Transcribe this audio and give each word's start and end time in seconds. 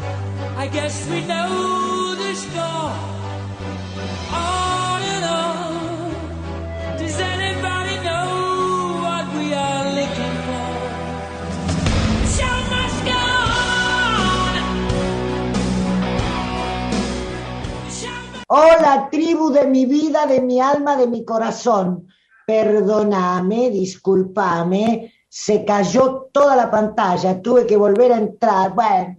I 0.56 0.68
guess 0.68 1.04
we 1.10 1.20
know 1.22 2.14
the 2.14 2.34
score. 2.36 3.11
Must- 18.52 18.64
Hola, 18.64 19.08
tribu 19.10 19.50
de 19.50 19.66
mi 19.66 19.86
vida, 19.86 20.26
de 20.26 20.40
mi 20.40 20.60
alma, 20.60 20.96
de 20.96 21.06
mi 21.06 21.24
corazón. 21.24 22.06
Perdóname, 22.46 23.70
discúlpame, 23.70 25.12
se 25.28 25.64
cayó 25.64 26.28
toda 26.32 26.56
la 26.56 26.70
pantalla, 26.70 27.40
tuve 27.40 27.66
que 27.66 27.76
volver 27.76 28.12
a 28.12 28.18
entrar. 28.18 28.74
Bueno, 28.74 29.16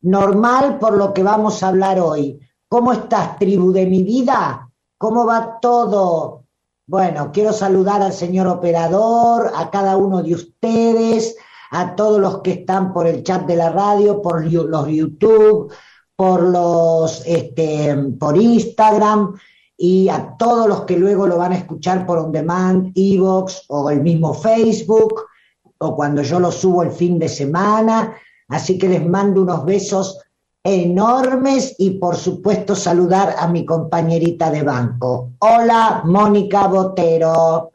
normal 0.00 0.78
por 0.78 0.96
lo 0.96 1.12
que 1.12 1.22
vamos 1.22 1.62
a 1.62 1.68
hablar 1.68 2.00
hoy. 2.00 2.40
¿Cómo 2.68 2.92
estás, 2.92 3.38
tribu 3.38 3.72
de 3.72 3.86
mi 3.86 4.02
vida? 4.02 4.70
¿Cómo 4.96 5.26
va 5.26 5.58
todo? 5.60 6.44
Bueno, 6.86 7.30
quiero 7.32 7.52
saludar 7.52 8.02
al 8.02 8.12
señor 8.12 8.46
operador, 8.46 9.52
a 9.54 9.70
cada 9.70 9.96
uno 9.96 10.22
de 10.22 10.34
ustedes, 10.34 11.36
a 11.70 11.94
todos 11.96 12.20
los 12.20 12.40
que 12.42 12.52
están 12.52 12.92
por 12.92 13.06
el 13.06 13.22
chat 13.22 13.46
de 13.46 13.56
la 13.56 13.70
radio, 13.70 14.22
por 14.22 14.44
los 14.50 14.88
YouTube, 14.88 15.72
por 16.16 16.42
los 16.42 17.22
este, 17.26 17.94
por 18.18 18.36
Instagram 18.36 19.34
y 19.76 20.08
a 20.08 20.36
todos 20.38 20.68
los 20.68 20.82
que 20.82 20.96
luego 20.96 21.26
lo 21.26 21.38
van 21.38 21.52
a 21.52 21.56
escuchar 21.56 22.06
por 22.06 22.18
on 22.18 22.32
demand, 22.32 22.92
Evox 22.94 23.64
o 23.68 23.90
el 23.90 24.02
mismo 24.02 24.32
Facebook 24.32 25.26
o 25.78 25.96
cuando 25.96 26.22
yo 26.22 26.38
lo 26.38 26.52
subo 26.52 26.82
el 26.82 26.92
fin 26.92 27.18
de 27.18 27.28
semana. 27.28 28.16
Así 28.48 28.78
que 28.78 28.88
les 28.88 29.04
mando 29.04 29.42
unos 29.42 29.64
besos 29.64 30.20
enormes 30.62 31.74
y 31.78 31.90
por 31.98 32.16
supuesto 32.16 32.74
saludar 32.74 33.34
a 33.38 33.48
mi 33.48 33.66
compañerita 33.66 34.50
de 34.50 34.62
banco. 34.62 35.32
Hola, 35.40 36.02
Mónica 36.04 36.66
Botero. 36.68 37.72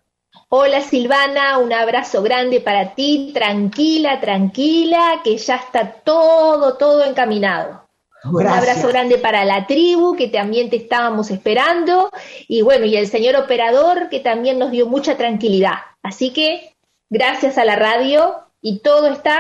Hola 0.49 0.81
Silvana, 0.81 1.59
un 1.59 1.71
abrazo 1.71 2.23
grande 2.23 2.59
para 2.61 2.95
ti, 2.95 3.31
tranquila, 3.33 4.19
tranquila, 4.19 5.21
que 5.23 5.37
ya 5.37 5.57
está 5.57 5.91
todo, 6.03 6.75
todo 6.77 7.03
encaminado. 7.03 7.88
Un 8.23 8.47
abrazo 8.47 8.87
grande 8.89 9.17
para 9.17 9.45
la 9.45 9.65
tribu, 9.65 10.15
que 10.15 10.27
también 10.27 10.69
te 10.69 10.75
estábamos 10.75 11.31
esperando, 11.31 12.09
y 12.47 12.61
bueno, 12.61 12.85
y 12.85 12.97
el 12.97 13.07
señor 13.07 13.35
operador, 13.37 14.09
que 14.09 14.19
también 14.19 14.59
nos 14.59 14.71
dio 14.71 14.87
mucha 14.87 15.15
tranquilidad. 15.15 15.75
Así 16.03 16.31
que, 16.31 16.75
gracias 17.09 17.57
a 17.57 17.65
la 17.65 17.75
radio, 17.75 18.35
y 18.61 18.79
todo 18.79 19.07
está 19.07 19.39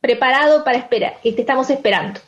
preparado 0.00 0.62
para 0.62 0.78
esperar, 0.78 1.20
que 1.22 1.32
te 1.32 1.40
estamos 1.40 1.68
esperando. 1.68 2.20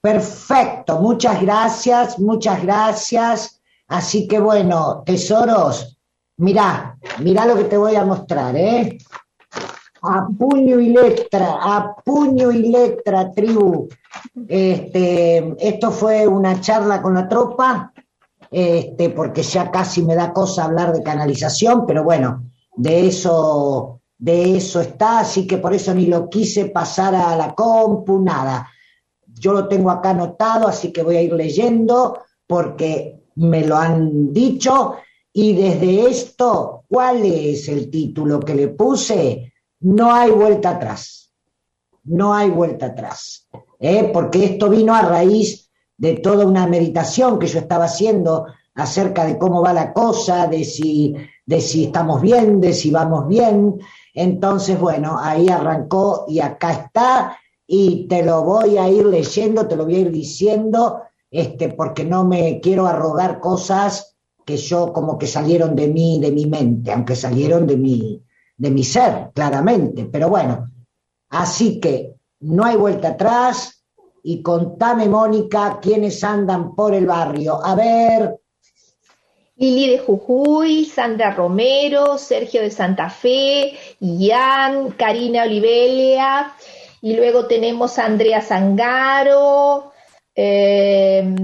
Perfecto, 0.00 1.00
muchas 1.00 1.42
gracias, 1.42 2.18
muchas 2.18 2.62
gracias. 2.62 3.60
Así 3.88 4.28
que 4.28 4.38
bueno, 4.38 5.02
tesoros, 5.04 5.98
mirá, 6.36 6.96
mirá 7.18 7.44
lo 7.44 7.56
que 7.56 7.64
te 7.64 7.76
voy 7.76 7.96
a 7.96 8.04
mostrar, 8.04 8.56
¿eh? 8.56 8.98
A 10.02 10.26
puño 10.28 10.80
y 10.80 10.90
letra, 10.90 11.58
a 11.60 11.94
puño 12.04 12.50
y 12.50 12.68
letra, 12.70 13.30
tribu. 13.32 13.88
Este, 14.48 15.54
esto 15.58 15.90
fue 15.90 16.26
una 16.26 16.60
charla 16.60 17.02
con 17.02 17.14
la 17.14 17.28
tropa, 17.28 17.92
este, 18.50 19.10
porque 19.10 19.42
ya 19.42 19.70
casi 19.70 20.02
me 20.02 20.14
da 20.14 20.32
cosa 20.32 20.64
hablar 20.64 20.92
de 20.92 21.02
canalización, 21.02 21.86
pero 21.86 22.02
bueno, 22.02 22.44
de 22.76 23.06
eso, 23.08 24.00
de 24.18 24.56
eso 24.56 24.80
está, 24.80 25.20
así 25.20 25.46
que 25.46 25.58
por 25.58 25.74
eso 25.74 25.94
ni 25.94 26.06
lo 26.06 26.28
quise 26.28 26.66
pasar 26.66 27.14
a 27.14 27.36
la 27.36 27.54
compu, 27.54 28.20
nada. 28.20 28.68
Yo 29.26 29.52
lo 29.52 29.68
tengo 29.68 29.90
acá 29.90 30.10
anotado, 30.10 30.66
así 30.66 30.92
que 30.92 31.02
voy 31.02 31.16
a 31.16 31.22
ir 31.22 31.32
leyendo 31.32 32.18
porque 32.46 33.20
me 33.36 33.64
lo 33.66 33.76
han 33.76 34.32
dicho. 34.32 34.96
Y 35.32 35.52
desde 35.54 36.08
esto, 36.08 36.84
¿cuál 36.88 37.24
es 37.24 37.68
el 37.68 37.88
título 37.90 38.40
que 38.40 38.54
le 38.54 38.68
puse? 38.68 39.52
No 39.80 40.12
hay 40.12 40.30
vuelta 40.30 40.70
atrás. 40.70 41.32
No 42.04 42.34
hay 42.34 42.50
vuelta 42.50 42.86
atrás. 42.86 43.48
¿eh? 43.78 44.10
Porque 44.12 44.44
esto 44.44 44.68
vino 44.68 44.94
a 44.94 45.02
raíz 45.02 45.70
de 45.96 46.14
toda 46.14 46.46
una 46.46 46.66
meditación 46.66 47.38
que 47.38 47.46
yo 47.46 47.58
estaba 47.58 47.84
haciendo 47.84 48.46
acerca 48.74 49.24
de 49.24 49.36
cómo 49.38 49.62
va 49.62 49.72
la 49.72 49.92
cosa, 49.92 50.46
de 50.46 50.64
si, 50.64 51.14
de 51.44 51.60
si 51.60 51.84
estamos 51.84 52.20
bien, 52.22 52.60
de 52.60 52.72
si 52.72 52.90
vamos 52.90 53.26
bien. 53.28 53.78
Entonces, 54.14 54.78
bueno, 54.78 55.18
ahí 55.18 55.48
arrancó 55.48 56.24
y 56.28 56.40
acá 56.40 56.72
está 56.72 57.36
y 57.66 58.08
te 58.08 58.24
lo 58.24 58.42
voy 58.42 58.78
a 58.78 58.88
ir 58.88 59.06
leyendo, 59.06 59.68
te 59.68 59.76
lo 59.76 59.84
voy 59.84 59.96
a 59.96 60.00
ir 60.00 60.10
diciendo, 60.10 61.02
este, 61.30 61.68
porque 61.68 62.04
no 62.04 62.24
me 62.24 62.60
quiero 62.60 62.86
arrogar 62.86 63.38
cosas 63.38 64.16
que 64.44 64.56
yo 64.56 64.92
como 64.92 65.18
que 65.18 65.26
salieron 65.26 65.76
de 65.76 65.86
mí, 65.86 66.18
de 66.18 66.32
mi 66.32 66.46
mente, 66.46 66.90
aunque 66.90 67.14
salieron 67.14 67.66
de 67.66 67.76
mi, 67.76 68.22
de 68.60 68.70
mi 68.70 68.84
ser, 68.84 69.30
claramente. 69.34 70.04
Pero 70.04 70.28
bueno, 70.28 70.70
así 71.30 71.80
que 71.80 72.14
no 72.40 72.64
hay 72.64 72.76
vuelta 72.76 73.08
atrás 73.08 73.82
y 74.22 74.42
contame, 74.42 75.08
Mónica, 75.08 75.78
quiénes 75.80 76.22
andan 76.22 76.74
por 76.74 76.94
el 76.94 77.06
barrio. 77.06 77.58
A 77.64 77.74
ver, 77.74 78.36
Lili 79.56 79.90
de 79.92 79.98
Jujuy, 79.98 80.84
Sandra 80.84 81.32
Romero, 81.32 82.18
Sergio 82.18 82.60
de 82.60 82.70
Santa 82.70 83.08
Fe, 83.08 83.78
Ian, 83.98 84.90
Karina 84.90 85.44
Olivelia, 85.44 86.52
y 87.00 87.16
luego 87.16 87.46
tenemos 87.46 87.98
a 87.98 88.04
Andrea 88.04 88.42
Zangaro, 88.42 89.92
eh, 90.34 91.34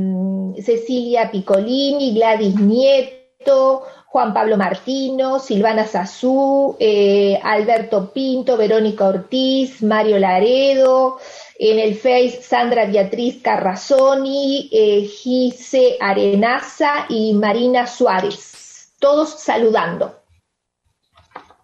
Cecilia 0.63 1.31
Piccolini, 1.31 2.15
Gladys 2.15 2.57
Nieto, 2.57 3.85
Juan 4.17 4.33
Pablo 4.33 4.57
Martino, 4.57 5.39
Silvana 5.39 5.87
Sazú, 5.87 6.75
eh, 6.81 7.39
Alberto 7.43 8.11
Pinto, 8.15 8.57
Verónica 8.57 9.09
Ortiz, 9.09 9.83
Mario 9.83 10.19
Laredo, 10.19 11.19
en 11.59 11.79
el 11.79 11.95
Face 11.97 12.41
Sandra 12.41 12.87
Beatriz 12.87 13.43
Carrazoni, 13.43 14.71
eh, 14.73 15.03
Gise 15.03 15.99
Arenaza 16.01 17.05
y 17.11 17.35
Marina 17.35 17.87
Suárez. 17.87 18.95
Todos 18.99 19.39
saludando. 19.39 20.15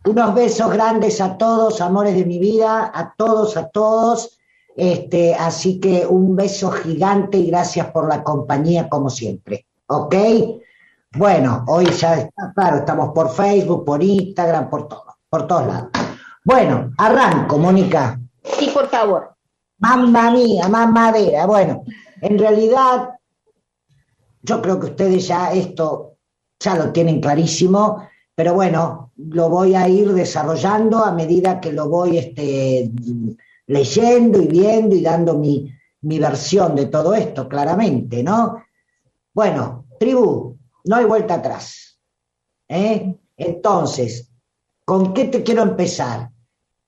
Unos 0.05 0.35
besos 0.35 0.71
grandes 0.71 1.23
a 1.23 1.39
todos, 1.39 1.81
amores 1.81 2.15
de 2.15 2.27
mi 2.27 2.39
vida, 2.39 2.93
a 2.95 3.15
todos, 3.17 3.57
a 3.57 3.71
todos. 3.71 4.39
Este, 4.77 5.35
así 5.35 5.81
que 5.81 6.07
un 6.07 6.37
beso 6.37 6.71
gigante 6.71 7.39
y 7.39 7.47
gracias 7.47 7.87
por 7.93 8.11
la 8.11 8.23
compañía 8.23 8.91
como 8.91 9.09
siempre. 9.09 9.65
¿Ok? 9.87 10.15
Bueno, 11.15 11.65
hoy 11.69 11.87
ya 11.91 12.15
está 12.15 12.53
claro, 12.55 12.79
estamos 12.79 13.11
por 13.13 13.31
Facebook, 13.31 13.85
por 13.85 14.03
Instagram, 14.03 14.71
por 14.71 14.89
todo, 14.89 15.05
por 15.29 15.47
todos 15.47 15.67
lados. 15.67 15.91
Bueno, 16.45 16.91
arranco, 16.97 17.59
Mónica. 17.59 18.19
Sí, 18.43 18.71
por 18.73 18.89
favor. 18.89 19.35
Mamma 19.79 20.31
mía, 20.31 20.69
mamadera. 20.69 21.47
Bueno, 21.47 21.85
en 22.21 22.39
realidad, 22.39 23.11
yo 24.43 24.63
creo 24.63 24.81
que 24.81 24.87
ustedes 24.87 25.29
ya 25.29 25.53
esto 25.53 26.17
ya 26.59 26.77
lo 26.77 26.93
tienen 26.93 27.21
clarísimo, 27.21 28.09
pero 28.35 28.55
bueno, 28.55 29.13
lo 29.17 29.51
voy 29.51 29.75
a 29.75 29.89
ir 29.89 30.13
desarrollando 30.13 31.05
a 31.05 31.13
medida 31.13 31.61
que 31.61 31.73
lo 31.73 31.89
voy 31.91 32.17
este, 32.19 32.91
leyendo 33.67 34.41
y 34.41 34.47
viendo 34.47 34.97
y 34.97 35.03
dando 35.03 35.37
mi, 35.37 35.71
mi 36.01 36.19
versión 36.19 36.75
de 36.75 36.87
todo 36.87 37.15
esto, 37.15 37.49
claramente, 37.49 38.23
¿no? 38.23 38.63
Bueno, 39.35 39.87
tribu, 39.99 40.52
no 40.85 40.97
hay 40.97 41.05
vuelta 41.05 41.35
atrás. 41.35 41.99
¿eh? 42.69 43.15
Entonces, 43.37 44.31
¿con 44.85 45.15
qué 45.15 45.27
te 45.27 45.43
quiero 45.43 45.63
empezar? 45.63 46.31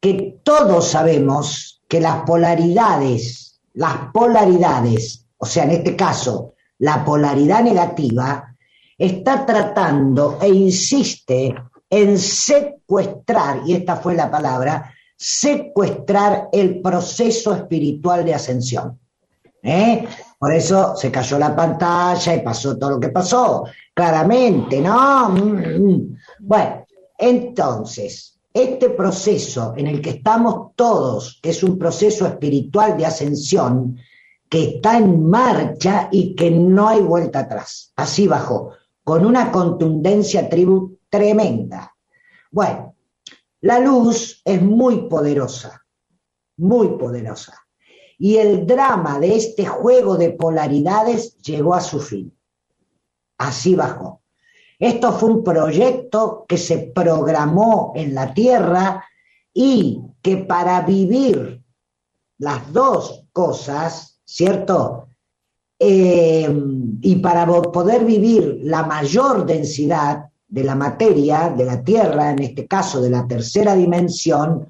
Que 0.01 0.41
todos 0.43 0.89
sabemos 0.89 1.83
que 1.89 2.01
las 2.01 2.23
polaridades, 2.25 3.61
las 3.75 4.11
polaridades, 4.13 5.27
o 5.39 5.47
sea, 5.47 5.65
en 5.65 5.71
este 5.73 5.97
caso, 5.97 6.55
la 6.79 7.05
polaridad 7.05 7.63
negativa, 7.63 8.57
está 8.99 9.45
tratando 9.45 10.39
e 10.41 10.49
insiste 10.49 11.55
en 11.91 12.19
secuestrar, 12.19 13.63
y 13.67 13.75
esta 13.75 13.97
fue 13.97 14.15
la 14.15 14.31
palabra, 14.31 14.93
secuestrar 15.17 16.49
el 16.53 16.81
proceso 16.81 17.55
espiritual 17.55 18.25
de 18.25 18.35
ascensión. 18.35 18.99
¿eh? 19.63 20.07
Por 20.45 20.53
eso 20.53 20.95
se 20.95 21.11
cayó 21.11 21.39
la 21.39 21.57
pantalla 21.57 22.35
y 22.35 22.43
pasó 22.43 22.77
todo 22.77 22.91
lo 22.91 23.01
que 23.01 23.09
pasó, 23.09 23.65
claramente, 23.95 24.79
¿no? 24.83 25.31
Mm, 25.31 25.87
mm. 25.87 26.17
Bueno, 26.41 26.85
entonces, 27.17 28.39
este 28.53 28.91
proceso 28.91 29.73
en 29.75 29.87
el 29.87 30.03
que 30.03 30.11
estamos 30.11 30.73
todos, 30.77 31.41
que 31.43 31.49
es 31.49 31.63
un 31.63 31.79
proceso 31.79 32.27
espiritual 32.27 32.95
de 32.95 33.07
ascensión, 33.07 33.97
que 34.47 34.65
está 34.65 34.99
en 34.99 35.27
marcha 35.31 36.11
y 36.13 36.35
que 36.35 36.51
no 36.51 36.89
hay 36.89 37.01
vuelta 37.01 37.39
atrás. 37.39 37.95
Así 37.97 38.29
bajó, 38.29 38.73
con 39.03 39.25
una 39.25 39.51
contundencia 39.51 40.47
tribu 40.51 40.99
tremenda. 41.09 41.95
Bueno, 42.51 42.95
la 43.63 43.79
luz 43.79 44.43
es 44.45 44.61
muy 44.61 45.09
poderosa, 45.09 45.87
muy 46.59 46.99
poderosa. 46.99 47.64
Y 48.19 48.37
el 48.37 48.67
drama 48.67 49.19
de 49.19 49.37
este 49.37 49.67
juego 49.67 50.17
de 50.17 50.31
polaridades 50.31 51.37
llegó 51.39 51.75
a 51.75 51.81
su 51.81 52.01
fin. 52.01 52.33
Así 53.39 53.75
bajó. 53.75 54.23
Esto 54.79 55.13
fue 55.13 55.31
un 55.31 55.45
proyecto 55.45 56.45
que 56.49 56.59
se 56.59 56.79
programó 56.95 57.93
en 57.95 58.15
la 58.15 58.35
Tierra 58.35 59.05
y 59.53 60.01
que 60.21 60.39
para 60.39 60.81
vivir 60.83 61.63
las 62.39 62.73
dos 62.73 63.25
cosas, 63.33 64.21
¿cierto? 64.25 65.07
Eh, 65.79 66.49
y 67.01 67.17
para 67.17 67.47
poder 67.47 68.05
vivir 68.05 68.61
la 68.63 68.85
mayor 68.85 69.47
densidad 69.47 70.31
de 70.49 70.65
la 70.65 70.75
materia, 70.75 71.53
de 71.57 71.65
la 71.65 71.83
Tierra, 71.83 72.31
en 72.31 72.41
este 72.41 72.67
caso 72.67 73.01
de 73.01 73.11
la 73.11 73.27
tercera 73.27 73.75
dimensión, 73.75 74.69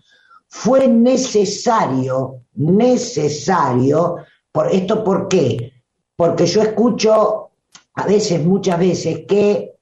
fue 0.48 0.88
necesario, 0.88 2.43
necesario, 2.54 4.16
por 4.50 4.70
esto 4.70 5.02
por 5.02 5.28
qué? 5.28 5.72
Porque 6.16 6.46
yo 6.46 6.62
escucho 6.62 7.50
a 7.94 8.06
veces, 8.06 8.44
muchas 8.44 8.78
veces, 8.78 9.20
que, 9.26 9.74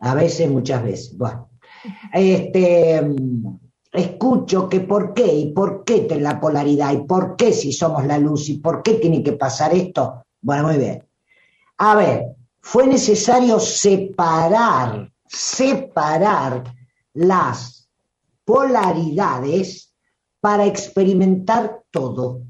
a 0.00 0.14
veces, 0.14 0.50
muchas 0.50 0.82
veces, 0.82 1.16
bueno, 1.16 1.50
este, 2.12 3.00
escucho 3.92 4.68
que 4.68 4.80
por 4.80 5.14
qué, 5.14 5.26
y 5.26 5.52
por 5.52 5.84
qué 5.84 6.06
la 6.18 6.40
polaridad, 6.40 6.92
y 6.92 7.04
por 7.04 7.36
qué 7.36 7.52
si 7.52 7.72
somos 7.72 8.06
la 8.06 8.18
luz, 8.18 8.48
y 8.48 8.58
por 8.58 8.82
qué 8.82 8.94
tiene 8.94 9.22
que 9.22 9.32
pasar 9.32 9.74
esto. 9.74 10.24
Bueno, 10.40 10.64
muy 10.64 10.78
bien. 10.78 11.04
A 11.78 11.94
ver, 11.94 12.26
fue 12.60 12.86
necesario 12.86 13.60
separar, 13.60 15.10
separar 15.26 16.64
las 17.14 17.88
polaridades 18.44 19.92
para 20.40 20.66
experimentar 20.66 21.81
todo, 21.92 22.42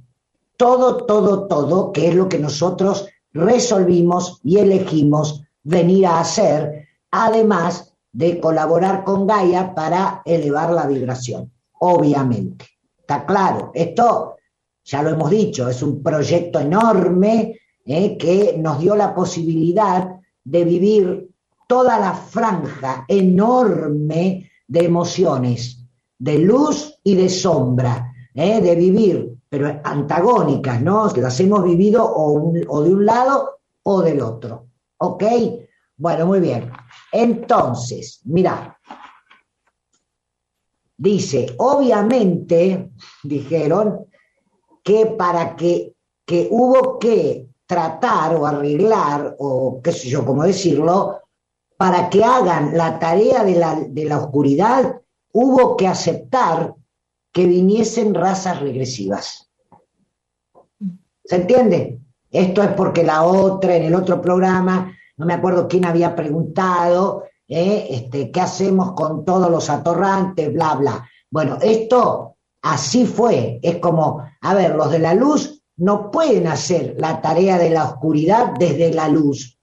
todo, 0.57 1.05
todo, 1.05 1.47
todo, 1.47 1.93
que 1.93 2.09
es 2.09 2.15
lo 2.15 2.29
que 2.29 2.39
nosotros 2.39 3.07
resolvimos 3.35 4.41
y 4.43 4.59
elegimos 4.59 5.43
venir 5.63 6.07
a 6.07 6.21
hacer, 6.21 6.89
además 7.11 7.95
de 8.13 8.41
colaborar 8.41 9.05
con 9.05 9.27
Gaia 9.27 9.75
para 9.75 10.23
elevar 10.25 10.73
la 10.73 10.87
vibración, 10.87 11.53
obviamente. 11.79 12.67
Está 12.99 13.27
claro, 13.27 13.71
esto 13.75 14.37
ya 14.85 15.03
lo 15.03 15.11
hemos 15.11 15.31
dicho, 15.31 15.69
es 15.69 15.83
un 15.83 16.03
proyecto 16.03 16.61
enorme 16.61 17.59
eh, 17.85 18.17
que 18.17 18.57
nos 18.59 18.81
dio 18.81 18.97
la 18.97 19.15
posibilidad 19.15 20.09
de 20.45 20.65
vivir 20.65 21.31
toda 21.67 21.99
la 21.99 22.15
franja 22.15 23.05
enorme 23.09 24.51
de 24.67 24.85
emociones 24.85 25.83
de 26.23 26.39
luz 26.39 27.01
y 27.03 27.17
de 27.17 27.29
sombra, 27.29 28.12
¿eh? 28.35 28.61
de 28.61 28.75
vivir, 28.75 29.39
pero 29.49 29.81
antagónicas, 29.85 30.81
¿no? 30.83 31.09
Las 31.17 31.41
hemos 31.41 31.65
vivido 31.65 32.05
o, 32.05 32.53
o 32.69 32.83
de 32.83 32.95
un 32.95 33.07
lado 33.07 33.61
o 33.83 34.03
del 34.03 34.21
otro. 34.21 34.67
¿Ok? 34.99 35.25
Bueno, 35.97 36.27
muy 36.27 36.41
bien. 36.41 36.71
Entonces, 37.11 38.21
mira, 38.25 38.79
dice, 40.97 41.55
obviamente, 41.59 42.91
dijeron, 43.23 44.07
que 44.83 45.07
para 45.07 45.55
que, 45.57 45.95
que 46.25 46.49
hubo 46.51 46.99
que 46.99 47.49
tratar 47.67 48.35
o 48.35 48.47
arreglar, 48.47 49.37
o 49.39 49.81
qué 49.83 49.93
sé 49.93 50.09
yo, 50.09 50.25
cómo 50.25 50.43
decirlo, 50.43 51.21
para 51.77 52.11
que 52.11 52.23
hagan 52.23 52.77
la 52.77 52.99
tarea 52.99 53.45
de 53.45 53.55
la, 53.55 53.81
de 53.89 54.05
la 54.05 54.19
oscuridad, 54.19 55.01
hubo 55.33 55.77
que 55.77 55.87
aceptar 55.87 56.75
que 57.33 57.47
viniesen 57.47 58.15
razas 58.15 58.61
regresivas. 58.61 59.51
¿Se 61.25 61.37
entiende? 61.37 61.99
Esto 62.31 62.63
es 62.63 62.71
porque 62.73 63.05
la 63.05 63.25
otra, 63.25 63.77
en 63.77 63.85
el 63.85 63.95
otro 63.95 64.21
programa, 64.21 64.95
no 65.17 65.27
me 65.27 65.35
acuerdo 65.35 65.69
quién 65.69 65.85
había 65.85 66.15
preguntado, 66.15 67.25
¿eh? 67.49 67.87
este, 67.91 68.31
¿qué 68.31 68.41
hacemos 68.41 68.93
con 68.93 69.25
todos 69.25 69.51
los 69.51 69.69
atorrantes? 69.71 70.53
Bla, 70.53 70.75
bla. 70.75 71.09
Bueno, 71.31 71.59
esto 71.61 72.37
así 72.63 73.07
fue. 73.07 73.61
Es 73.63 73.79
como, 73.79 74.25
a 74.41 74.55
ver, 74.55 74.75
los 74.75 74.91
de 74.91 74.99
la 74.99 75.15
luz 75.15 75.63
no 75.77 76.11
pueden 76.11 76.47
hacer 76.47 76.97
la 76.99 77.21
tarea 77.21 77.59
de 77.59 77.71
la 77.71 77.85
oscuridad 77.85 78.53
desde 78.59 78.93
la 78.93 79.09
luz. 79.09 79.59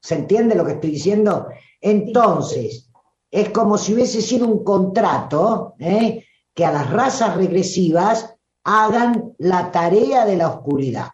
¿Se 0.00 0.16
entiende 0.16 0.54
lo 0.54 0.64
que 0.64 0.72
estoy 0.72 0.90
diciendo? 0.90 1.48
Entonces, 1.80 2.90
es 3.30 3.50
como 3.50 3.78
si 3.78 3.94
hubiese 3.94 4.22
sido 4.22 4.46
un 4.46 4.62
contrato 4.62 5.74
¿eh? 5.78 6.23
Que 6.54 6.64
a 6.64 6.72
las 6.72 6.90
razas 6.90 7.36
regresivas 7.36 8.34
hagan 8.62 9.34
la 9.38 9.70
tarea 9.70 10.24
de 10.24 10.36
la 10.36 10.48
oscuridad. 10.48 11.08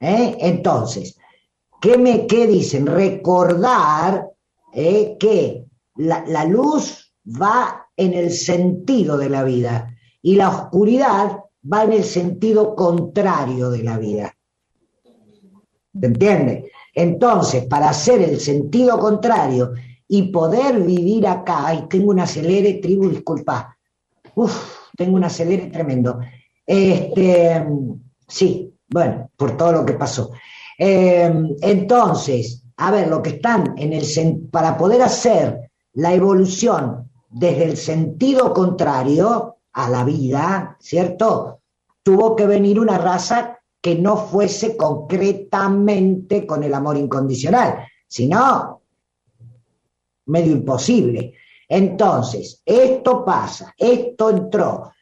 ¿eh? 0.00 0.36
Entonces, 0.40 1.16
¿qué, 1.80 1.96
me, 1.96 2.26
¿qué 2.26 2.46
dicen? 2.46 2.86
Recordar 2.86 4.30
¿eh? 4.72 5.16
que 5.18 5.66
la, 5.96 6.44
luz 6.44 7.12
va 7.24 7.86
en 7.96 8.14
el 8.14 8.32
sentido 8.32 9.16
de 9.16 9.30
la 9.30 9.44
vida 9.44 9.94
y 10.22 10.36
la 10.36 10.48
oscuridad 10.48 11.38
va 11.72 11.84
en 11.84 11.92
el 11.92 12.04
sentido 12.04 12.74
contrario 12.74 13.70
de 13.70 13.82
la 13.82 13.98
vida. 13.98 14.34
¿Se 15.98 16.06
entiende? 16.06 16.70
Entonces, 16.94 17.64
para 17.66 17.90
hacer 17.90 18.22
el 18.22 18.40
sentido 18.40 18.98
contrario 18.98 19.72
y 20.08 20.30
poder 20.30 20.82
vivir 20.82 21.26
acá, 21.26 21.74
y 21.74 21.88
tengo 21.88 22.10
un 22.10 22.20
acelere, 22.20 22.74
tribu, 22.74 23.08
disculpa, 23.08 23.75
Uf, 24.36 24.90
tengo 24.96 25.16
un 25.16 25.24
acelere 25.24 25.66
tremendo. 25.68 26.20
Este, 26.66 27.66
sí, 28.28 28.70
bueno, 28.88 29.30
por 29.34 29.56
todo 29.56 29.72
lo 29.72 29.86
que 29.86 29.94
pasó. 29.94 30.30
Eh, 30.78 31.32
entonces, 31.62 32.62
a 32.76 32.90
ver, 32.90 33.08
lo 33.08 33.22
que 33.22 33.30
están 33.30 33.74
en 33.78 33.94
el 33.94 34.04
para 34.50 34.76
poder 34.76 35.00
hacer 35.00 35.70
la 35.94 36.12
evolución 36.12 37.10
desde 37.30 37.64
el 37.64 37.76
sentido 37.78 38.52
contrario 38.52 39.56
a 39.72 39.88
la 39.88 40.04
vida, 40.04 40.76
¿cierto? 40.80 41.60
Tuvo 42.02 42.36
que 42.36 42.46
venir 42.46 42.78
una 42.78 42.98
raza 42.98 43.58
que 43.80 43.94
no 43.94 44.18
fuese 44.18 44.76
concretamente 44.76 46.46
con 46.46 46.62
el 46.62 46.74
amor 46.74 46.98
incondicional, 46.98 47.86
sino 48.06 48.82
medio 50.26 50.52
imposible. 50.52 51.32
Entonces, 51.68 52.62
esto 52.64 53.24
pasa, 53.24 53.74
esto 53.76 54.30
entró, 54.30 54.92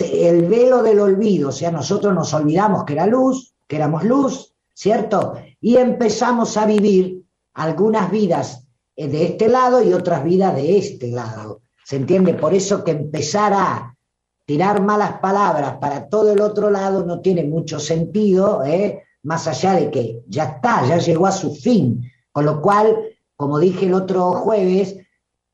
el 0.00 0.46
velo 0.46 0.82
del 0.82 1.00
olvido, 1.00 1.50
o 1.50 1.52
sea, 1.52 1.70
nosotros 1.70 2.14
nos 2.14 2.32
olvidamos 2.34 2.84
que 2.84 2.94
era 2.94 3.06
luz, 3.06 3.54
que 3.66 3.76
éramos 3.76 4.04
luz, 4.04 4.54
¿cierto? 4.74 5.34
Y 5.60 5.76
empezamos 5.76 6.56
a 6.56 6.66
vivir 6.66 7.24
algunas 7.54 8.10
vidas 8.10 8.64
de 8.96 9.24
este 9.24 9.48
lado 9.48 9.82
y 9.82 9.92
otras 9.92 10.24
vidas 10.24 10.56
de 10.56 10.78
este 10.78 11.08
lado. 11.10 11.60
¿Se 11.84 11.96
entiende? 11.96 12.34
Por 12.34 12.54
eso 12.54 12.82
que 12.82 12.90
empezar 12.92 13.52
a 13.54 13.96
tirar 14.44 14.82
malas 14.82 15.20
palabras 15.20 15.76
para 15.78 16.08
todo 16.08 16.32
el 16.32 16.40
otro 16.40 16.70
lado 16.70 17.04
no 17.04 17.20
tiene 17.20 17.44
mucho 17.44 17.78
sentido, 17.78 18.64
¿eh? 18.64 19.02
más 19.22 19.46
allá 19.46 19.74
de 19.74 19.90
que 19.90 20.22
ya 20.26 20.44
está, 20.44 20.86
ya 20.86 20.98
llegó 20.98 21.26
a 21.26 21.32
su 21.32 21.54
fin. 21.54 22.10
Con 22.32 22.46
lo 22.46 22.60
cual, 22.60 22.96
como 23.36 23.58
dije 23.58 23.86
el 23.86 23.94
otro 23.94 24.32
jueves, 24.32 24.96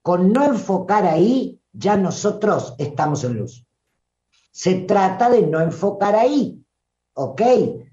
con 0.05 0.35
no 0.35 0.45
enfocar 0.45 1.07
ahí, 1.07 1.59
ya 1.73 1.97
nosotros 1.97 2.75
estamos 2.77 3.25
en 3.25 3.39
luz. 3.39 3.67
Se 4.53 4.81
trata 4.81 5.31
de 5.31 5.47
no 5.47 5.63
enfocar 5.63 6.15
ahí, 6.15 6.63
¿ok? 7.15 7.41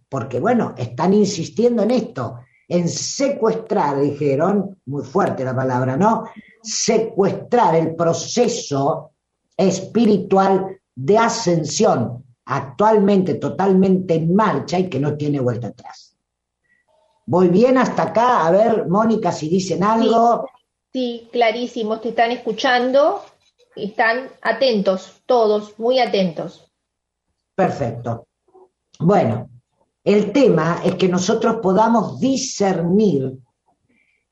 Porque 0.10 0.42
bueno, 0.42 0.76
están 0.78 1.14
insistiendo 1.14 1.84
en 1.84 1.92
esto, 1.92 2.40
en 2.68 2.90
secuestrar, 2.90 4.02
dijeron, 4.02 4.78
muy 4.88 5.06
fuerte 5.06 5.46
la 5.46 5.56
palabra, 5.56 5.96
¿no? 5.96 6.26
Secuestrar 6.62 7.76
el 7.76 7.96
proceso 7.96 9.12
espiritual 9.56 10.82
de 10.94 11.18
ascensión, 11.18 12.26
actualmente 12.44 13.36
totalmente 13.36 14.16
en 14.16 14.36
marcha 14.36 14.78
y 14.78 14.90
que 14.90 15.00
no 15.00 15.16
tiene 15.16 15.40
vuelta 15.40 15.68
atrás. 15.68 16.18
Voy 17.26 17.48
bien 17.48 17.78
hasta 17.78 18.04
acá, 18.04 18.46
a 18.46 18.52
ver, 18.52 18.90
Mónica, 18.90 19.32
si 19.32 19.48
dicen 19.48 19.82
algo. 19.82 20.46
Sí, 20.46 20.61
clarísimo, 21.32 22.00
te 22.00 22.10
están 22.10 22.32
escuchando, 22.32 23.24
están 23.76 24.30
atentos, 24.42 25.22
todos, 25.26 25.78
muy 25.80 26.00
atentos. 26.00 26.72
Perfecto. 27.56 28.28
Bueno, 29.00 29.50
el 30.04 30.32
tema 30.32 30.82
es 30.84 30.96
que 30.96 31.08
nosotros 31.08 31.58
podamos 31.62 32.20
discernir 32.20 33.38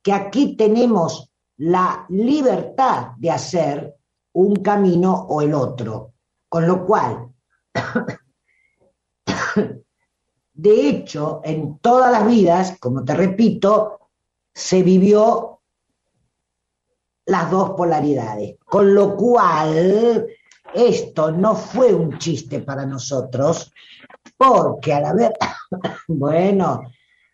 que 0.01 0.13
aquí 0.13 0.55
tenemos 0.55 1.31
la 1.57 2.05
libertad 2.09 3.11
de 3.17 3.31
hacer 3.31 3.95
un 4.33 4.55
camino 4.57 5.27
o 5.29 5.41
el 5.41 5.53
otro. 5.53 6.13
Con 6.47 6.67
lo 6.67 6.85
cual, 6.85 7.29
de 10.53 10.89
hecho, 10.89 11.41
en 11.43 11.77
todas 11.79 12.11
las 12.11 12.27
vidas, 12.27 12.77
como 12.79 13.05
te 13.05 13.13
repito, 13.13 14.09
se 14.53 14.81
vivió 14.81 15.58
las 17.29 17.50
dos 17.51 17.71
polaridades. 17.71 18.55
Con 18.65 18.93
lo 18.93 19.15
cual, 19.15 20.27
esto 20.74 21.31
no 21.31 21.55
fue 21.55 21.93
un 21.93 22.17
chiste 22.17 22.59
para 22.59 22.86
nosotros, 22.86 23.71
porque 24.36 24.93
al 24.93 25.05
haber, 25.05 25.33
bueno, 26.07 26.81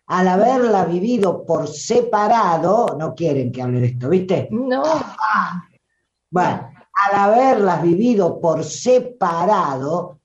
al 0.06 0.28
haberla 0.28 0.84
vivido 0.84 1.44
por 1.44 1.66
separado, 1.66 2.96
no 2.98 3.14
quieren 3.14 3.50
que 3.50 3.62
hable 3.62 3.80
de 3.80 3.86
esto, 3.86 4.08
¿viste? 4.08 4.48
No, 4.50 4.82
Bueno, 6.30 6.70
al 6.92 7.18
haberlas 7.18 7.82
vivido 7.82 8.40
por 8.40 8.64
separado, 8.64 10.20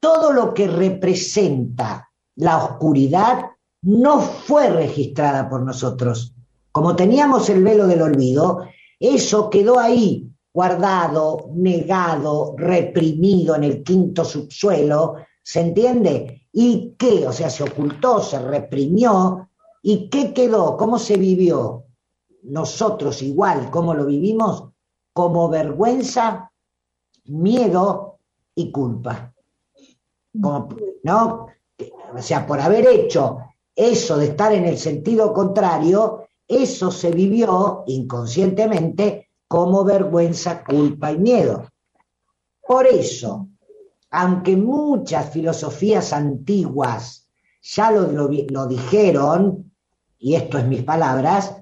todo 0.00 0.32
lo 0.32 0.52
que 0.52 0.68
representa 0.68 2.10
la 2.36 2.58
oscuridad 2.58 3.46
no 3.82 4.20
fue 4.20 4.68
registrada 4.68 5.48
por 5.48 5.62
nosotros. 5.62 6.34
Como 6.72 6.96
teníamos 6.96 7.48
el 7.50 7.62
velo 7.62 7.86
del 7.86 8.02
olvido, 8.02 8.66
eso 8.98 9.50
quedó 9.50 9.78
ahí, 9.78 10.30
guardado, 10.52 11.50
negado, 11.54 12.54
reprimido 12.56 13.56
en 13.56 13.64
el 13.64 13.82
quinto 13.82 14.24
subsuelo, 14.24 15.16
¿se 15.42 15.60
entiende? 15.60 16.46
¿Y 16.52 16.94
qué? 16.96 17.26
O 17.26 17.32
sea, 17.32 17.50
se 17.50 17.64
ocultó, 17.64 18.20
se 18.20 18.38
reprimió. 18.38 19.50
¿Y 19.82 20.08
qué 20.08 20.32
quedó? 20.32 20.76
¿Cómo 20.76 20.98
se 20.98 21.16
vivió? 21.16 21.84
Nosotros 22.44 23.20
igual, 23.22 23.70
¿cómo 23.70 23.94
lo 23.94 24.06
vivimos? 24.06 24.70
Como 25.12 25.48
vergüenza, 25.48 26.52
miedo 27.24 28.18
y 28.54 28.70
culpa. 28.70 29.34
Como, 30.40 30.68
¿no? 31.02 31.48
O 32.14 32.22
sea, 32.22 32.46
por 32.46 32.60
haber 32.60 32.86
hecho 32.86 33.38
eso 33.74 34.16
de 34.16 34.26
estar 34.26 34.52
en 34.52 34.66
el 34.66 34.78
sentido 34.78 35.32
contrario, 35.32 36.23
eso 36.46 36.90
se 36.90 37.10
vivió 37.10 37.84
inconscientemente 37.86 39.30
como 39.48 39.84
vergüenza, 39.84 40.64
culpa 40.64 41.12
y 41.12 41.18
miedo. 41.18 41.68
Por 42.66 42.86
eso, 42.86 43.48
aunque 44.10 44.56
muchas 44.56 45.30
filosofías 45.30 46.12
antiguas 46.12 47.28
ya 47.62 47.90
lo, 47.90 48.28
lo, 48.28 48.66
dijeron, 48.66 49.72
y 50.18 50.34
esto 50.34 50.58
es 50.58 50.66
mis 50.66 50.82
palabras, 50.82 51.56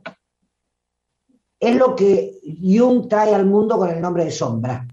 es 1.61 1.77
lo 1.77 1.95
que 1.95 2.41
Jung 2.61 3.09
trae 3.09 3.35
al 3.35 3.47
mundo 3.47 3.79
con 3.79 3.89
el 3.89 4.01
nombre 4.01 4.25
de 4.25 4.33
sombra. 4.33 4.87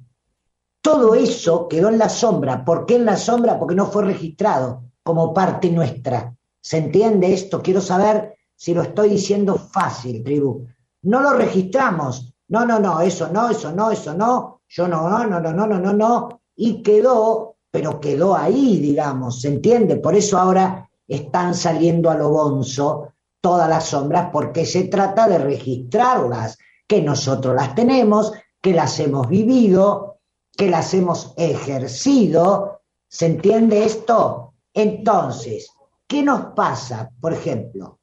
Todo 0.82 1.16
eso 1.16 1.68
quedó 1.68 1.90
en 1.90 1.98
la 1.98 2.10
sombra. 2.10 2.64
¿Por 2.64 2.86
qué 2.86 2.96
en 2.96 3.06
la 3.06 3.18
sombra? 3.18 3.60
Porque 3.60 3.76
no 3.76 3.88
fue 3.88 4.06
registrado 4.06 4.84
como 5.04 5.34
parte 5.34 5.72
nuestra. 5.72 6.36
¿Se 6.62 6.78
entiende 6.78 7.34
esto? 7.34 7.62
Quiero 7.62 7.82
saber 7.82 8.39
si 8.60 8.74
lo 8.74 8.82
estoy 8.82 9.12
diciendo 9.12 9.56
fácil, 9.56 10.22
tribu. 10.22 10.68
No 11.04 11.22
lo 11.22 11.32
registramos. 11.32 12.34
No, 12.50 12.66
no, 12.66 12.78
no, 12.78 13.00
eso 13.00 13.30
no, 13.32 13.50
eso 13.50 13.72
no, 13.72 13.90
eso 13.90 14.14
no. 14.14 14.64
Yo 14.68 14.86
no, 14.86 15.08
no, 15.08 15.26
no, 15.26 15.40
no, 15.40 15.54
no, 15.54 15.66
no, 15.66 15.80
no, 15.80 15.94
no. 15.94 16.42
Y 16.58 16.84
quedó, 16.84 17.56
pero 17.72 18.02
quedó 18.02 18.36
ahí, 18.36 18.80
digamos, 18.80 19.40
¿se 19.40 19.48
entiende? 19.48 19.96
Por 19.96 20.14
eso 20.14 20.38
ahora 20.38 20.90
están 21.08 21.56
saliendo 21.56 22.10
a 22.10 22.16
lo 22.16 22.32
bonzo 22.32 23.14
todas 23.40 23.70
las 23.70 23.86
sombras, 23.86 24.30
porque 24.30 24.66
se 24.66 24.90
trata 24.90 25.30
de 25.30 25.38
registrarlas, 25.38 26.58
que 26.86 27.02
nosotros 27.02 27.56
las 27.56 27.74
tenemos, 27.76 28.34
que 28.60 28.74
las 28.74 29.00
hemos 29.00 29.30
vivido, 29.30 30.18
que 30.52 30.70
las 30.70 30.94
hemos 30.94 31.34
ejercido. 31.38 32.82
¿Se 33.08 33.26
entiende 33.26 33.86
esto? 33.86 34.56
Entonces, 34.74 35.72
¿qué 36.06 36.24
nos 36.24 36.48
pasa, 36.48 37.10
por 37.22 37.32
ejemplo? 37.32 37.99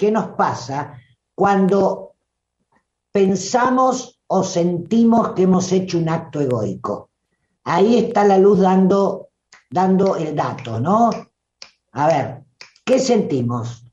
¿Qué 0.00 0.10
nos 0.10 0.28
pasa 0.28 0.94
cuando 1.34 2.14
pensamos 3.12 4.18
o 4.28 4.42
sentimos 4.42 5.32
que 5.34 5.42
hemos 5.42 5.70
hecho 5.72 5.98
un 5.98 6.08
acto 6.08 6.40
egoico? 6.40 7.10
Ahí 7.64 7.98
está 7.98 8.24
la 8.24 8.38
luz 8.38 8.60
dando, 8.60 9.28
dando 9.68 10.16
el 10.16 10.34
dato, 10.34 10.80
¿no? 10.80 11.10
A 11.92 12.06
ver, 12.06 12.44
¿qué 12.82 12.98
sentimos? 12.98 13.84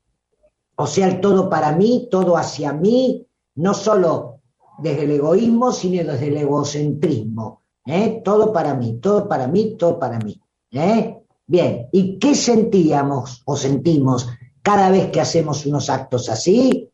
O 0.76 0.86
sea, 0.86 1.08
el 1.08 1.20
todo 1.20 1.50
para 1.50 1.72
mí, 1.72 2.08
todo 2.10 2.38
hacia 2.38 2.72
mí, 2.72 3.26
no 3.56 3.74
solo 3.74 4.40
desde 4.78 5.04
el 5.04 5.10
egoísmo, 5.10 5.72
sino 5.72 6.10
desde 6.10 6.28
el 6.28 6.38
egocentrismo. 6.38 7.64
¿eh? 7.84 8.22
Todo 8.24 8.50
para 8.50 8.72
mí, 8.72 8.94
todo 8.94 9.28
para 9.28 9.46
mí, 9.46 9.76
todo 9.76 9.98
para 9.98 10.18
mí. 10.20 10.40
¿eh? 10.70 11.18
Bien, 11.46 11.88
¿y 11.92 12.18
qué 12.18 12.34
sentíamos 12.34 13.42
o 13.44 13.56
sentimos 13.56 14.26
cada 14.68 14.90
vez 14.90 15.10
que 15.10 15.22
hacemos 15.22 15.64
unos 15.64 15.88
actos 15.88 16.28
así? 16.28 16.90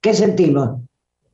¿Qué 0.00 0.14
sentimos? 0.14 0.80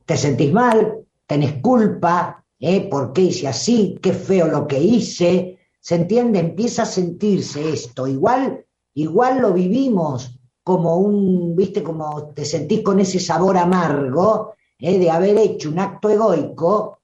¿Te 0.05 0.17
sentís 0.17 0.51
mal? 0.51 1.05
¿Tenés 1.25 1.61
culpa? 1.61 2.43
¿Eh? 2.59 2.81
¿Por 2.89 3.13
qué 3.13 3.21
hice 3.21 3.47
así? 3.47 3.97
¿Qué 4.01 4.11
feo 4.11 4.47
lo 4.47 4.67
que 4.67 4.77
hice? 4.77 5.57
¿Se 5.79 5.95
entiende? 5.95 6.39
Empieza 6.39 6.81
a 6.81 6.85
sentirse 6.85 7.71
esto. 7.71 8.07
Igual, 8.07 8.65
igual 8.95 9.39
lo 9.39 9.53
vivimos 9.53 10.37
como 10.65 10.97
un, 10.97 11.55
viste, 11.55 11.81
como 11.81 12.25
te 12.33 12.43
sentís 12.43 12.81
con 12.81 12.99
ese 12.99 13.17
sabor 13.17 13.57
amargo 13.57 14.55
¿eh? 14.77 14.99
de 14.99 15.09
haber 15.09 15.37
hecho 15.37 15.69
un 15.69 15.79
acto 15.79 16.09
egoico 16.09 16.99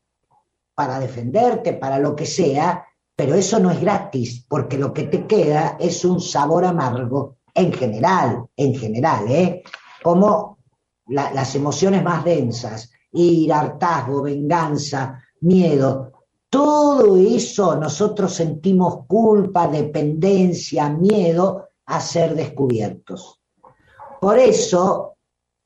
para 0.76 1.00
defenderte, 1.00 1.72
para 1.72 1.98
lo 1.98 2.14
que 2.14 2.26
sea, 2.26 2.86
pero 3.16 3.36
eso 3.36 3.58
no 3.60 3.72
es 3.72 3.80
gratis, 3.80 4.46
porque 4.50 4.78
lo 4.78 4.92
que 4.92 5.04
te 5.04 5.26
queda 5.26 5.78
es 5.80 6.04
un 6.04 6.20
sabor 6.20 6.66
amargo 6.66 7.38
en 7.54 7.72
general, 7.74 8.46
en 8.56 8.76
general, 8.76 9.26
¿eh? 9.30 9.64
como 10.02 10.58
la- 11.08 11.32
las 11.34 11.56
emociones 11.56 12.04
más 12.04 12.24
densas, 12.26 12.92
ira, 13.12 13.60
hartazgo, 13.60 14.22
venganza, 14.24 15.22
miedo, 15.42 16.12
todo 16.50 17.18
eso 17.18 17.76
nosotros 17.76 18.34
sentimos 18.34 19.06
culpa, 19.08 19.68
dependencia, 19.68 20.90
miedo 20.90 21.70
a 21.86 22.00
ser 22.00 22.36
descubiertos. 22.36 23.40
Por 24.22 24.38
eso 24.38 25.16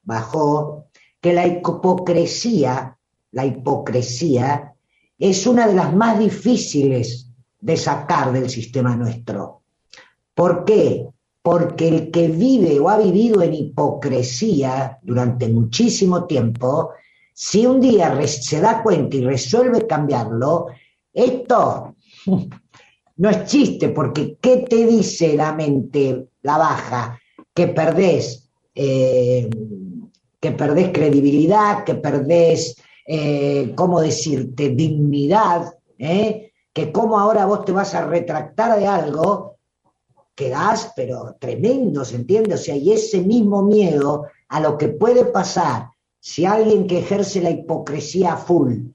bajó 0.04 0.86
que 1.22 1.34
la 1.34 1.46
hipocresía, 1.46 2.98
la 3.32 3.46
hipocresía 3.46 4.74
es 5.20 5.46
una 5.46 5.68
de 5.68 5.74
las 5.74 5.94
más 5.94 6.18
difíciles 6.20 7.30
de 7.60 7.76
sacar 7.76 8.32
del 8.32 8.50
sistema 8.50 8.96
nuestro. 8.96 9.64
¿Por 10.34 10.64
qué? 10.64 11.08
Porque 11.48 11.88
el 11.88 12.12
que 12.12 12.28
vive 12.28 12.78
o 12.78 12.90
ha 12.90 12.98
vivido 12.98 13.42
en 13.42 13.54
hipocresía 13.54 15.00
durante 15.02 15.48
muchísimo 15.48 16.26
tiempo, 16.26 16.90
si 17.34 17.66
un 17.66 17.80
día 17.80 18.22
se 18.28 18.60
da 18.60 18.84
cuenta 18.84 19.16
y 19.16 19.24
resuelve 19.24 19.88
cambiarlo, 19.88 20.68
esto 21.14 21.96
no 23.16 23.30
es 23.30 23.46
chiste, 23.46 23.88
porque 23.88 24.36
¿qué 24.42 24.58
te 24.70 24.86
dice 24.86 25.38
la 25.38 25.54
mente, 25.54 26.28
la 26.42 26.58
baja? 26.58 27.18
Que 27.54 27.70
perdés, 27.70 28.50
eh, 28.76 29.50
que 30.42 30.52
perdés 30.52 30.90
credibilidad, 30.90 31.86
que 31.86 31.96
perdés, 31.96 32.76
eh, 33.06 33.72
¿cómo 33.74 34.02
decirte?, 34.02 34.72
dignidad, 34.72 35.74
¿eh? 35.98 36.52
que 36.74 36.92
cómo 36.92 37.18
ahora 37.18 37.46
vos 37.46 37.64
te 37.64 37.72
vas 37.72 37.96
a 37.96 38.06
retractar 38.06 38.78
de 38.78 38.86
algo, 38.86 39.57
quedás, 40.38 40.94
pero 40.96 41.36
tremendo, 41.40 42.06
¿se 42.06 42.16
entiende? 42.16 42.54
O 42.54 42.58
sea, 42.58 42.76
y 42.76 42.92
ese 42.92 43.22
mismo 43.22 43.64
miedo 43.64 44.28
a 44.50 44.60
lo 44.60 44.78
que 44.78 44.90
puede 44.90 45.26
pasar 45.26 45.90
si 46.20 46.46
alguien 46.46 46.86
que 46.86 47.00
ejerce 47.00 47.42
la 47.42 47.50
hipocresía 47.50 48.38
full 48.38 48.92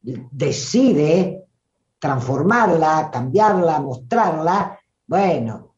decide 0.00 1.46
transformarla, 1.98 3.10
cambiarla, 3.12 3.80
mostrarla, 3.80 4.78
bueno, 5.04 5.74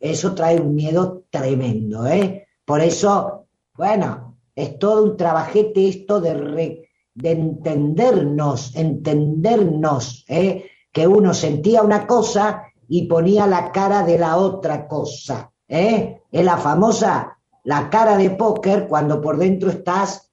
eso 0.00 0.34
trae 0.34 0.58
un 0.58 0.74
miedo 0.74 1.24
tremendo, 1.28 2.06
¿eh? 2.06 2.46
Por 2.64 2.80
eso, 2.80 3.48
bueno, 3.74 4.38
es 4.54 4.78
todo 4.78 5.02
un 5.02 5.16
trabajete 5.18 5.88
esto 5.88 6.22
de 6.22 6.88
entendernos, 7.22 8.74
entendernos, 8.74 10.24
¿eh? 10.28 10.70
que 10.90 11.06
uno 11.08 11.34
sentía 11.34 11.82
una 11.82 12.06
cosa 12.06 12.72
y 12.88 13.06
ponía 13.06 13.46
la 13.46 13.72
cara 13.72 14.02
de 14.02 14.18
la 14.18 14.36
otra 14.36 14.86
cosa. 14.86 15.50
¿eh? 15.68 16.22
Es 16.30 16.44
la 16.44 16.56
famosa, 16.56 17.38
la 17.64 17.90
cara 17.90 18.16
de 18.16 18.30
póker 18.30 18.86
cuando 18.86 19.20
por 19.20 19.38
dentro 19.38 19.70
estás 19.70 20.30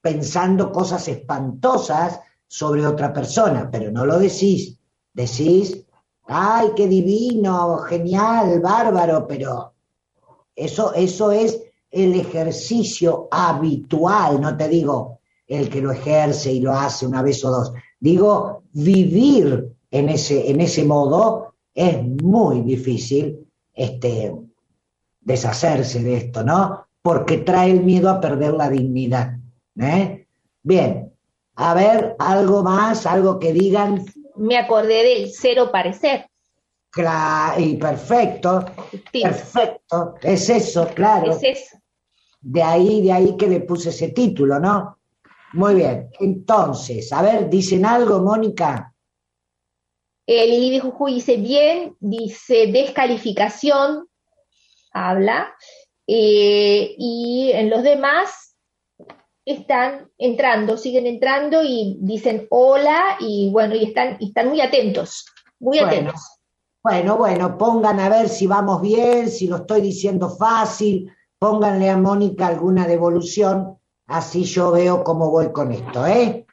pensando 0.00 0.70
cosas 0.70 1.08
espantosas 1.08 2.20
sobre 2.46 2.86
otra 2.86 3.12
persona, 3.12 3.68
pero 3.70 3.90
no 3.90 4.06
lo 4.06 4.18
decís, 4.18 4.78
decís, 5.12 5.84
ay, 6.26 6.68
qué 6.76 6.86
divino, 6.86 7.78
genial, 7.78 8.60
bárbaro, 8.60 9.26
pero 9.26 9.72
eso, 10.54 10.94
eso 10.94 11.32
es 11.32 11.60
el 11.90 12.14
ejercicio 12.14 13.28
habitual, 13.30 14.40
no 14.40 14.56
te 14.56 14.68
digo 14.68 15.20
el 15.46 15.68
que 15.68 15.80
lo 15.80 15.92
ejerce 15.92 16.52
y 16.52 16.60
lo 16.60 16.72
hace 16.72 17.06
una 17.06 17.22
vez 17.22 17.44
o 17.44 17.50
dos, 17.50 17.72
digo 18.00 18.62
vivir 18.72 19.76
en 19.90 20.08
ese, 20.08 20.50
en 20.50 20.60
ese 20.60 20.84
modo 20.84 21.54
es 21.76 22.02
muy 22.02 22.62
difícil 22.62 23.46
este, 23.74 24.34
deshacerse 25.20 26.02
de 26.02 26.16
esto, 26.16 26.42
¿no? 26.42 26.86
Porque 27.02 27.38
trae 27.38 27.70
el 27.70 27.82
miedo 27.84 28.10
a 28.10 28.20
perder 28.20 28.54
la 28.54 28.68
dignidad. 28.68 29.36
¿eh? 29.78 30.26
Bien, 30.62 31.12
a 31.56 31.74
ver, 31.74 32.16
algo 32.18 32.62
más, 32.62 33.06
algo 33.06 33.38
que 33.38 33.52
digan, 33.52 34.04
Me 34.36 34.56
acordé 34.58 35.02
del 35.04 35.30
cero 35.32 35.70
parecer. 35.70 36.26
cla- 36.92 37.54
y 37.58 37.76
perfecto, 37.76 38.64
perfecto, 39.12 40.14
es 40.22 40.48
eso, 40.50 40.88
claro. 40.94 41.32
Es 41.32 41.42
eso. 41.42 41.76
De 42.40 42.62
ahí, 42.62 43.02
de 43.02 43.12
ahí 43.12 43.36
que 43.36 43.46
le 43.48 43.60
puse 43.60 43.90
ese 43.90 44.08
título, 44.08 44.58
¿no? 44.60 44.98
Muy 45.52 45.74
bien. 45.74 46.08
Entonces, 46.20 47.12
a 47.12 47.22
ver, 47.22 47.48
¿dicen 47.50 47.84
algo, 47.86 48.20
Mónica? 48.20 48.94
El 50.26 50.50
Lili 50.50 50.70
de 50.70 50.80
Jujuy 50.80 51.14
dice 51.14 51.36
bien, 51.36 51.96
dice 52.00 52.66
descalificación, 52.66 54.08
habla, 54.92 55.54
eh, 56.06 56.94
y 56.98 57.52
en 57.54 57.70
los 57.70 57.82
demás 57.82 58.56
están 59.44 60.10
entrando, 60.18 60.76
siguen 60.76 61.06
entrando 61.06 61.62
y 61.62 61.96
dicen 62.00 62.48
hola 62.50 63.16
y 63.20 63.50
bueno, 63.52 63.76
y 63.76 63.84
están, 63.84 64.16
y 64.18 64.28
están 64.28 64.48
muy 64.48 64.60
atentos, 64.60 65.26
muy 65.60 65.78
Bueno. 65.78 65.92
atentos. 65.92 66.20
Bueno, 66.82 67.16
bueno, 67.16 67.58
pongan 67.58 67.98
a 68.00 68.08
ver 68.08 68.28
si 68.28 68.46
vamos 68.46 68.80
bien, 68.80 69.28
si 69.28 69.46
lo 69.48 69.56
estoy 69.56 69.80
diciendo 69.80 70.30
fácil, 70.30 71.12
pónganle 71.38 71.90
a 71.90 71.96
Mónica 71.96 72.46
alguna 72.46 72.86
devolución, 72.86 73.78
así 74.06 74.44
yo 74.44 74.70
veo 74.72 75.02
cómo 75.02 75.30
voy 75.30 75.52
con 75.52 75.72
esto, 75.72 76.06
¿eh? 76.06 76.46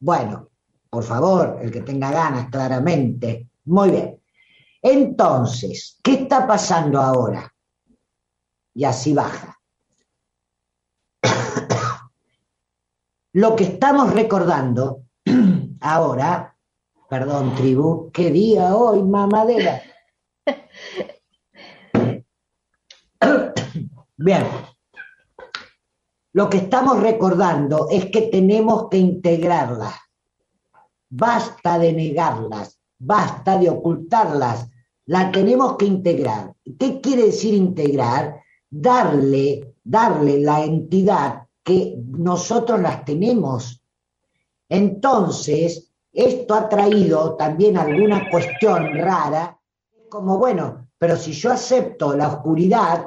Bueno, 0.00 0.50
por 0.90 1.04
favor, 1.04 1.60
el 1.62 1.70
que 1.70 1.82
tenga 1.82 2.10
ganas, 2.10 2.50
claramente. 2.50 3.48
Muy 3.64 3.90
bien. 3.90 4.20
Entonces, 4.82 5.98
¿qué 6.02 6.14
está 6.14 6.44
pasando 6.46 7.00
ahora? 7.00 7.52
Y 8.74 8.84
así 8.84 9.14
baja. 9.14 9.58
Lo 13.32 13.56
que 13.56 13.64
estamos 13.64 14.14
recordando 14.14 15.02
ahora, 15.80 16.56
perdón, 17.08 17.56
tribu, 17.56 18.10
qué 18.12 18.30
día 18.30 18.76
hoy, 18.76 19.02
mamadera. 19.02 19.82
Bien. 24.16 24.46
Lo 26.32 26.48
que 26.50 26.58
estamos 26.58 27.00
recordando 27.00 27.88
es 27.90 28.06
que 28.06 28.22
tenemos 28.22 28.88
que 28.90 28.98
integrarlas. 28.98 29.94
Basta 31.08 31.78
de 31.78 31.92
negarlas, 31.92 32.78
basta 32.98 33.58
de 33.58 33.70
ocultarlas. 33.70 34.68
La 35.06 35.30
tenemos 35.30 35.76
que 35.76 35.86
integrar. 35.86 36.54
¿Qué 36.78 37.00
quiere 37.00 37.26
decir 37.26 37.54
integrar? 37.54 38.40
Darle, 38.68 39.74
darle 39.84 40.40
la 40.40 40.64
entidad 40.64 41.46
que 41.62 41.96
nosotros 42.06 42.80
las 42.80 43.04
tenemos. 43.04 43.82
Entonces, 44.68 45.92
esto 46.12 46.54
ha 46.54 46.68
traído 46.68 47.36
también 47.36 47.76
alguna 47.76 48.28
cuestión 48.30 48.94
rara, 48.96 49.60
como 50.08 50.38
bueno, 50.38 50.88
pero 50.98 51.16
si 51.16 51.32
yo 51.32 51.52
acepto 51.52 52.16
la 52.16 52.28
oscuridad, 52.28 53.06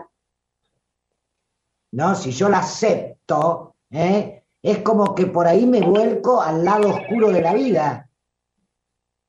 ¿no? 1.92 2.16
Si 2.16 2.32
yo 2.32 2.50
la 2.50 2.60
acepto, 2.60 3.76
¿eh? 3.90 4.39
Es 4.62 4.80
como 4.80 5.16
que 5.16 5.26
por 5.26 5.48
ahí 5.48 5.66
me 5.66 5.82
vuelco 5.82 6.42
al 6.42 6.66
lado 6.66 6.90
oscuro 6.90 7.32
de 7.32 7.42
la 7.42 7.54
vida. 7.54 8.10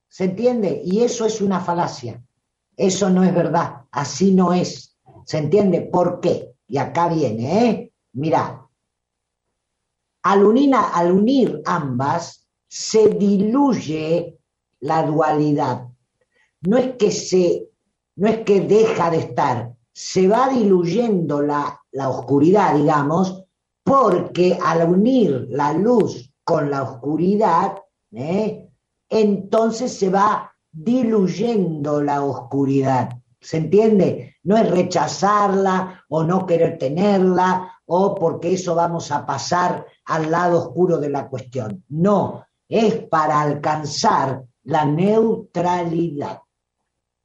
¿Se 0.09 0.25
entiende? 0.25 0.83
Y 0.85 1.03
eso 1.03 1.25
es 1.25 1.41
una 1.41 1.61
falacia. 1.61 2.23
Eso 2.77 3.11
no 3.11 3.23
es 3.23 3.33
verdad. 3.33 3.85
Así 3.93 4.35
no 4.35 4.53
es. 4.53 4.99
¿Se 5.25 5.39
entiende? 5.39 5.83
¿Por 5.83 6.21
qué? 6.21 6.55
Y 6.67 6.79
acá 6.79 7.09
viene, 7.09 7.69
¿eh? 7.69 7.93
Mirá. 8.13 8.67
Al, 10.23 10.41
al 10.75 11.13
unir 11.13 11.63
ambas, 11.65 12.49
se 12.69 13.09
diluye 13.09 14.39
la 14.81 15.05
dualidad. 15.05 15.89
No 16.63 16.77
es 16.77 16.97
que 16.97 17.11
se, 17.11 17.69
no 18.17 18.29
es 18.29 18.39
que 18.45 18.61
deja 18.61 19.11
de 19.11 19.19
estar, 19.19 19.75
se 19.93 20.29
va 20.29 20.49
diluyendo 20.49 21.41
la, 21.41 21.81
la 21.93 22.09
oscuridad, 22.09 22.75
digamos, 22.75 23.40
porque 23.91 24.57
al 24.65 24.89
unir 24.89 25.49
la 25.51 25.73
luz 25.73 26.33
con 26.45 26.71
la 26.71 26.85
oscuridad, 26.85 27.75
¿eh? 28.13 28.69
entonces 29.09 29.99
se 29.99 30.09
va 30.09 30.55
diluyendo 30.71 32.01
la 32.01 32.23
oscuridad. 32.23 33.11
¿Se 33.41 33.57
entiende? 33.57 34.37
No 34.45 34.57
es 34.57 34.71
rechazarla 34.71 36.05
o 36.09 36.23
no 36.23 36.47
querer 36.47 36.79
tenerla 36.79 37.81
o 37.85 38.15
porque 38.15 38.53
eso 38.53 38.77
vamos 38.77 39.11
a 39.11 39.27
pasar 39.27 39.85
al 40.05 40.31
lado 40.31 40.61
oscuro 40.61 40.99
de 40.99 41.11
la 41.11 41.29
cuestión. 41.29 41.83
No, 41.89 42.47
es 42.69 42.95
para 42.95 43.41
alcanzar 43.41 44.45
la 44.63 44.85
neutralidad. 44.85 46.43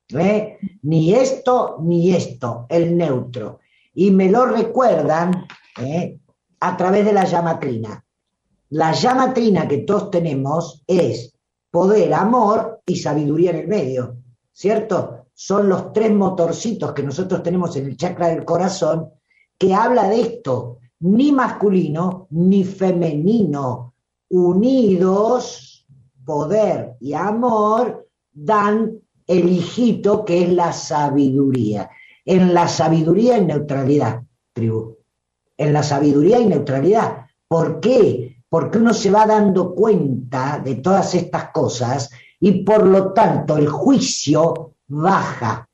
¿Eh? 0.09 0.57
Ni 0.81 1.13
esto 1.13 1.77
ni 1.83 2.11
esto, 2.11 2.65
el 2.69 2.97
neutro. 2.97 3.59
Y 3.93 4.09
me 4.09 4.31
lo 4.31 4.47
recuerdan 4.47 5.45
¿eh? 5.77 6.21
A 6.59 6.77
través 6.77 7.05
de 7.05 7.13
la 7.13 7.25
llamatrina. 7.25 8.03
La 8.69 8.91
llamatrina 8.91 9.67
que 9.67 9.79
todos 9.79 10.09
tenemos 10.09 10.83
es 10.87 11.33
poder, 11.69 12.13
amor 12.13 12.81
y 12.85 12.95
sabiduría 12.95 13.51
en 13.51 13.57
el 13.57 13.67
medio, 13.67 14.17
¿cierto? 14.51 15.27
Son 15.33 15.67
los 15.67 15.91
tres 15.93 16.11
motorcitos 16.11 16.93
que 16.93 17.03
nosotros 17.03 17.43
tenemos 17.43 17.75
en 17.75 17.87
el 17.87 17.97
chakra 17.97 18.29
del 18.29 18.45
corazón 18.45 19.09
que 19.57 19.73
habla 19.73 20.09
de 20.09 20.21
esto, 20.21 20.79
ni 20.99 21.31
masculino 21.31 22.27
ni 22.31 22.63
femenino, 22.63 23.93
unidos, 24.29 25.85
poder 26.25 26.95
y 26.99 27.13
amor, 27.13 28.07
dan 28.31 28.99
el 29.27 29.49
hijito 29.49 30.25
que 30.25 30.43
es 30.43 30.53
la 30.53 30.73
sabiduría. 30.73 31.89
En 32.25 32.53
la 32.53 32.67
sabiduría 32.67 33.37
y 33.37 33.45
neutralidad, 33.45 34.23
tribu. 34.53 34.94
En 35.57 35.73
la 35.73 35.83
sabiduría 35.83 36.39
y 36.39 36.45
neutralidad. 36.45 37.25
¿Por 37.47 37.79
qué? 37.79 38.37
Porque 38.49 38.77
uno 38.77 38.93
se 38.93 39.11
va 39.11 39.25
dando 39.25 39.73
cuenta 39.73 40.59
de 40.59 40.75
todas 40.75 41.15
estas 41.15 41.51
cosas 41.51 42.09
y 42.39 42.63
por 42.63 42.85
lo 42.85 43.13
tanto 43.13 43.57
el 43.57 43.67
juicio 43.67 44.73
baja, 44.87 45.67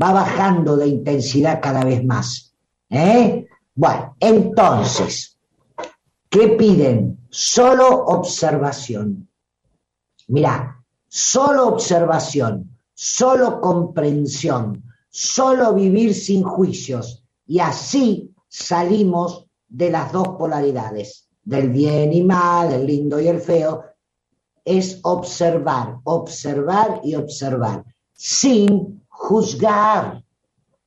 va 0.00 0.12
bajando 0.12 0.76
de 0.76 0.88
intensidad 0.88 1.60
cada 1.60 1.84
vez 1.84 2.04
más. 2.04 2.54
¿Eh? 2.90 3.46
Bueno, 3.74 4.16
entonces, 4.20 5.38
¿qué 6.28 6.48
piden? 6.48 7.26
Solo 7.30 8.04
observación. 8.04 9.28
Mirá, 10.28 10.80
solo 11.08 11.68
observación, 11.68 12.78
solo 12.94 13.60
comprensión, 13.60 14.84
solo 15.10 15.74
vivir 15.74 16.14
sin 16.14 16.42
juicios. 16.42 17.24
Y 17.46 17.58
así 17.58 18.33
salimos 18.54 19.46
de 19.66 19.90
las 19.90 20.12
dos 20.12 20.28
polaridades, 20.38 21.28
del 21.42 21.70
bien 21.70 22.12
y 22.12 22.22
mal, 22.22 22.72
el 22.72 22.86
lindo 22.86 23.18
y 23.18 23.26
el 23.26 23.40
feo. 23.40 23.82
Es 24.64 25.00
observar, 25.02 25.96
observar 26.04 27.00
y 27.02 27.16
observar, 27.16 27.84
sin 28.12 29.04
juzgar, 29.08 30.22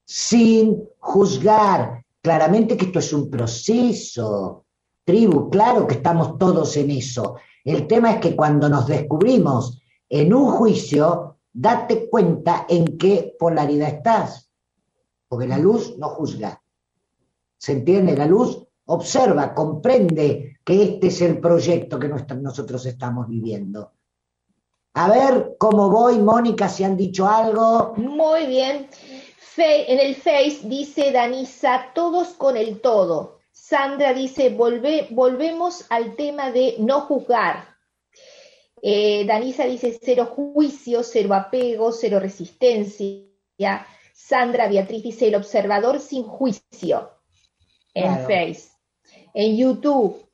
sin 0.06 0.82
juzgar. 0.98 2.06
Claramente 2.22 2.78
que 2.78 2.86
esto 2.86 3.00
es 3.00 3.12
un 3.12 3.30
proceso. 3.30 4.66
Tribu, 5.04 5.50
claro 5.50 5.86
que 5.86 5.96
estamos 5.96 6.38
todos 6.38 6.76
en 6.78 6.92
eso. 6.92 7.36
El 7.66 7.86
tema 7.86 8.14
es 8.14 8.20
que 8.22 8.36
cuando 8.36 8.70
nos 8.70 8.88
descubrimos 8.88 9.82
en 10.08 10.34
un 10.34 10.52
juicio, 10.52 11.40
date 11.52 12.10
cuenta 12.10 12.66
en 12.70 12.98
qué 12.98 13.36
polaridad 13.38 13.90
estás. 13.90 14.50
Porque 15.28 15.48
la 15.48 15.58
luz 15.58 15.98
no 15.98 16.08
juzga. 16.10 16.62
¿Se 17.58 17.72
entiende? 17.74 18.16
La 18.16 18.26
luz 18.26 18.64
observa, 18.86 19.54
comprende 19.54 20.58
que 20.64 20.84
este 20.84 21.08
es 21.08 21.22
el 21.22 21.40
proyecto 21.40 22.00
que 22.00 22.08
nosotros 22.08 22.86
estamos 22.86 23.28
viviendo. 23.28 23.94
A 24.94 25.10
ver 25.10 25.56
cómo 25.60 25.90
voy, 25.90 26.18
Mónica, 26.20 26.68
si 26.70 26.84
han 26.84 26.98
dicho 26.98 27.28
algo. 27.28 27.94
Muy 27.98 28.48
bien. 28.48 28.88
Fe- 29.38 29.92
en 29.92 30.00
el 30.00 30.16
Face 30.16 30.62
dice 30.64 31.12
Danisa, 31.12 31.88
todos 31.94 32.30
con 32.30 32.58
el 32.58 32.80
todo. 32.82 33.40
Sandra 33.52 34.14
dice, 34.14 34.56
"Volve- 34.56 35.08
volvemos 35.12 35.86
al 35.90 36.16
tema 36.16 36.52
de 36.52 36.76
no 36.80 37.02
juzgar. 37.02 37.76
Eh, 38.82 39.26
Danisa 39.26 39.66
dice, 39.66 40.00
cero 40.02 40.28
juicio, 40.28 41.04
cero 41.04 41.34
apego, 41.34 41.92
cero 41.92 42.20
resistencia. 42.20 43.86
Sandra 44.14 44.68
Beatriz 44.68 45.04
dice, 45.04 45.28
el 45.28 45.36
observador 45.36 46.00
sin 46.00 46.24
juicio. 46.24 47.10
En. 48.04 48.20
Face. 48.22 48.70
En 49.34 49.56
YouTube, 49.56 50.28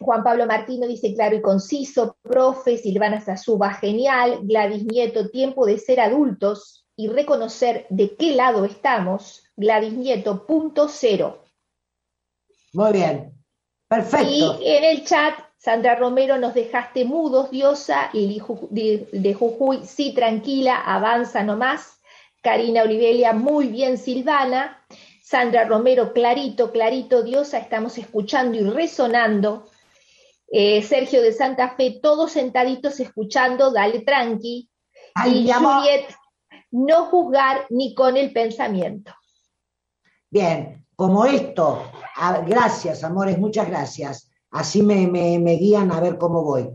Juan 0.00 0.22
Pablo 0.22 0.46
Martino 0.46 0.86
dice 0.86 1.14
claro 1.14 1.36
y 1.36 1.42
conciso, 1.42 2.16
profe, 2.22 2.78
Silvana 2.78 3.20
Sasuba, 3.20 3.74
genial, 3.74 4.40
Gladys 4.42 4.84
Nieto, 4.84 5.30
tiempo 5.30 5.66
de 5.66 5.78
ser 5.78 6.00
adultos 6.00 6.86
y 6.96 7.08
reconocer 7.08 7.86
de 7.90 8.16
qué 8.16 8.34
lado 8.34 8.64
estamos, 8.64 9.44
Gladys 9.56 9.94
Nieto, 9.94 10.46
punto 10.46 10.88
cero. 10.88 11.42
Muy 12.72 12.92
bien. 12.92 13.32
Perfecto. 13.88 14.60
Y 14.60 14.68
en 14.68 14.84
el 14.84 15.04
chat, 15.04 15.34
Sandra 15.56 15.96
Romero, 15.96 16.38
nos 16.38 16.54
dejaste 16.54 17.04
mudos, 17.04 17.50
diosa, 17.50 18.10
de, 18.12 19.08
de 19.10 19.34
Jujuy, 19.34 19.84
sí, 19.84 20.12
tranquila, 20.12 20.76
avanza 20.76 21.42
nomás. 21.42 21.98
Karina 22.42 22.82
Olivelia, 22.82 23.32
muy 23.32 23.66
bien, 23.66 23.98
Silvana. 23.98 24.84
Sandra 25.28 25.64
Romero, 25.66 26.14
clarito, 26.14 26.72
clarito, 26.72 27.22
diosa, 27.22 27.58
estamos 27.58 27.98
escuchando 27.98 28.56
y 28.56 28.62
resonando. 28.62 29.66
Eh, 30.50 30.80
Sergio 30.82 31.20
de 31.20 31.34
Santa 31.34 31.74
Fe, 31.76 31.98
todos 32.02 32.32
sentaditos 32.32 32.98
escuchando, 32.98 33.70
dale 33.70 34.00
tranqui. 34.00 34.70
Ay, 35.14 35.46
y. 35.46 35.52
Juliet, 35.52 36.06
no 36.70 37.04
juzgar 37.10 37.66
ni 37.68 37.94
con 37.94 38.16
el 38.16 38.32
pensamiento. 38.32 39.12
Bien, 40.30 40.86
como 40.96 41.26
esto, 41.26 41.82
gracias, 42.46 43.04
amores, 43.04 43.38
muchas 43.38 43.68
gracias. 43.68 44.30
Así 44.50 44.80
me, 44.82 45.06
me- 45.08 45.38
me 45.38 45.56
guían 45.56 45.92
a 45.92 46.00
ver 46.00 46.16
cómo 46.16 46.42
voy. 46.42 46.70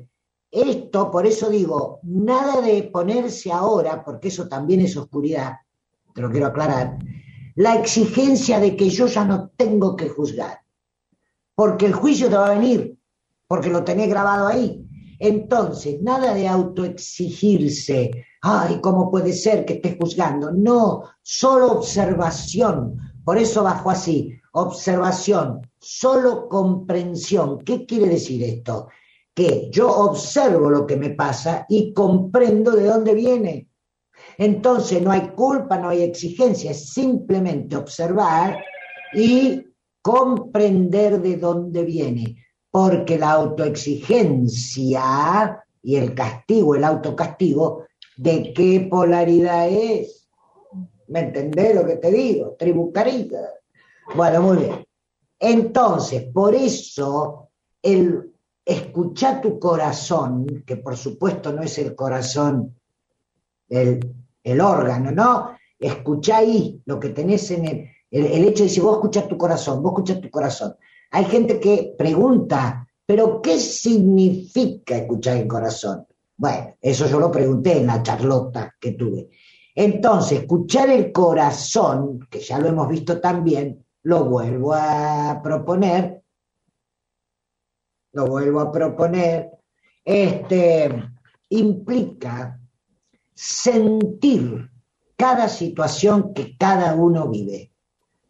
Esto, 0.52 1.10
por 1.10 1.26
eso 1.26 1.50
digo, 1.50 2.00
nada 2.04 2.62
de 2.62 2.84
ponerse 2.84 3.52
ahora, 3.52 4.04
porque 4.06 4.28
eso 4.28 4.48
también 4.48 4.82
es 4.82 4.96
oscuridad, 4.96 5.54
te 6.14 6.22
lo 6.22 6.30
quiero 6.30 6.46
aclarar, 6.46 7.00
la 7.56 7.76
exigencia 7.76 8.60
de 8.60 8.76
que 8.76 8.90
yo 8.90 9.08
ya 9.08 9.26
no 9.26 9.50
tengo 9.56 9.96
que 9.96 10.10
juzgar, 10.10 10.62
porque 11.56 11.86
el 11.86 11.94
juicio 11.94 12.30
te 12.30 12.38
va 12.38 12.48
a 12.48 12.56
venir, 12.56 12.98
porque 13.48 13.70
lo 13.70 13.84
tenés 13.84 14.10
grabado 14.10 14.48
ahí. 14.48 14.86
Entonces, 15.20 16.02
nada 16.02 16.34
de 16.34 16.48
autoexigirse, 16.48 18.26
ay, 18.42 18.80
¿cómo 18.82 19.10
puede 19.10 19.32
ser 19.34 19.64
que 19.64 19.74
estés 19.74 19.96
juzgando? 19.98 20.52
No, 20.52 21.04
solo 21.22 21.72
observación, 21.72 22.98
por 23.24 23.38
eso 23.38 23.64
bajo 23.64 23.90
así, 23.90 24.34
observación, 24.54 25.62
solo 25.80 26.50
comprensión. 26.50 27.60
¿Qué 27.60 27.86
quiere 27.86 28.08
decir 28.08 28.44
esto? 28.44 28.90
Que 29.34 29.70
yo 29.72 29.90
observo 29.90 30.70
lo 30.70 30.86
que 30.86 30.98
me 30.98 31.12
pasa 31.12 31.66
y 31.70 31.94
comprendo 31.94 32.72
de 32.72 32.86
dónde 32.86 33.14
viene. 33.14 33.70
Entonces 34.38 35.02
no 35.02 35.12
hay 35.12 35.30
culpa, 35.30 35.78
no 35.78 35.90
hay 35.90 36.04
exigencia, 36.04 36.72
es 36.72 36.90
simplemente 36.90 37.76
observar 37.76 38.64
y 39.14 39.66
comprender 40.02 41.22
de 41.22 41.38
dónde 41.38 41.84
viene. 41.84 42.38
Porque 42.70 43.18
la 43.18 43.32
autoexigencia 43.32 45.64
y 45.82 45.96
el 45.96 46.14
castigo, 46.16 46.76
el 46.76 46.84
autocastigo, 46.84 47.86
¿de 48.18 48.54
qué 48.54 48.88
polaridad 48.90 49.70
es? 49.70 50.28
¿Me 51.08 51.20
entendés 51.20 51.76
lo 51.76 51.86
que 51.86 51.98
te 51.98 52.12
digo? 52.12 52.56
Tribucarita. 52.58 53.38
Bueno, 54.16 54.42
muy 54.42 54.58
bien. 54.58 54.86
Entonces, 55.40 56.24
por 56.34 56.56
eso, 56.56 57.50
el 57.82 58.34
escuchar 58.66 59.42
tu 59.42 59.60
corazón, 59.60 60.64
que 60.66 60.78
por 60.78 60.96
supuesto 60.96 61.52
no 61.52 61.64
es 61.64 61.78
el 61.78 61.96
corazón, 61.96 62.80
el, 63.68 64.23
el 64.44 64.62
órgano, 64.62 65.12
¿no? 65.12 65.58
Escuchá 65.80 66.38
ahí 66.38 66.82
lo 66.86 67.00
que 67.00 67.10
tenés 67.10 67.50
en 67.52 67.66
el, 67.66 67.90
el, 68.12 68.46
hecho 68.46 68.64
de 68.64 68.70
decir, 68.70 68.84
vos 68.84 68.96
escuchás 68.96 69.28
tu 69.28 69.38
corazón, 69.38 69.82
vos 69.82 69.92
escuchás 69.92 70.22
tu 70.22 70.30
corazón. 70.30 70.76
Hay 71.12 71.26
gente 71.26 71.60
que 71.60 71.96
pregunta, 71.98 72.88
¿pero 73.06 73.42
qué 73.42 73.60
significa 73.60 74.98
escuchar 74.98 75.38
el 75.38 75.48
corazón? 75.48 76.06
Bueno, 76.38 76.76
eso 76.82 77.08
yo 77.08 77.20
lo 77.20 77.32
pregunté 77.32 77.78
en 77.78 77.88
la 77.88 78.02
charlota 78.04 78.76
que 78.80 78.94
tuve. 78.94 79.30
Entonces, 79.76 80.42
escuchar 80.42 80.90
el 80.90 81.12
corazón, 81.12 82.28
que 82.30 82.40
ya 82.40 82.60
lo 82.60 82.70
hemos 82.70 82.88
visto 82.88 83.20
también, 83.20 83.84
lo 84.04 84.26
vuelvo 84.26 84.74
a 84.74 85.40
proponer, 85.44 86.22
lo 88.12 88.28
vuelvo 88.28 88.60
a 88.60 88.72
proponer, 88.72 89.50
este, 90.04 91.04
implica 91.50 92.60
sentir 93.34 94.70
cada 95.16 95.48
situación 95.48 96.34
que 96.34 96.58
cada 96.58 96.96
uno 96.96 97.30
vive, 97.30 97.72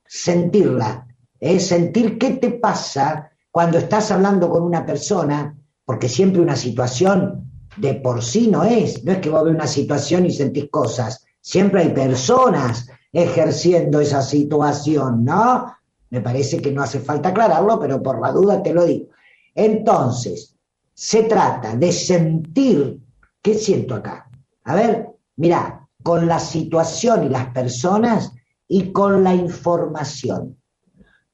sentirla, 0.05 1.07
es 1.39 1.67
sentir 1.67 2.17
qué 2.17 2.31
te 2.31 2.51
pasa 2.51 3.31
cuando 3.51 3.77
estás 3.77 4.11
hablando 4.11 4.49
con 4.49 4.63
una 4.63 4.85
persona, 4.85 5.57
porque 5.85 6.09
siempre 6.09 6.41
una 6.41 6.55
situación 6.55 7.51
de 7.77 7.95
por 7.95 8.23
sí 8.23 8.47
no 8.47 8.63
es, 8.63 9.03
no 9.03 9.13
es 9.13 9.19
que 9.19 9.29
vos 9.29 9.43
ves 9.43 9.55
una 9.55 9.67
situación 9.67 10.25
y 10.25 10.31
sentís 10.31 10.69
cosas, 10.69 11.25
siempre 11.41 11.81
hay 11.81 11.89
personas 11.89 12.87
ejerciendo 13.11 13.99
esa 13.99 14.21
situación, 14.21 15.23
¿no? 15.23 15.75
Me 16.09 16.21
parece 16.21 16.61
que 16.61 16.71
no 16.71 16.83
hace 16.83 16.99
falta 16.99 17.29
aclararlo, 17.29 17.79
pero 17.79 18.01
por 18.01 18.21
la 18.21 18.31
duda 18.31 18.61
te 18.61 18.73
lo 18.73 18.85
digo. 18.85 19.07
Entonces, 19.55 20.55
se 20.93 21.23
trata 21.23 21.75
de 21.75 21.91
sentir, 21.91 22.99
¿qué 23.41 23.53
siento 23.55 23.95
acá? 23.95 24.29
A 24.65 24.75
ver, 24.75 25.09
mira, 25.35 25.87
con 26.01 26.27
la 26.27 26.39
situación 26.39 27.25
y 27.25 27.29
las 27.29 27.47
personas 27.47 28.31
y 28.67 28.91
con 28.91 29.23
la 29.23 29.33
información. 29.33 30.57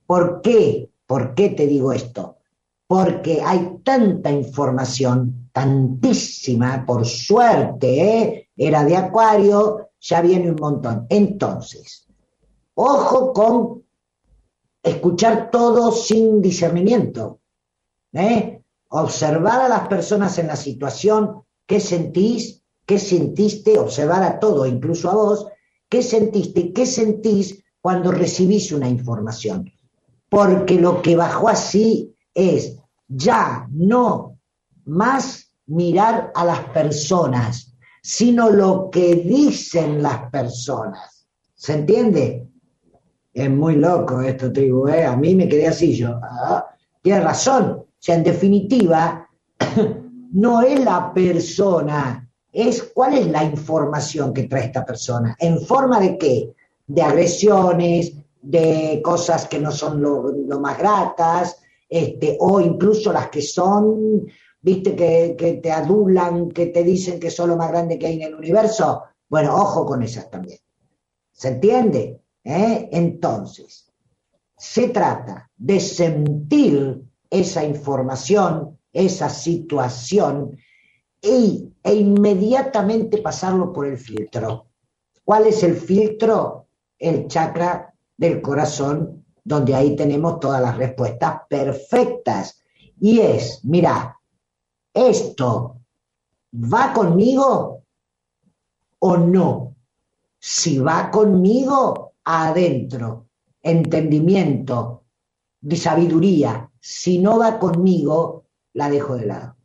¿Por 0.05 0.41
qué? 0.41 0.89
¿Por 1.05 1.33
qué 1.33 1.49
te 1.49 1.67
digo 1.67 1.91
esto? 1.91 2.37
Porque 2.87 3.41
hay 3.41 3.79
tanta 3.83 4.31
información, 4.31 5.49
tantísima, 5.51 6.85
por 6.85 7.05
suerte, 7.05 8.17
¿eh? 8.17 8.49
era 8.55 8.83
de 8.83 8.97
Acuario, 8.97 9.89
ya 9.99 10.21
viene 10.21 10.49
un 10.49 10.57
montón. 10.59 11.05
Entonces, 11.09 12.07
ojo 12.75 13.33
con 13.33 13.83
escuchar 14.83 15.51
todo 15.51 15.91
sin 15.91 16.41
discernimiento. 16.41 17.39
¿eh? 18.13 18.61
Observar 18.89 19.61
a 19.61 19.69
las 19.69 19.87
personas 19.87 20.37
en 20.39 20.47
la 20.47 20.55
situación, 20.55 21.43
qué 21.65 21.79
sentís, 21.79 22.58
qué 22.89 22.97
sentiste, 22.97 23.77
observar 23.77 24.23
a 24.23 24.39
todo, 24.39 24.65
incluso 24.65 25.11
a 25.11 25.13
vos, 25.13 25.47
qué 25.87 26.01
sentiste 26.01 26.73
qué 26.73 26.87
sentís 26.87 27.63
cuando 27.79 28.11
recibís 28.11 28.71
una 28.71 28.89
información. 28.89 29.71
Porque 30.27 30.81
lo 30.81 30.99
que 31.03 31.15
bajó 31.15 31.49
así 31.49 32.15
es 32.33 32.79
ya 33.07 33.67
no 33.69 34.39
más 34.85 35.53
mirar 35.67 36.31
a 36.33 36.43
las 36.43 36.61
personas, 36.69 37.75
sino 38.01 38.49
lo 38.49 38.89
que 38.89 39.17
dicen 39.17 40.01
las 40.01 40.31
personas. 40.31 41.27
¿Se 41.53 41.73
entiende? 41.73 42.47
Es 43.31 43.51
muy 43.51 43.75
loco 43.75 44.19
esto, 44.19 44.51
tribu, 44.51 44.87
¿eh? 44.87 45.05
A 45.05 45.15
mí 45.15 45.35
me 45.35 45.47
quedé 45.47 45.67
así 45.67 45.95
yo. 45.95 46.19
Ah, 46.23 46.65
tiene 47.03 47.21
razón. 47.21 47.65
O 47.65 47.87
sea, 47.99 48.15
en 48.15 48.23
definitiva, 48.23 49.29
no 50.33 50.61
es 50.63 50.83
la 50.83 51.13
persona, 51.13 52.28
es 52.51 52.83
cuál 52.93 53.17
es 53.17 53.27
la 53.27 53.43
información 53.43 54.33
que 54.33 54.43
trae 54.43 54.65
esta 54.65 54.85
persona. 54.85 55.35
¿En 55.39 55.61
forma 55.61 55.99
de 55.99 56.17
qué? 56.17 56.53
De 56.87 57.01
agresiones, 57.01 58.13
de 58.41 59.01
cosas 59.03 59.47
que 59.47 59.59
no 59.59 59.71
son 59.71 60.01
lo, 60.01 60.59
más 60.59 60.77
gratas, 60.77 61.57
este, 61.87 62.37
o 62.39 62.59
incluso 62.59 63.11
las 63.11 63.29
que 63.29 63.41
son, 63.41 64.27
viste, 64.61 64.95
que, 64.95 65.35
que 65.37 65.53
te 65.53 65.71
adulan, 65.71 66.49
que 66.49 66.67
te 66.67 66.83
dicen 66.83 67.19
que 67.19 67.31
son 67.31 67.49
lo 67.49 67.57
más 67.57 67.69
grande 67.69 67.99
que 67.99 68.07
hay 68.07 68.15
en 68.15 68.29
el 68.29 68.35
universo. 68.35 69.03
Bueno, 69.29 69.55
ojo 69.55 69.85
con 69.85 70.01
esas 70.01 70.29
también. 70.29 70.59
¿Se 71.31 71.49
entiende? 71.49 72.21
¿Eh? 72.43 72.89
Entonces, 72.91 73.89
se 74.57 74.89
trata 74.89 75.49
de 75.55 75.79
sentir 75.79 77.01
esa 77.29 77.63
información, 77.63 78.77
esa 78.91 79.29
situación, 79.29 80.57
y, 81.21 81.73
e 81.83 81.95
inmediatamente 81.95 83.19
pasarlo 83.19 83.71
por 83.73 83.85
el 83.85 83.97
filtro. 83.97 84.67
¿Cuál 85.23 85.47
es 85.47 85.63
el 85.63 85.75
filtro? 85.75 86.67
El 86.97 87.27
chakra 87.27 87.93
del 88.17 88.41
corazón 88.41 89.25
donde 89.43 89.73
ahí 89.73 89.95
tenemos 89.95 90.39
todas 90.39 90.61
las 90.61 90.77
respuestas 90.77 91.41
perfectas. 91.49 92.61
Y 92.99 93.19
es, 93.19 93.61
mira, 93.63 94.19
esto 94.93 95.77
va 96.53 96.93
conmigo 96.93 97.83
o 98.99 99.17
no. 99.17 99.75
Si 100.37 100.79
va 100.79 101.09
conmigo, 101.09 102.13
adentro, 102.23 103.27
entendimiento, 103.61 105.03
sabiduría. 105.75 106.69
Si 106.79 107.19
no 107.19 107.39
va 107.39 107.59
conmigo, 107.59 108.45
la 108.73 108.89
dejo 108.89 109.15
de 109.15 109.25
lado. 109.25 109.58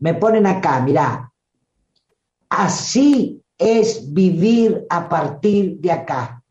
Me 0.00 0.14
ponen 0.14 0.46
acá, 0.46 0.80
mirá, 0.80 1.32
así 2.48 3.42
es 3.56 4.12
vivir 4.12 4.86
a 4.88 5.08
partir 5.08 5.78
de 5.80 5.92
acá. 5.92 6.42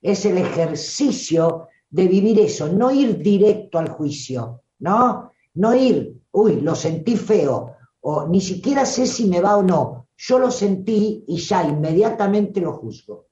Es 0.00 0.24
el 0.24 0.38
ejercicio 0.38 1.68
de 1.90 2.06
vivir 2.06 2.38
eso, 2.38 2.68
no 2.68 2.90
ir 2.90 3.18
directo 3.18 3.78
al 3.78 3.88
juicio, 3.88 4.62
¿no? 4.78 5.32
No 5.54 5.74
ir, 5.74 6.20
uy, 6.30 6.60
lo 6.60 6.74
sentí 6.74 7.16
feo, 7.16 7.74
o 8.00 8.28
ni 8.28 8.40
siquiera 8.40 8.86
sé 8.86 9.06
si 9.06 9.26
me 9.26 9.40
va 9.40 9.56
o 9.56 9.62
no. 9.62 10.06
Yo 10.16 10.38
lo 10.38 10.50
sentí 10.50 11.24
y 11.26 11.36
ya 11.38 11.64
inmediatamente 11.64 12.60
lo 12.60 12.72
juzgo. 12.72 13.26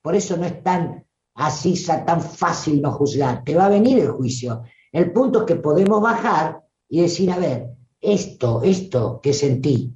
Por 0.00 0.14
eso 0.14 0.36
no 0.36 0.46
es 0.46 0.62
tan 0.62 1.04
así, 1.34 1.74
tan 1.84 2.22
fácil 2.22 2.80
no 2.80 2.92
juzgar. 2.92 3.44
Te 3.44 3.54
va 3.54 3.66
a 3.66 3.70
venir 3.70 3.98
el 3.98 4.10
juicio. 4.10 4.62
El 4.92 5.12
punto 5.12 5.40
es 5.40 5.44
que 5.44 5.56
podemos 5.56 6.00
bajar 6.00 6.62
y 6.88 7.00
decir, 7.02 7.30
a 7.30 7.38
ver, 7.38 7.75
esto, 8.00 8.62
esto 8.62 9.20
que 9.22 9.32
sentí 9.32 9.92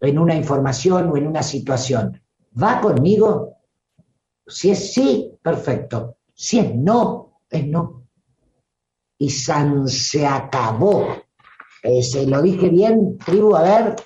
en 0.00 0.18
una 0.18 0.34
información 0.34 1.10
o 1.10 1.16
en 1.16 1.26
una 1.26 1.42
situación, 1.42 2.20
¿va 2.60 2.80
conmigo? 2.80 3.56
Si 4.46 4.70
es 4.70 4.92
sí, 4.92 5.32
perfecto. 5.42 6.16
Si 6.34 6.58
es 6.58 6.74
no, 6.74 7.40
es 7.50 7.66
no. 7.66 8.02
Y 9.18 9.30
San 9.30 9.88
se 9.88 10.26
acabó. 10.26 11.06
Eh, 11.82 12.02
¿Se 12.02 12.26
lo 12.26 12.42
dije 12.42 12.68
bien, 12.68 13.18
tribu? 13.18 13.54
A 13.54 13.62
ver. 13.62 13.96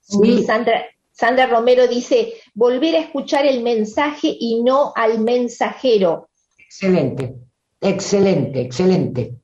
Sí. 0.00 0.42
Sandra, 0.44 0.84
Sandra 1.12 1.46
Romero 1.46 1.86
dice, 1.86 2.34
volver 2.54 2.96
a 2.96 3.00
escuchar 3.00 3.46
el 3.46 3.62
mensaje 3.62 4.34
y 4.38 4.62
no 4.62 4.92
al 4.94 5.20
mensajero. 5.20 6.28
Excelente, 6.58 7.34
excelente, 7.80 8.60
excelente. 8.60 9.34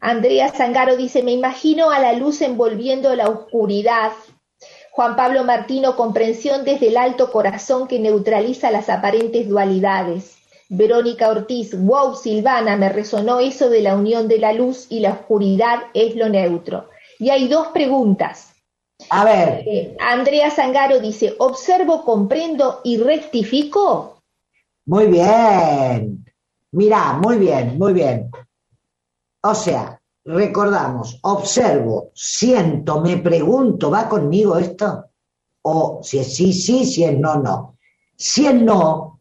Andrea 0.00 0.52
Zangaro 0.52 0.96
dice, 0.96 1.22
me 1.22 1.32
imagino 1.32 1.90
a 1.90 1.98
la 1.98 2.12
luz 2.12 2.40
envolviendo 2.40 3.14
la 3.14 3.28
oscuridad. 3.28 4.12
Juan 4.92 5.16
Pablo 5.16 5.44
Martino, 5.44 5.96
comprensión 5.96 6.64
desde 6.64 6.88
el 6.88 6.96
alto 6.96 7.30
corazón 7.30 7.88
que 7.88 7.98
neutraliza 7.98 8.70
las 8.70 8.88
aparentes 8.88 9.48
dualidades. 9.48 10.36
Verónica 10.68 11.30
Ortiz, 11.30 11.76
wow, 11.78 12.14
Silvana, 12.14 12.76
me 12.76 12.90
resonó 12.90 13.40
eso 13.40 13.70
de 13.70 13.80
la 13.80 13.96
unión 13.96 14.28
de 14.28 14.38
la 14.38 14.52
luz 14.52 14.86
y 14.90 15.00
la 15.00 15.12
oscuridad 15.12 15.84
es 15.94 16.14
lo 16.14 16.28
neutro. 16.28 16.88
Y 17.18 17.30
hay 17.30 17.48
dos 17.48 17.68
preguntas. 17.68 18.54
A 19.10 19.24
ver. 19.24 19.62
Eh, 19.66 19.96
Andrea 20.00 20.50
Zangaro 20.50 21.00
dice, 21.00 21.34
observo, 21.38 22.04
comprendo 22.04 22.80
y 22.84 22.98
rectifico. 22.98 24.20
Muy 24.84 25.06
bien. 25.06 26.24
Mirá, 26.72 27.14
muy 27.14 27.38
bien, 27.38 27.78
muy 27.78 27.92
bien. 27.92 28.30
O 29.42 29.54
sea, 29.54 30.00
recordamos, 30.24 31.18
observo, 31.22 32.10
siento, 32.14 33.00
me 33.00 33.18
pregunto, 33.18 33.90
¿va 33.90 34.08
conmigo 34.08 34.56
esto? 34.58 35.06
O 35.62 36.00
si 36.02 36.18
es 36.18 36.34
sí, 36.34 36.52
sí, 36.52 36.84
si 36.84 37.04
es 37.04 37.18
no, 37.18 37.36
no. 37.36 37.76
Si 38.16 38.46
es 38.46 38.54
no, 38.60 39.20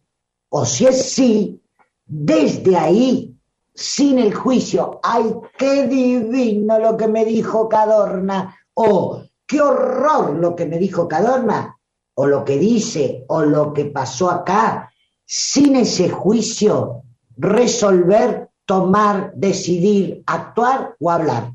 o 0.49 0.65
si 0.65 0.87
es 0.87 1.11
sí, 1.11 1.61
desde 2.05 2.75
ahí, 2.75 3.35
sin 3.73 4.17
el 4.17 4.33
juicio, 4.33 4.99
¡ay, 5.03 5.35
qué 5.57 5.87
divino 5.87 6.79
lo 6.79 6.97
que 6.97 7.07
me 7.07 7.23
dijo 7.25 7.69
Cadorna! 7.69 8.57
O 8.73 9.21
qué 9.45 9.61
horror 9.61 10.35
lo 10.35 10.55
que 10.55 10.65
me 10.65 10.79
dijo 10.79 11.07
Cadorna, 11.07 11.77
o 12.15 12.25
lo 12.25 12.43
que 12.43 12.57
dice, 12.57 13.23
o 13.27 13.43
lo 13.43 13.73
que 13.73 13.85
pasó 13.85 14.31
acá, 14.31 14.91
sin 15.25 15.75
ese 15.75 16.09
juicio, 16.09 17.03
resolver 17.35 18.46
tomar, 18.67 19.33
decidir, 19.33 20.21
actuar 20.27 20.95
o 20.99 21.09
hablar? 21.09 21.53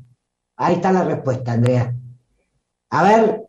Ahí 0.57 0.75
está 0.75 0.91
la 0.91 1.03
respuesta, 1.03 1.53
Andrea. 1.53 1.95
A 2.89 3.03
ver, 3.03 3.47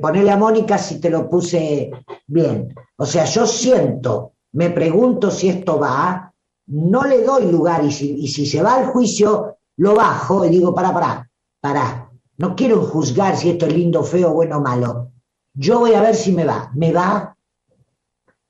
ponele 0.00 0.30
a 0.30 0.36
Mónica 0.36 0.76
si 0.76 1.00
te 1.00 1.08
lo 1.08 1.28
puse 1.30 1.90
bien. 2.26 2.74
O 2.96 3.06
sea, 3.06 3.24
yo 3.24 3.46
siento, 3.46 4.32
me 4.52 4.70
pregunto 4.70 5.30
si 5.30 5.48
esto 5.48 5.78
va, 5.78 6.32
no 6.66 7.04
le 7.04 7.22
doy 7.22 7.50
lugar 7.50 7.84
y 7.84 7.92
si, 7.92 8.46
se 8.46 8.62
va 8.62 8.74
al 8.74 8.86
juicio, 8.86 9.58
lo 9.76 9.94
bajo 9.94 10.44
y 10.44 10.50
digo, 10.50 10.74
para, 10.74 10.92
para, 10.92 11.30
para. 11.60 12.10
No 12.36 12.54
quiero 12.54 12.82
juzgar 12.82 13.36
si 13.36 13.50
esto 13.50 13.66
es 13.66 13.74
lindo, 13.74 14.02
feo, 14.02 14.32
bueno 14.34 14.58
o 14.58 14.60
malo. 14.60 15.12
Yo 15.54 15.80
voy 15.80 15.94
a 15.94 16.02
ver 16.02 16.14
si 16.14 16.32
me 16.32 16.44
va. 16.44 16.70
¿Me 16.74 16.92
va? 16.92 17.36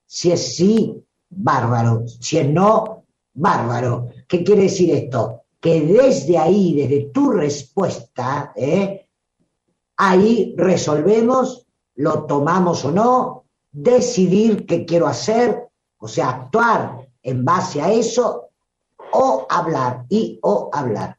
Si 0.07 0.31
es 0.31 0.57
sí, 0.57 1.05
bárbaro. 1.31 2.05
Si 2.07 2.39
es 2.39 2.49
no, 2.49 3.05
bárbaro. 3.35 4.09
¿Qué 4.29 4.45
quiere 4.45 4.65
decir 4.65 4.95
esto? 4.95 5.45
Que 5.59 5.81
desde 5.81 6.37
ahí, 6.37 6.75
desde 6.75 7.07
tu 7.07 7.31
respuesta, 7.31 8.53
¿eh? 8.55 9.07
ahí 9.97 10.55
resolvemos, 10.57 11.67
lo 11.97 12.25
tomamos 12.25 12.85
o 12.85 12.93
no, 12.93 13.45
decidir 13.73 14.67
qué 14.67 14.85
quiero 14.85 15.07
hacer, 15.07 15.69
o 15.99 16.07
sea, 16.07 16.29
actuar 16.29 17.09
en 17.23 17.45
base 17.45 17.81
a 17.81 17.91
eso, 17.91 18.51
o 19.13 19.47
hablar, 19.49 20.05
y 20.09 20.39
o 20.43 20.71
hablar. 20.73 21.19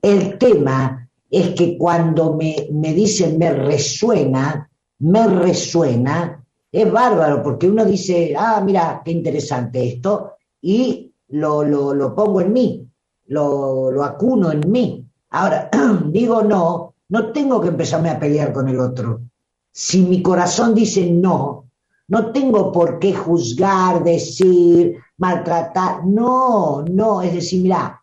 El 0.00 0.38
tema 0.38 1.08
es 1.30 1.50
que 1.54 1.78
cuando 1.78 2.34
me, 2.34 2.68
me 2.70 2.92
dicen 2.92 3.38
me 3.38 3.50
resuena, 3.52 4.70
me 4.98 5.26
resuena, 5.26 6.44
es 6.70 6.90
bárbaro, 6.90 7.42
porque 7.42 7.68
uno 7.68 7.84
dice, 7.84 8.34
ah, 8.36 8.62
mira, 8.64 9.02
qué 9.04 9.10
interesante 9.10 9.88
esto, 9.88 10.34
y 10.60 11.11
lo, 11.32 11.64
lo, 11.64 11.94
lo 11.94 12.14
pongo 12.14 12.40
en 12.40 12.52
mí, 12.52 12.88
lo, 13.26 13.90
lo 13.90 14.04
acuno 14.04 14.52
en 14.52 14.70
mí. 14.70 15.06
Ahora, 15.30 15.70
digo 16.06 16.42
no, 16.42 16.94
no 17.08 17.32
tengo 17.32 17.60
que 17.60 17.68
empezarme 17.68 18.10
a 18.10 18.18
pelear 18.18 18.52
con 18.52 18.68
el 18.68 18.78
otro. 18.80 19.22
Si 19.70 20.02
mi 20.02 20.22
corazón 20.22 20.74
dice 20.74 21.10
no, 21.10 21.70
no 22.08 22.32
tengo 22.32 22.70
por 22.70 22.98
qué 22.98 23.14
juzgar, 23.14 24.04
decir, 24.04 24.96
maltratar. 25.16 26.04
No, 26.04 26.82
no, 26.82 27.22
es 27.22 27.32
decir, 27.32 27.62
mira, 27.62 28.02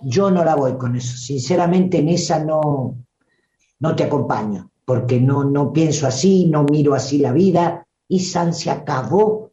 yo 0.00 0.30
no 0.30 0.44
la 0.44 0.54
voy 0.54 0.76
con 0.76 0.94
eso. 0.94 1.16
Sinceramente 1.16 1.98
en 1.98 2.10
esa 2.10 2.38
no, 2.44 2.96
no 3.80 3.96
te 3.96 4.04
acompaño, 4.04 4.70
porque 4.84 5.20
no, 5.20 5.42
no 5.42 5.72
pienso 5.72 6.06
así, 6.06 6.46
no 6.46 6.62
miro 6.62 6.94
así 6.94 7.18
la 7.18 7.32
vida. 7.32 7.84
Y 8.06 8.20
San 8.20 8.54
se 8.54 8.70
acabó. 8.70 9.50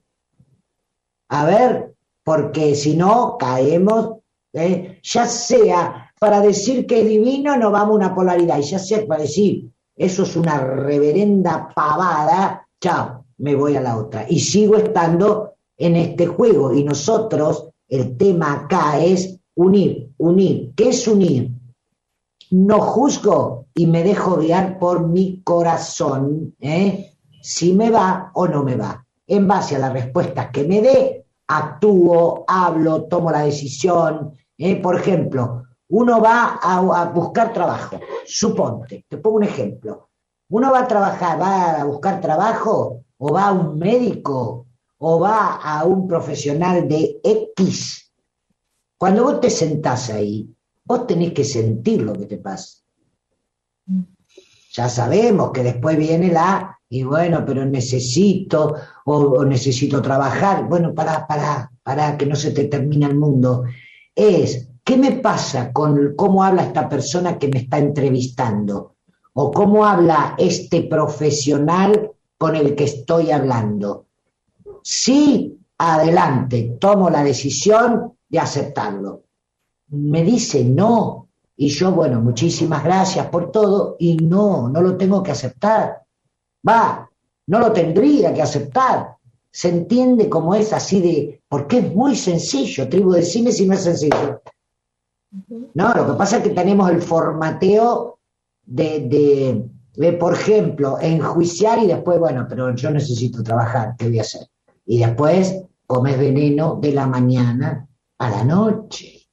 A 1.29 1.45
ver, 1.45 1.90
porque 2.23 2.75
si 2.75 2.95
no 2.95 3.37
caemos, 3.37 4.17
¿eh? 4.53 4.99
ya 5.03 5.25
sea 5.25 6.11
para 6.19 6.39
decir 6.41 6.85
que 6.85 7.01
es 7.01 7.07
divino, 7.07 7.57
no 7.57 7.71
vamos 7.71 7.93
a 7.93 7.95
una 7.95 8.15
polaridad, 8.15 8.59
y 8.59 8.63
ya 8.63 8.79
sea 8.79 9.05
para 9.07 9.23
decir, 9.23 9.71
eso 9.95 10.23
es 10.23 10.35
una 10.35 10.59
reverenda 10.59 11.69
pavada, 11.75 12.67
chao, 12.79 13.25
me 13.37 13.55
voy 13.55 13.75
a 13.75 13.81
la 13.81 13.97
otra. 13.97 14.25
Y 14.29 14.39
sigo 14.39 14.75
estando 14.75 15.55
en 15.77 15.95
este 15.95 16.27
juego, 16.27 16.73
y 16.73 16.83
nosotros, 16.83 17.69
el 17.87 18.15
tema 18.17 18.53
acá 18.53 19.03
es 19.03 19.39
unir, 19.55 20.11
unir. 20.17 20.73
¿Qué 20.75 20.89
es 20.89 21.07
unir? 21.07 21.51
No 22.51 22.79
juzgo 22.81 23.65
y 23.73 23.87
me 23.87 24.03
dejo 24.03 24.37
guiar 24.37 24.77
por 24.77 25.07
mi 25.07 25.41
corazón, 25.43 26.55
¿eh? 26.59 27.13
si 27.41 27.73
me 27.73 27.89
va 27.89 28.31
o 28.33 28.47
no 28.47 28.63
me 28.63 28.75
va. 28.75 29.05
En 29.25 29.47
base 29.47 29.75
a 29.75 29.79
las 29.79 29.93
respuestas 29.93 30.51
que 30.51 30.65
me 30.65 30.81
dé, 30.81 31.20
actúo, 31.51 32.45
hablo, 32.47 33.03
tomo 33.03 33.31
la 33.31 33.41
decisión. 33.41 34.33
¿eh? 34.57 34.75
Por 34.81 34.99
ejemplo, 34.99 35.63
uno 35.89 36.21
va 36.21 36.59
a, 36.61 36.77
a, 36.77 37.05
buscar 37.05 37.51
trabajo, 37.51 37.99
suponte, 38.25 39.05
te 39.07 39.17
pongo 39.17 39.37
un 39.37 39.43
ejemplo. 39.43 40.09
Uno 40.49 40.71
va 40.71 40.79
a 40.79 40.87
trabajar, 40.87 41.39
va 41.39 41.81
a 41.81 41.83
buscar 41.85 42.19
trabajo, 42.19 43.03
o 43.17 43.33
va 43.33 43.47
a 43.47 43.51
un 43.51 43.77
médico, 43.77 44.67
o 44.97 45.19
va 45.19 45.55
a 45.55 45.83
un 45.85 46.07
profesional 46.07 46.87
de 46.87 47.19
X. 47.23 48.11
Cuando 48.97 49.23
vos 49.23 49.39
te 49.39 49.49
sentás 49.49 50.09
ahí, 50.09 50.49
vos 50.85 51.07
tenés 51.07 51.33
que 51.33 51.43
sentir 51.43 52.01
lo 52.01 52.13
que 52.13 52.25
te 52.25 52.37
pasa. 52.37 52.79
Ya 54.73 54.87
sabemos 54.87 55.51
que 55.51 55.63
después 55.63 55.97
viene 55.97 56.31
la 56.31 56.79
y 56.87 57.03
bueno, 57.03 57.43
pero 57.45 57.65
necesito 57.65 58.75
o, 59.11 59.45
necesito 59.45 60.01
trabajar, 60.01 60.67
bueno, 60.67 60.93
para, 60.93 61.27
para, 61.27 61.71
para 61.83 62.17
que 62.17 62.25
no 62.25 62.35
se 62.35 62.51
te 62.51 62.65
termine 62.65 63.05
el 63.05 63.17
mundo, 63.17 63.63
es 64.15 64.69
qué 64.83 64.97
me 64.97 65.13
pasa 65.13 65.71
con 65.71 66.15
cómo 66.15 66.43
habla 66.43 66.63
esta 66.63 66.87
persona 66.89 67.37
que 67.37 67.47
me 67.47 67.59
está 67.59 67.77
entrevistando 67.77 68.95
o 69.33 69.51
cómo 69.51 69.85
habla 69.85 70.35
este 70.37 70.83
profesional 70.83 72.11
con 72.37 72.55
el 72.55 72.75
que 72.75 72.85
estoy 72.85 73.31
hablando. 73.31 74.07
Sí, 74.83 75.57
adelante, 75.77 76.77
tomo 76.79 77.09
la 77.09 77.23
decisión 77.23 78.13
de 78.27 78.39
aceptarlo. 78.39 79.23
Me 79.89 80.23
dice 80.23 80.63
no, 80.63 81.29
y 81.55 81.69
yo, 81.69 81.91
bueno, 81.91 82.21
muchísimas 82.21 82.83
gracias 82.83 83.27
por 83.27 83.51
todo, 83.51 83.95
y 83.99 84.17
no, 84.17 84.69
no 84.69 84.81
lo 84.81 84.97
tengo 84.97 85.21
que 85.21 85.31
aceptar. 85.31 86.01
Va, 86.67 87.10
no 87.51 87.59
lo 87.59 87.73
tendría 87.73 88.33
que 88.33 88.41
aceptar. 88.41 89.17
Se 89.51 89.67
entiende 89.67 90.29
como 90.29 90.55
es 90.55 90.71
así 90.71 91.01
de, 91.01 91.41
porque 91.49 91.79
es 91.79 91.93
muy 91.93 92.15
sencillo, 92.15 92.87
tribu 92.87 93.11
de 93.11 93.23
cine 93.23 93.51
si 93.51 93.67
no 93.67 93.73
es 93.73 93.81
sencillo. 93.81 94.41
No, 95.73 95.93
lo 95.93 96.07
que 96.07 96.13
pasa 96.13 96.37
es 96.37 96.43
que 96.43 96.51
tenemos 96.51 96.89
el 96.89 97.01
formateo 97.01 98.19
de, 98.65 99.01
de, 99.01 99.65
de, 99.95 100.13
por 100.13 100.33
ejemplo, 100.33 100.97
enjuiciar 101.01 101.79
y 101.79 101.87
después, 101.87 102.19
bueno, 102.19 102.45
pero 102.47 102.73
yo 102.73 102.89
necesito 102.89 103.43
trabajar, 103.43 103.95
¿qué 103.97 104.07
voy 104.07 104.19
a 104.19 104.21
hacer? 104.21 104.47
Y 104.85 104.99
después 104.99 105.61
comes 105.85 106.17
veneno 106.17 106.79
de 106.81 106.93
la 106.93 107.05
mañana 107.05 107.85
a 108.17 108.29
la 108.29 108.45
noche. 108.45 109.27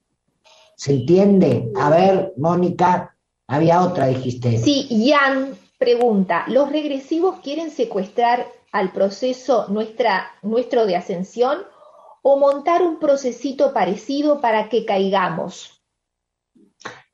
¿Se 0.75 0.93
entiende? 0.93 1.71
A 1.77 1.89
ver, 1.89 2.33
Mónica, 2.37 3.17
había 3.47 3.81
otra, 3.81 4.09
dijiste. 4.09 4.59
Sí, 4.59 5.07
Jan 5.09 5.57
pregunta, 5.79 6.45
¿los 6.49 6.71
regresivos 6.71 7.41
quieren 7.41 7.71
secuestrar 7.71 8.47
al 8.73 8.93
proceso 8.93 9.69
nuestra, 9.69 10.33
nuestro 10.43 10.85
de 10.85 10.97
ascensión 10.97 11.59
o 12.23 12.37
montar 12.39 12.83
un 12.83 12.99
procesito 12.99 13.73
parecido 13.73 14.41
para 14.41 14.69
que 14.69 14.85
caigamos? 14.85 15.81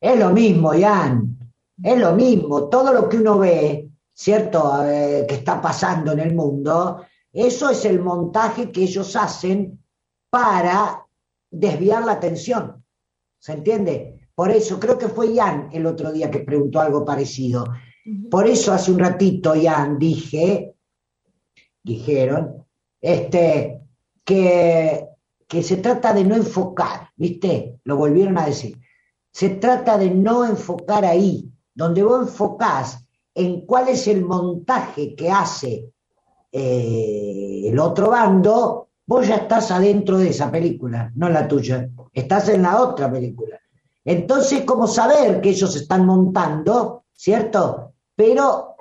Es 0.00 0.18
lo 0.18 0.31
mismo, 0.31 0.72
Jan, 0.72 1.38
es 1.83 1.98
lo 1.98 2.14
mismo. 2.14 2.68
Todo 2.68 2.92
lo 2.92 3.09
que 3.09 3.18
uno 3.18 3.38
ve, 3.38 3.90
¿cierto?, 4.12 4.81
que 4.83 5.35
está 5.35 5.61
pasando 5.61 6.12
en 6.12 6.20
el 6.20 6.35
mundo, 6.35 7.05
eso 7.33 7.70
es 7.70 7.85
el 7.85 8.00
montaje 8.00 8.70
que 8.70 8.83
ellos 8.83 9.14
hacen 9.16 9.83
para 10.31 11.07
desviar 11.50 12.05
la 12.05 12.12
atención. 12.12 12.85
¿Se 13.38 13.53
entiende? 13.53 14.29
Por 14.35 14.50
eso 14.50 14.81
creo 14.81 14.98
que 14.98 15.09
fue 15.09 15.35
Jan 15.37 15.68
el 15.72 15.87
otro 15.87 16.11
día 16.11 16.31
que 16.31 16.40
preguntó 16.40 16.81
algo 16.81 17.05
parecido. 17.05 17.66
Por 18.30 18.46
eso 18.46 18.72
hace 18.72 18.92
un 18.92 18.98
ratito, 18.98 19.54
Jan, 19.60 19.98
dije, 19.98 20.74
dijeron, 21.82 22.66
este, 23.00 23.80
que, 24.24 25.08
que 25.46 25.62
se 25.62 25.78
trata 25.78 26.12
de 26.12 26.24
no 26.24 26.34
enfocar, 26.36 27.10
¿viste? 27.16 27.80
Lo 27.84 27.96
volvieron 27.96 28.38
a 28.38 28.46
decir. 28.46 28.78
Se 29.30 29.50
trata 29.50 29.96
de 29.98 30.10
no 30.10 30.44
enfocar 30.44 31.04
ahí, 31.04 31.50
donde 31.74 32.02
vos 32.02 32.28
enfocás 32.28 33.04
en 33.34 33.62
cuál 33.66 33.88
es 33.88 34.06
el 34.06 34.24
montaje 34.24 35.14
que 35.14 35.30
hace 35.30 35.92
eh, 36.52 37.62
el 37.64 37.78
otro 37.78 38.10
bando, 38.10 38.90
vos 39.06 39.26
ya 39.26 39.36
estás 39.36 39.70
adentro 39.70 40.18
de 40.18 40.28
esa 40.30 40.50
película, 40.50 41.10
no 41.16 41.28
la 41.28 41.48
tuya, 41.48 41.88
estás 42.12 42.48
en 42.48 42.62
la 42.62 42.80
otra 42.80 43.10
película. 43.10 43.58
Entonces, 44.04 44.62
como 44.62 44.86
saber 44.86 45.40
que 45.40 45.50
ellos 45.50 45.74
están 45.74 46.06
montando, 46.06 47.04
¿cierto? 47.12 47.84
Pero 48.16 48.77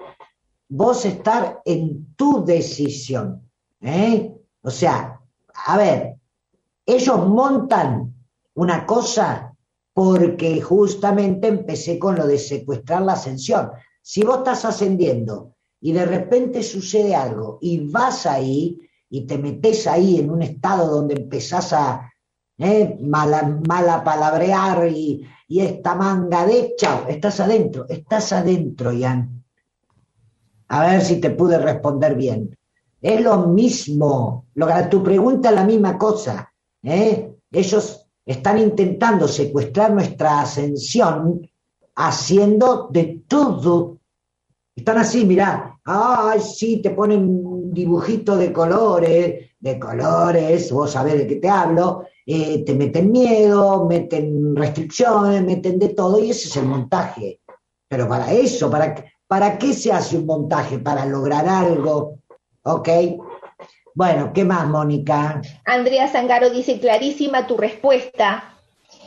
vos 0.70 1.06
estar 1.06 1.62
en 1.66 2.16
tu 2.16 2.44
decisión. 2.44 3.50
¿eh? 3.82 4.34
O 4.62 4.72
sea, 4.72 5.20
a 5.66 5.78
ver, 5.78 6.16
ellos 6.86 7.28
montan 7.28 8.14
una 8.56 8.86
cosa 8.86 9.56
porque 9.94 10.62
justamente 10.62 11.48
empecé 11.48 12.00
con 12.00 12.16
lo 12.16 12.28
de 12.28 12.38
secuestrar 12.38 13.04
la 13.04 13.14
ascensión. 13.14 13.72
Si 14.02 14.24
vos 14.24 14.40
estás 14.40 14.66
ascendiendo 14.66 15.56
y 15.80 15.92
de 15.92 16.06
repente 16.06 16.64
sucede 16.64 17.16
algo 17.16 17.60
y 17.62 17.92
vas 17.92 18.26
ahí 18.26 18.80
y 19.10 19.28
te 19.28 19.38
metes 19.38 19.86
ahí 19.86 20.20
en 20.20 20.32
un 20.32 20.42
estado 20.42 20.90
donde 20.90 21.16
empezás 21.16 21.72
a 21.74 22.13
eh, 22.58 22.98
mala, 23.02 23.60
mala 23.68 24.04
palabrear 24.04 24.88
y, 24.88 25.26
y, 25.48 25.60
esta 25.62 25.96
manga 25.96 26.46
de 26.46 26.74
chao, 26.78 27.06
estás 27.08 27.40
adentro, 27.40 27.86
estás 27.90 28.32
adentro, 28.32 28.92
Jan. 28.98 29.44
A 30.68 30.86
ver 30.88 31.02
si 31.02 31.20
te 31.20 31.32
pude 31.32 31.58
responder 31.58 32.16
bien. 32.16 32.58
Es 33.02 33.22
lo 33.22 33.48
mismo, 33.48 34.46
lo, 34.56 34.68
tu 34.90 35.04
pregunta 35.04 35.50
es 35.50 35.56
la 35.56 35.66
misma 35.66 35.98
cosa. 35.98 36.54
¿eh? 36.82 37.36
Ellos 37.52 38.08
están 38.26 38.58
intentando 38.58 39.28
secuestrar 39.28 39.92
nuestra 39.92 40.42
ascensión 40.42 41.42
haciendo 41.96 42.88
de 42.92 43.24
todo. 43.28 43.98
Están 44.76 44.98
así, 45.00 45.26
mirá, 45.26 45.80
ay, 45.84 46.40
sí, 46.40 46.82
te 46.82 46.92
ponen 46.92 47.28
un 47.28 47.74
dibujito 47.74 48.38
de 48.38 48.52
colores, 48.54 49.52
de 49.60 49.80
colores, 49.80 50.72
vos 50.72 50.92
sabés 50.92 51.18
de 51.20 51.28
qué 51.28 51.36
te 51.36 51.50
hablo, 51.50 52.06
eh, 52.26 52.64
te 52.66 52.74
meten 52.74 53.12
miedo, 53.12 53.86
meten 53.86 54.56
restricciones, 54.56 55.44
meten 55.44 55.80
de 55.80 55.90
todo, 55.90 56.20
y 56.20 56.32
ese 56.32 56.48
es 56.48 56.58
el 56.58 56.66
montaje. 56.66 57.42
Pero 57.88 58.08
para 58.08 58.32
eso, 58.32 58.70
¿para, 58.70 58.96
¿para 59.28 59.58
qué 59.58 59.74
se 59.74 59.92
hace 59.92 60.18
un 60.18 60.26
montaje? 60.26 60.80
Para 60.80 61.06
lograr 61.06 61.48
algo, 61.48 62.20
¿ok? 62.64 62.90
Bueno, 63.96 64.32
¿qué 64.34 64.44
más, 64.44 64.68
Mónica? 64.68 65.42
Andrea 65.66 66.08
Zangaro 66.08 66.50
dice, 66.50 66.80
clarísima 66.80 67.46
tu 67.46 67.58
respuesta. 67.58 68.56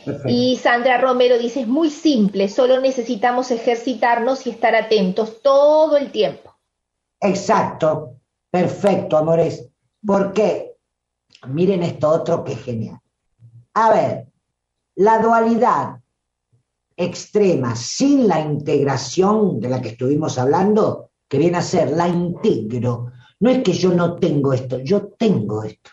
Perfecto. 0.05 0.29
Y 0.29 0.57
Sandra 0.57 0.99
Romero 0.99 1.37
dice, 1.39 1.63
es 1.63 1.67
muy 1.67 1.91
simple, 1.91 2.49
solo 2.49 2.81
necesitamos 2.81 3.51
ejercitarnos 3.51 4.47
y 4.47 4.51
estar 4.51 4.77
atentos 4.77 5.43
todo 5.43 5.97
el 5.97 6.13
tiempo. 6.13 6.55
Exacto, 7.21 8.15
perfecto, 8.51 9.17
amores. 9.17 9.69
¿Por 10.05 10.33
qué? 10.33 10.77
Miren 11.49 11.83
esto 11.83 12.09
otro 12.09 12.45
que 12.45 12.53
es 12.53 12.63
genial. 12.63 13.01
A 13.79 13.91
ver, 13.91 14.33
la 14.95 15.19
dualidad 15.19 16.01
extrema 16.97 17.77
sin 17.77 18.27
la 18.27 18.41
integración 18.41 19.61
de 19.61 19.69
la 19.69 19.83
que 19.83 19.91
estuvimos 19.91 20.39
hablando, 20.39 21.11
que 21.29 21.37
viene 21.37 21.59
a 21.59 21.63
ser 21.63 21.91
la 21.91 22.09
integro, 22.09 23.13
no 23.41 23.51
es 23.51 23.63
que 23.63 23.75
yo 23.75 23.93
no 23.93 24.15
tengo 24.15 24.55
esto, 24.55 24.79
yo 24.79 25.09
tengo 25.09 25.63
esto. 25.63 25.91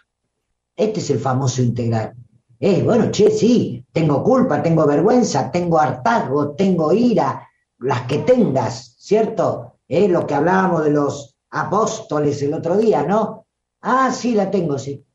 Este 0.73 1.01
es 1.01 1.09
el 1.09 1.19
famoso 1.19 1.61
integrar. 1.61 2.15
Eh, 2.57 2.81
bueno, 2.83 3.11
che, 3.11 3.29
sí, 3.29 3.85
tengo 3.91 4.23
culpa, 4.23 4.63
tengo 4.63 4.87
vergüenza, 4.87 5.51
tengo 5.51 5.77
hartazgo, 5.77 6.51
tengo 6.51 6.93
ira, 6.93 7.49
las 7.79 8.03
que 8.03 8.19
tengas, 8.19 8.95
¿cierto? 8.97 9.79
Es 9.89 10.09
lo 10.09 10.25
que 10.25 10.35
hablábamos 10.35 10.85
de 10.85 10.91
los 10.91 11.35
apóstoles 11.49 12.41
el 12.43 12.53
otro 12.53 12.77
día, 12.77 13.03
¿no? 13.03 13.45
Ah, 13.81 14.09
sí, 14.13 14.35
la 14.35 14.49
tengo, 14.49 14.79
sí. 14.79 15.05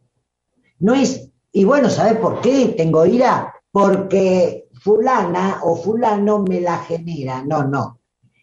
No 0.80 0.92
es, 0.92 1.27
y 1.58 1.64
bueno, 1.64 1.90
¿sabes 1.90 2.18
por 2.18 2.40
qué 2.40 2.72
tengo 2.76 3.04
ira? 3.04 3.52
Porque 3.72 4.68
fulana 4.80 5.58
o 5.64 5.74
fulano 5.74 6.38
me 6.38 6.60
la 6.60 6.78
genera. 6.78 7.42
No, 7.42 7.64
no. 7.64 7.98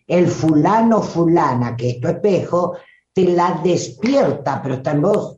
El 0.06 0.28
fulano, 0.28 1.02
fulana, 1.02 1.78
que 1.78 1.92
es 1.92 2.02
tu 2.02 2.10
espejo, 2.10 2.76
te 3.14 3.24
la 3.24 3.62
despierta, 3.64 4.62
pero 4.62 4.76
está 4.76 4.92
en 4.92 5.02
vos. 5.02 5.38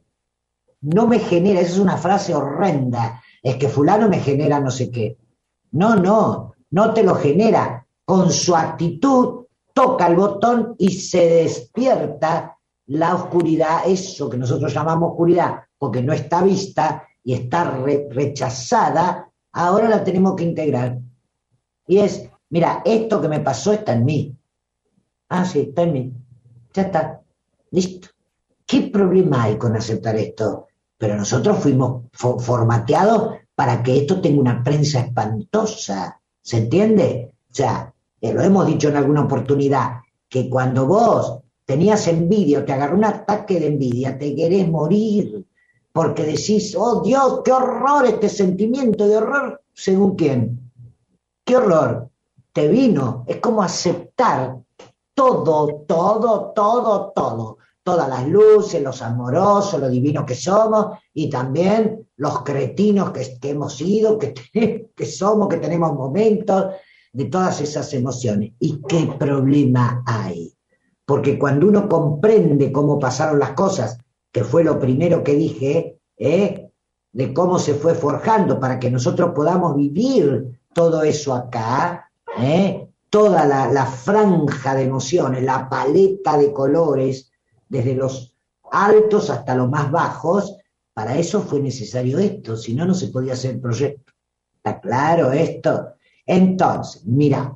No 0.81 1.05
me 1.05 1.19
genera, 1.19 1.59
esa 1.59 1.73
es 1.73 1.77
una 1.77 1.97
frase 1.97 2.33
horrenda. 2.33 3.21
Es 3.43 3.57
que 3.57 3.69
fulano 3.69 4.09
me 4.09 4.21
genera 4.21 4.59
no 4.59 4.71
sé 4.71 4.89
qué. 4.89 5.15
No, 5.73 5.95
no, 5.95 6.53
no 6.71 6.93
te 6.95 7.03
lo 7.03 7.13
genera. 7.13 7.85
Con 8.03 8.31
su 8.31 8.55
actitud 8.55 9.45
toca 9.71 10.07
el 10.07 10.15
botón 10.15 10.73
y 10.79 10.93
se 10.93 11.29
despierta 11.29 12.57
la 12.87 13.13
oscuridad, 13.13 13.81
eso 13.85 14.31
que 14.31 14.37
nosotros 14.37 14.73
llamamos 14.73 15.11
oscuridad, 15.11 15.59
porque 15.77 16.01
no 16.01 16.11
está 16.11 16.41
vista 16.41 17.06
y 17.27 17.33
está 17.33 17.71
re 17.71 18.07
rechazada, 18.09 19.29
ahora 19.51 19.89
la 19.89 20.01
tenemos 20.01 20.33
que 20.37 20.45
integrar. 20.45 20.97
Y 21.85 21.97
es, 21.97 22.29
mira, 22.49 22.81
esto 22.85 23.19
que 23.19 23.27
me 23.27 23.41
pasó 23.41 23.73
está 23.73 23.91
en 23.91 24.05
mí. 24.05 24.37
Ah, 25.27 25.43
sí, 25.43 25.59
está 25.59 25.81
en 25.81 25.91
mí. 25.91 26.13
Ya 26.73 26.83
está. 26.83 27.21
Listo. 27.71 28.07
¿Qué 28.65 28.83
problema 28.83 29.43
hay 29.43 29.57
con 29.57 29.75
aceptar 29.75 30.15
esto? 30.15 30.67
Pero 30.97 31.17
nosotros 31.17 31.59
fuimos 31.59 32.03
fo 32.13 32.39
formateados 32.39 33.33
para 33.53 33.83
que 33.83 33.97
esto 33.97 34.21
tenga 34.21 34.39
una 34.39 34.63
prensa 34.63 35.01
espantosa. 35.01 36.21
¿Se 36.41 36.59
entiende? 36.59 37.33
O 37.51 37.53
sea, 37.53 37.93
eh, 38.21 38.31
lo 38.33 38.41
hemos 38.41 38.65
dicho 38.65 38.87
en 38.87 38.95
alguna 38.95 39.23
oportunidad, 39.23 39.97
que 40.29 40.49
cuando 40.49 40.87
vos 40.87 41.41
tenías 41.65 42.07
envidia 42.07 42.65
te 42.65 42.71
agarró 42.71 42.95
un 42.95 43.03
ataque 43.03 43.59
de 43.59 43.67
envidia, 43.67 44.17
te 44.17 44.33
querés 44.33 44.69
morir, 44.69 45.45
porque 45.97 46.25
decís, 46.25 46.75
oh 46.77 47.01
Dios, 47.01 47.41
qué 47.43 47.51
horror 47.51 48.05
este 48.05 48.29
sentimiento 48.29 49.07
de 49.07 49.17
horror, 49.17 49.63
según 49.73 50.15
quién. 50.15 50.71
¿Qué 51.43 51.57
horror? 51.57 52.11
Te 52.53 52.67
vino, 52.67 53.25
es 53.25 53.37
como 53.37 53.63
aceptar 53.63 54.59
todo, 55.15 55.85
todo, 55.87 56.51
todo, 56.55 57.11
todo. 57.15 57.57
Todas 57.81 58.07
las 58.07 58.27
luces, 58.27 58.79
los 58.83 59.01
amorosos, 59.01 59.79
lo 59.79 59.89
divino 59.89 60.23
que 60.23 60.35
somos 60.35 60.99
y 61.15 61.31
también 61.31 62.07
los 62.17 62.43
cretinos 62.43 63.09
que, 63.09 63.49
hemos 63.49 63.75
sido, 63.75 64.19
que 64.19 65.05
somos, 65.07 65.47
que 65.47 65.57
tenemos 65.57 65.93
momentos 65.95 66.75
de 67.11 67.25
todas 67.25 67.59
esas 67.59 67.91
emociones. 67.95 68.51
¿Y 68.59 68.83
qué 68.87 69.15
problema 69.17 70.03
hay? 70.05 70.53
Porque 71.03 71.39
cuando 71.39 71.67
uno 71.67 71.89
comprende 71.89 72.71
cómo 72.71 72.99
pasaron 72.99 73.39
las 73.39 73.53
cosas, 73.53 73.97
que 74.31 74.43
fue 74.43 74.63
lo 74.63 74.79
primero 74.79 75.23
que 75.23 75.35
dije, 75.35 75.99
¿eh? 76.17 76.69
de 77.11 77.33
cómo 77.33 77.59
se 77.59 77.73
fue 77.73 77.95
forjando 77.95 78.59
para 78.59 78.79
que 78.79 78.91
nosotros 78.91 79.31
podamos 79.33 79.75
vivir 79.75 80.59
todo 80.73 81.03
eso 81.03 81.33
acá, 81.33 82.11
¿eh? 82.39 82.87
toda 83.09 83.45
la, 83.45 83.71
la 83.71 83.85
franja 83.85 84.75
de 84.75 84.83
emociones, 84.83 85.43
la 85.43 85.69
paleta 85.69 86.37
de 86.37 86.53
colores, 86.53 87.31
desde 87.69 87.95
los 87.95 88.35
altos 88.71 89.29
hasta 89.29 89.55
los 89.55 89.69
más 89.69 89.91
bajos, 89.91 90.55
para 90.93 91.17
eso 91.17 91.41
fue 91.41 91.59
necesario 91.59 92.17
esto, 92.19 92.57
si 92.57 92.73
no, 92.73 92.85
no 92.85 92.93
se 92.93 93.07
podía 93.09 93.33
hacer 93.33 93.55
el 93.55 93.61
proyecto. 93.61 94.13
¿Está 94.57 94.79
claro 94.79 95.31
esto? 95.31 95.93
Entonces, 96.25 97.05
mira, 97.05 97.55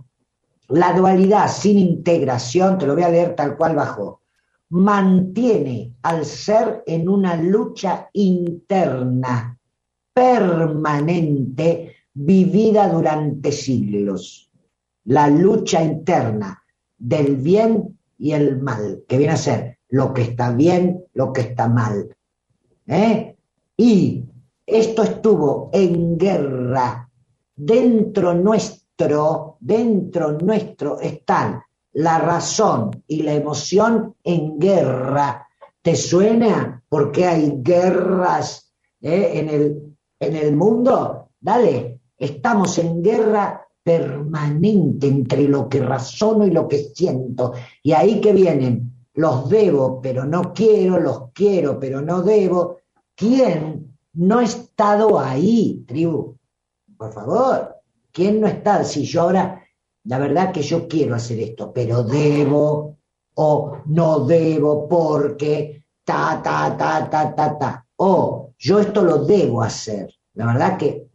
la 0.70 0.94
dualidad 0.94 1.52
sin 1.52 1.78
integración, 1.78 2.78
te 2.78 2.86
lo 2.86 2.94
voy 2.94 3.04
a 3.04 3.10
leer 3.10 3.36
tal 3.36 3.58
cual 3.58 3.76
bajó, 3.76 4.21
mantiene 4.72 5.96
al 6.02 6.26
ser 6.26 6.84
en 6.86 7.10
una 7.10 7.36
lucha 7.36 8.10
interna 8.14 9.58
permanente 10.14 11.96
vivida 12.14 12.88
durante 12.90 13.52
siglos. 13.52 14.50
La 15.06 15.28
lucha 15.28 15.84
interna 15.84 16.64
del 16.98 17.38
bien 17.38 17.98
y 18.18 18.32
el 18.32 18.62
mal, 18.62 19.04
que 19.08 19.18
viene 19.18 19.34
a 19.34 19.38
ser 19.38 19.80
lo 19.90 20.14
que 20.14 20.22
está 20.22 20.52
bien, 20.52 21.04
lo 21.14 21.34
que 21.34 21.42
está 21.42 21.68
mal. 21.68 22.16
¿Eh? 22.88 23.36
Y 23.76 24.24
esto 24.66 25.04
estuvo 25.04 25.70
en 25.74 26.18
guerra 26.18 27.10
dentro 27.56 28.34
nuestro, 28.34 29.58
dentro 29.60 30.32
nuestro 30.34 31.00
están 31.00 31.62
la 31.94 32.20
razón 32.20 33.04
y 33.08 33.24
la 33.24 33.34
emoción 33.34 34.16
en 34.24 34.60
guerra. 34.60 35.48
¿Te 35.82 35.96
suena 35.96 36.84
por 36.88 37.12
qué 37.12 37.26
hay 37.26 37.54
guerras 37.58 38.72
eh, 39.02 39.32
en, 39.34 39.50
el, 39.50 39.96
en 40.20 40.36
el 40.36 40.56
mundo? 40.56 41.30
Dale, 41.40 42.02
estamos 42.18 42.78
en 42.78 43.02
guerra 43.02 43.68
permanente 43.84 45.08
entre 45.08 45.48
lo 45.48 45.68
que 45.68 45.80
razono 45.80 46.46
y 46.46 46.52
lo 46.52 46.68
que 46.68 46.92
siento. 46.94 47.54
Y 47.82 47.94
ahí 47.94 48.22
que 48.22 48.32
vienen, 48.32 48.92
los 49.16 49.50
debo, 49.50 50.00
pero 50.02 50.26
no 50.26 50.54
quiero, 50.54 51.00
los 51.00 51.32
quiero, 51.34 51.80
pero 51.80 52.02
no 52.02 52.22
debo. 52.22 52.78
¿Quién 53.16 53.98
no 54.14 54.40
ha 54.40 54.44
estado 54.44 55.20
ahí, 55.20 55.84
tribu? 55.88 56.38
Por 56.98 57.12
favor, 57.12 57.76
¿quién 58.12 58.40
no 58.40 58.48
está? 58.48 58.84
Si 58.84 59.04
yo 59.04 59.24
ahora, 59.24 59.61
la 60.06 60.18
verdad 60.18 60.52
que 60.52 60.62
yo 60.62 60.88
quiero 60.88 61.16
hacer 61.16 61.40
esto, 61.40 61.72
pero 61.72 62.04
debo 62.04 62.98
o 63.36 63.78
no 63.86 64.26
debo 64.26 64.88
porque 64.88 65.84
ta, 66.04 66.42
ta, 66.44 66.76
ta, 66.78 67.10
ta, 67.10 67.36
ta, 67.36 67.58
ta. 67.58 67.86
O 67.98 68.54
yo 68.58 68.80
esto 68.80 69.04
lo 69.04 69.26
debo 69.26 69.62
hacer. 69.62 70.14
La 70.34 70.48
verdad 70.48 70.78
que 70.78 71.08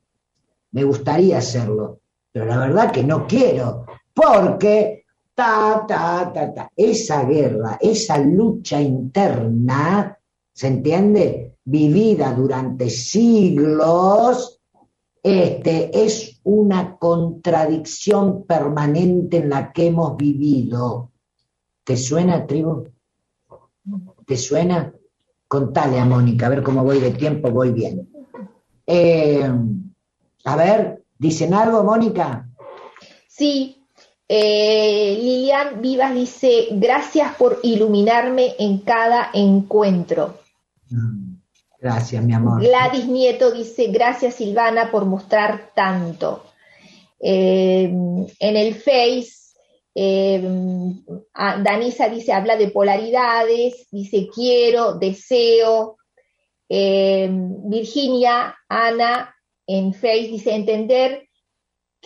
me 0.72 0.84
gustaría 0.84 1.39
hacerlo, 1.39 2.01
pero 2.30 2.45
la 2.47 2.59
verdad 2.59 2.93
que 2.93 3.03
no 3.03 3.26
quiero, 3.26 3.87
porque 4.14 5.05
ta, 5.34 5.84
ta, 5.87 6.30
ta, 6.32 6.55
ta. 6.55 6.70
Esa 6.76 7.24
guerra, 7.24 7.78
esa 7.80 8.18
lucha 8.18 8.80
interna, 8.80 10.18
¿se 10.53 10.66
entiende? 10.68 11.57
Vivida 11.64 12.32
durante 12.32 12.89
siglos, 12.89 14.61
este, 15.27 16.05
es 16.05 16.41
una 16.45 16.99
contradicción 16.99 18.45
permanente 18.45 19.39
en 19.39 19.51
la 19.51 19.72
que 19.72 19.87
hemos 19.87 20.16
vivido. 20.16 21.11
¿Te 21.83 21.97
suena, 21.97 22.47
tribu? 22.47 22.85
¿Te 24.24 24.37
suena? 24.37 24.93
Contale 25.49 25.99
a 25.99 26.05
Mónica, 26.05 26.47
a 26.47 26.51
ver 26.51 26.62
cómo 26.62 26.85
voy 26.85 27.01
de 27.01 27.11
tiempo, 27.11 27.51
voy 27.51 27.72
bien. 27.72 28.09
Eh, 28.87 29.51
a 30.45 30.57
ver, 30.57 31.03
¿dicen 31.18 31.55
algo, 31.55 31.83
Mónica? 31.83 32.49
Sí, 33.27 33.85
eh, 34.29 35.18
Lilian 35.20 35.81
Vivas 35.81 36.14
dice, 36.14 36.68
gracias 36.70 37.35
por 37.35 37.59
iluminarme 37.64 38.55
en 38.61 38.79
cada 38.79 39.31
encuentro. 39.35 40.39
Mm, 40.89 41.26
Gracias, 41.81 42.22
mi 42.24 42.33
amor. 42.33 42.62
Gladys 42.62 43.07
Nieto 43.07 43.51
dice, 43.51 43.89
gracias 43.89 44.37
Silvana 44.37 44.91
por 44.91 45.05
mostrar 45.05 45.72
tanto. 45.74 46.45
Eh, 47.20 47.85
en 47.85 48.57
el 48.57 48.74
Face, 48.74 49.33
eh, 49.95 50.43
Danisa 51.62 52.09
dice, 52.09 52.33
habla 52.33 52.57
de 52.57 52.68
polaridades, 52.68 53.89
dice 53.91 54.29
quiero, 54.35 54.95
deseo. 54.95 55.97
Eh, 56.68 57.29
Virginia, 57.31 58.57
Ana, 58.68 59.35
en 59.66 59.95
Face 59.95 60.29
dice, 60.29 60.55
entender 60.55 61.29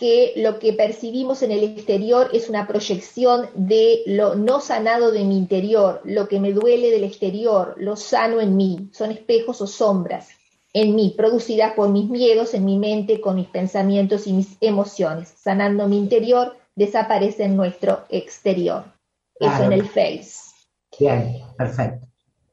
que 0.01 0.33
lo 0.35 0.57
que 0.57 0.73
percibimos 0.73 1.43
en 1.43 1.51
el 1.51 1.63
exterior 1.63 2.31
es 2.33 2.49
una 2.49 2.65
proyección 2.65 3.47
de 3.53 4.01
lo 4.07 4.33
no 4.33 4.59
sanado 4.59 5.11
de 5.11 5.23
mi 5.23 5.37
interior, 5.37 6.01
lo 6.05 6.27
que 6.27 6.39
me 6.39 6.53
duele 6.53 6.89
del 6.89 7.03
exterior, 7.03 7.75
lo 7.77 7.95
sano 7.95 8.41
en 8.41 8.57
mí, 8.57 8.89
son 8.93 9.11
espejos 9.11 9.61
o 9.61 9.67
sombras 9.67 10.29
en 10.73 10.95
mí, 10.95 11.13
producidas 11.15 11.73
por 11.73 11.89
mis 11.89 12.09
miedos 12.09 12.55
en 12.55 12.65
mi 12.65 12.79
mente, 12.79 13.21
con 13.21 13.35
mis 13.35 13.47
pensamientos 13.47 14.25
y 14.25 14.33
mis 14.33 14.57
emociones. 14.59 15.35
Sanando 15.37 15.87
mi 15.87 15.99
interior, 15.99 16.57
desaparece 16.75 17.43
en 17.43 17.55
nuestro 17.55 17.99
exterior. 18.09 18.85
Eso 19.39 19.65
en 19.65 19.73
el 19.73 19.85
Face. 19.85 20.49
Bien, 20.99 21.43
perfecto. 21.55 22.07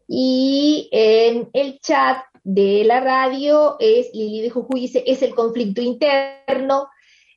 Y 0.07 0.91
en 0.93 1.49
el 1.55 1.81
chat 1.81 2.19
de 2.45 2.85
la 2.85 3.01
radio 3.01 3.77
es 3.81 4.11
Lili 4.13 4.43
de 4.43 4.51
Jujuy 4.51 4.81
dice, 4.81 5.03
es 5.07 5.23
el 5.23 5.35
conflicto 5.35 5.81
interno. 5.81 6.89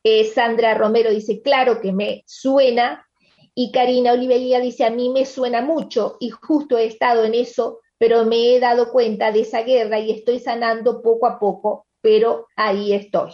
Eh, 0.03 0.25
Sandra 0.25 0.73
Romero 0.73 1.11
dice, 1.11 1.41
claro 1.41 1.79
que 1.81 1.91
me 1.91 2.23
suena. 2.25 3.07
Y 3.53 3.71
Karina 3.71 4.13
Olivelia 4.13 4.59
dice, 4.59 4.85
a 4.85 4.89
mí 4.89 5.09
me 5.09 5.25
suena 5.25 5.61
mucho 5.61 6.17
y 6.19 6.29
justo 6.29 6.77
he 6.77 6.85
estado 6.85 7.25
en 7.25 7.33
eso, 7.33 7.79
pero 7.97 8.25
me 8.25 8.55
he 8.55 8.59
dado 8.59 8.91
cuenta 8.91 9.31
de 9.31 9.41
esa 9.41 9.63
guerra 9.63 9.99
y 9.99 10.11
estoy 10.11 10.39
sanando 10.39 11.01
poco 11.01 11.27
a 11.27 11.37
poco, 11.37 11.85
pero 12.01 12.47
ahí 12.55 12.93
estoy. 12.93 13.31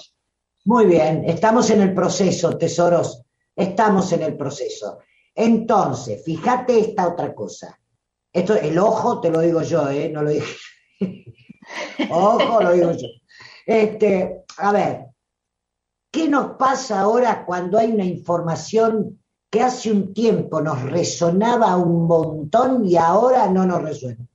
Muy 0.65 0.85
bien, 0.85 1.23
estamos 1.25 1.69
en 1.69 1.81
el 1.81 1.93
proceso, 1.93 2.57
tesoros, 2.57 3.21
estamos 3.55 4.11
en 4.11 4.23
el 4.23 4.35
proceso. 4.35 4.99
Entonces, 5.33 6.23
fíjate 6.25 6.79
esta 6.79 7.07
otra 7.07 7.33
cosa. 7.33 7.79
Esto, 8.33 8.55
el 8.55 8.77
ojo, 8.77 9.21
te 9.21 9.29
lo 9.29 9.39
digo 9.39 9.61
yo, 9.61 9.87
¿eh? 9.89 10.09
No 10.09 10.23
lo 10.23 10.31
dije. 10.31 10.55
ojo, 12.09 12.61
lo 12.61 12.73
digo 12.73 12.91
yo. 12.91 13.07
Este, 13.65 14.43
a 14.57 14.71
ver, 14.71 15.05
¿qué 16.17 16.27
nos 16.27 16.57
pasa 16.57 17.01
ahora 17.01 17.45
cuando 17.45 17.77
hay 17.77 17.91
una 17.91 18.03
información 18.03 19.19
que 19.51 19.61
hace 19.61 19.91
un 19.91 20.15
tiempo 20.15 20.59
nos 20.61 20.81
resonaba 20.81 21.77
un 21.77 22.07
montón 22.07 22.87
y 22.87 22.95
ahora 22.97 23.47
no 23.51 23.67
nos 23.67 23.83
resuena? 23.83 24.25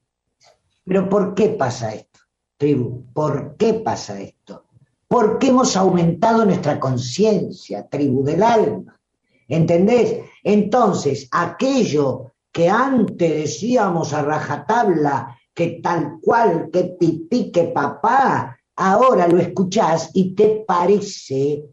Pero 0.84 1.08
¿por 1.08 1.34
qué 1.34 1.48
pasa 1.48 1.92
esto, 1.92 2.20
tribu? 2.56 3.04
¿Por 3.12 3.56
qué 3.56 3.74
pasa 3.74 4.20
esto? 4.20 4.64
Porque 5.08 5.48
hemos 5.48 5.76
aumentado 5.76 6.44
nuestra 6.44 6.78
conciencia, 6.78 7.88
tribu 7.88 8.22
del 8.22 8.44
alma. 8.44 9.00
¿Entendés? 9.48 10.20
Entonces, 10.44 11.26
aquello 11.32 12.34
que 12.52 12.70
antes 12.70 13.28
decíamos 13.28 14.12
a 14.12 14.22
rajatabla, 14.22 15.36
que 15.52 15.80
tal 15.82 16.20
cual, 16.22 16.70
que 16.72 16.84
pipí, 16.84 17.50
que 17.50 17.64
papá, 17.64 18.56
ahora 18.76 19.28
lo 19.28 19.38
escuchás 19.38 20.10
y 20.14 20.34
te 20.34 20.64
parece 20.66 21.64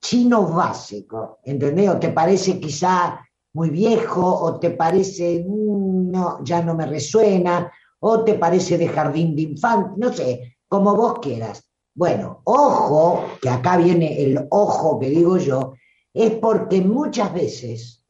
chino 0.00 0.46
básico, 0.46 1.38
¿entendés? 1.44 1.90
O 1.90 1.98
te 1.98 2.10
parece 2.10 2.58
quizá 2.58 3.20
muy 3.52 3.70
viejo, 3.70 4.24
o 4.24 4.58
te 4.58 4.70
parece, 4.70 5.44
mm, 5.46 6.10
no, 6.10 6.42
ya 6.44 6.62
no 6.62 6.74
me 6.74 6.86
resuena, 6.86 7.70
o 8.00 8.24
te 8.24 8.34
parece 8.34 8.78
de 8.78 8.88
jardín 8.88 9.36
de 9.36 9.42
infante, 9.42 9.90
no 9.96 10.12
sé, 10.12 10.56
como 10.68 10.94
vos 10.94 11.18
quieras. 11.20 11.64
Bueno, 11.94 12.40
ojo, 12.44 13.24
que 13.42 13.50
acá 13.50 13.76
viene 13.76 14.22
el 14.22 14.46
ojo 14.50 14.98
que 14.98 15.10
digo 15.10 15.36
yo, 15.36 15.74
es 16.14 16.30
porque 16.36 16.80
muchas 16.80 17.32
veces 17.34 18.04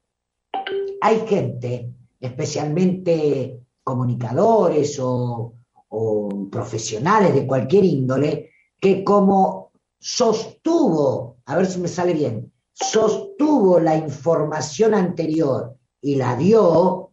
hay 1.00 1.26
gente, 1.26 1.92
especialmente 2.20 3.60
comunicadores 3.82 4.98
o, 5.00 5.54
o 5.90 6.48
profesionales 6.50 7.34
de 7.34 7.46
cualquier 7.46 7.84
índole, 7.84 8.50
que 8.80 9.04
como 9.04 9.72
sostuvo, 9.98 11.36
a 11.44 11.56
ver 11.56 11.66
si 11.66 11.78
me 11.80 11.88
sale 11.88 12.14
bien, 12.14 12.50
sostuvo 12.72 13.78
la 13.78 13.96
información 13.96 14.94
anterior 14.94 15.76
y 16.00 16.14
la 16.14 16.36
dio, 16.36 17.10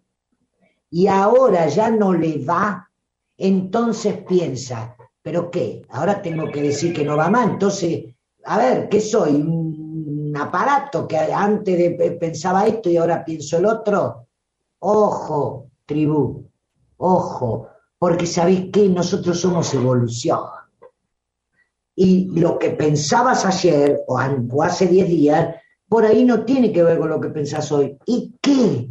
y 0.89 1.07
ahora 1.07 1.67
ya 1.67 1.89
no 1.89 2.13
le 2.13 2.43
va, 2.45 2.89
entonces 3.38 4.23
piensa, 4.23 4.95
¿pero 5.21 5.51
qué? 5.51 5.82
Ahora 5.89 6.21
tengo 6.21 6.49
que 6.51 6.61
decir 6.61 6.93
que 6.93 7.03
no 7.03 7.17
va 7.17 7.30
más, 7.30 7.49
entonces, 7.49 8.05
a 8.45 8.57
ver, 8.57 8.88
¿qué 8.89 9.01
soy? 9.01 9.34
¿Un 9.36 10.34
aparato 10.38 11.07
que 11.07 11.17
antes 11.17 11.78
de, 11.78 12.17
pensaba 12.19 12.65
esto 12.67 12.89
y 12.89 12.97
ahora 12.97 13.25
pienso 13.25 13.57
el 13.57 13.65
otro? 13.65 14.28
Ojo, 14.80 15.67
tribu, 15.86 16.47
ojo, 16.97 17.67
Porque 18.00 18.26
sabéis 18.26 18.70
que 18.72 18.88
nosotros 18.89 19.39
somos 19.39 19.74
evolución. 19.74 20.39
Y 21.95 22.30
lo 22.39 22.60
que 22.60 22.72
pensabas 22.72 23.45
ayer 23.45 24.02
o 24.08 24.20
hace 24.62 24.88
10 24.88 25.08
días, 25.08 25.56
por 25.89 26.06
ahí 26.06 26.24
no 26.24 26.45
tiene 26.45 26.72
que 26.72 26.84
ver 26.84 27.00
con 27.00 27.10
lo 27.10 27.20
que 27.20 27.30
pensás 27.30 27.72
hoy. 27.72 27.98
¿Y 28.06 28.36
qué? 28.41 28.89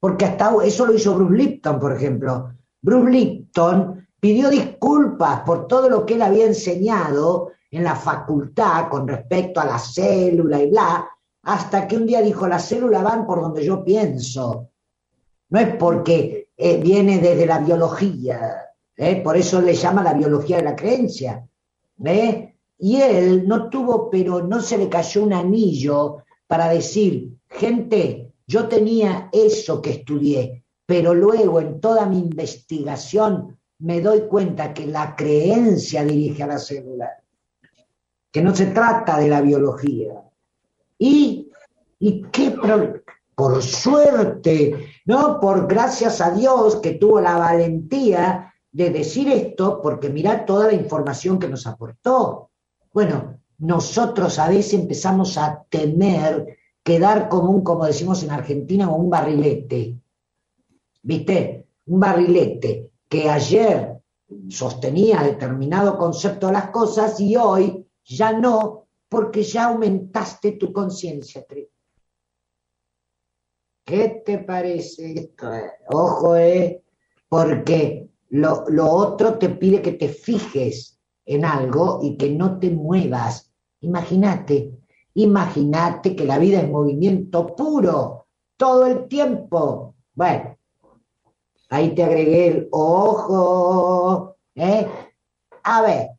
Porque 0.00 0.24
hasta 0.24 0.54
eso 0.64 0.86
lo 0.86 0.94
hizo 0.94 1.14
Bruce 1.14 1.34
Lipton, 1.34 1.78
por 1.78 1.92
ejemplo. 1.92 2.54
Bruce 2.80 3.10
Lipton 3.10 4.06
pidió 4.20 4.48
disculpas 4.48 5.40
por 5.40 5.66
todo 5.66 5.88
lo 5.88 6.06
que 6.06 6.14
él 6.14 6.22
había 6.22 6.46
enseñado 6.46 7.52
en 7.70 7.84
la 7.84 7.94
facultad 7.94 8.88
con 8.88 9.06
respecto 9.06 9.60
a 9.60 9.66
la 9.66 9.78
célula 9.78 10.62
y 10.62 10.70
bla, 10.70 11.08
hasta 11.42 11.86
que 11.86 11.96
un 11.96 12.06
día 12.06 12.22
dijo, 12.22 12.46
las 12.46 12.66
células 12.66 13.02
van 13.02 13.26
por 13.26 13.40
donde 13.40 13.64
yo 13.64 13.84
pienso. 13.84 14.70
No 15.50 15.60
es 15.60 15.76
porque 15.76 16.37
eh, 16.60 16.76
viene 16.78 17.20
desde 17.20 17.46
la 17.46 17.60
biología, 17.60 18.66
¿eh? 18.96 19.22
por 19.22 19.36
eso 19.36 19.60
le 19.62 19.74
llama 19.74 20.02
la 20.02 20.12
biología 20.12 20.56
de 20.56 20.64
la 20.64 20.74
creencia. 20.74 21.46
¿eh? 22.04 22.56
Y 22.78 22.96
él 22.96 23.46
no 23.46 23.68
tuvo, 23.70 24.10
pero 24.10 24.42
no 24.42 24.60
se 24.60 24.76
le 24.76 24.88
cayó 24.88 25.22
un 25.22 25.32
anillo 25.32 26.24
para 26.48 26.68
decir, 26.68 27.32
gente, 27.48 28.32
yo 28.44 28.66
tenía 28.66 29.28
eso 29.32 29.80
que 29.80 29.90
estudié, 29.90 30.64
pero 30.84 31.14
luego 31.14 31.60
en 31.60 31.80
toda 31.80 32.06
mi 32.06 32.18
investigación 32.18 33.56
me 33.78 34.00
doy 34.00 34.22
cuenta 34.22 34.74
que 34.74 34.88
la 34.88 35.14
creencia 35.14 36.04
dirige 36.04 36.42
a 36.42 36.48
la 36.48 36.58
célula, 36.58 37.22
que 38.32 38.42
no 38.42 38.52
se 38.52 38.66
trata 38.66 39.16
de 39.20 39.28
la 39.28 39.40
biología. 39.42 40.24
Y, 40.98 41.52
y 42.00 42.22
qué 42.32 42.50
por 43.38 43.62
suerte, 43.62 44.90
¿no? 45.04 45.38
Por 45.38 45.68
gracias 45.68 46.20
a 46.20 46.32
Dios 46.32 46.80
que 46.82 46.94
tuvo 46.94 47.20
la 47.20 47.36
valentía 47.36 48.52
de 48.72 48.90
decir 48.90 49.28
esto, 49.28 49.80
porque 49.80 50.10
mirá 50.10 50.44
toda 50.44 50.66
la 50.66 50.72
información 50.72 51.38
que 51.38 51.46
nos 51.46 51.64
aportó. 51.68 52.50
Bueno, 52.92 53.38
nosotros 53.58 54.40
a 54.40 54.48
veces 54.48 54.74
empezamos 54.74 55.38
a 55.38 55.64
temer 55.70 56.58
quedar 56.82 57.28
como 57.28 57.52
un, 57.52 57.62
como 57.62 57.86
decimos 57.86 58.24
en 58.24 58.32
Argentina, 58.32 58.90
un 58.90 59.08
barrilete. 59.08 60.00
¿Viste? 61.00 61.68
Un 61.86 62.00
barrilete 62.00 62.90
que 63.08 63.30
ayer 63.30 64.00
sostenía 64.48 65.22
determinado 65.22 65.96
concepto 65.96 66.48
de 66.48 66.54
las 66.54 66.70
cosas 66.70 67.20
y 67.20 67.36
hoy 67.36 67.86
ya 68.04 68.32
no, 68.32 68.88
porque 69.08 69.44
ya 69.44 69.66
aumentaste 69.66 70.52
tu 70.52 70.72
conciencia. 70.72 71.46
Tri. 71.46 71.68
¿Qué 73.88 74.22
te 74.22 74.36
parece 74.40 75.14
esto? 75.14 75.50
eh? 75.50 75.70
Ojo, 75.88 76.36
eh, 76.36 76.82
porque 77.26 78.10
lo, 78.28 78.64
lo 78.68 78.86
otro 78.90 79.38
te 79.38 79.48
pide 79.48 79.80
que 79.80 79.92
te 79.92 80.10
fijes 80.10 81.00
en 81.24 81.46
algo 81.46 82.00
y 82.02 82.18
que 82.18 82.28
no 82.28 82.58
te 82.58 82.68
muevas. 82.68 83.50
Imagínate, 83.80 84.78
imagínate 85.14 86.14
que 86.14 86.26
la 86.26 86.36
vida 86.36 86.60
es 86.60 86.68
movimiento 86.68 87.56
puro, 87.56 88.26
todo 88.58 88.84
el 88.84 89.08
tiempo. 89.08 89.94
Bueno, 90.12 90.58
ahí 91.70 91.94
te 91.94 92.04
agregué 92.04 92.48
el 92.48 92.68
ojo, 92.70 94.36
¿eh? 94.54 94.86
A 95.62 95.80
ver, 95.80 96.10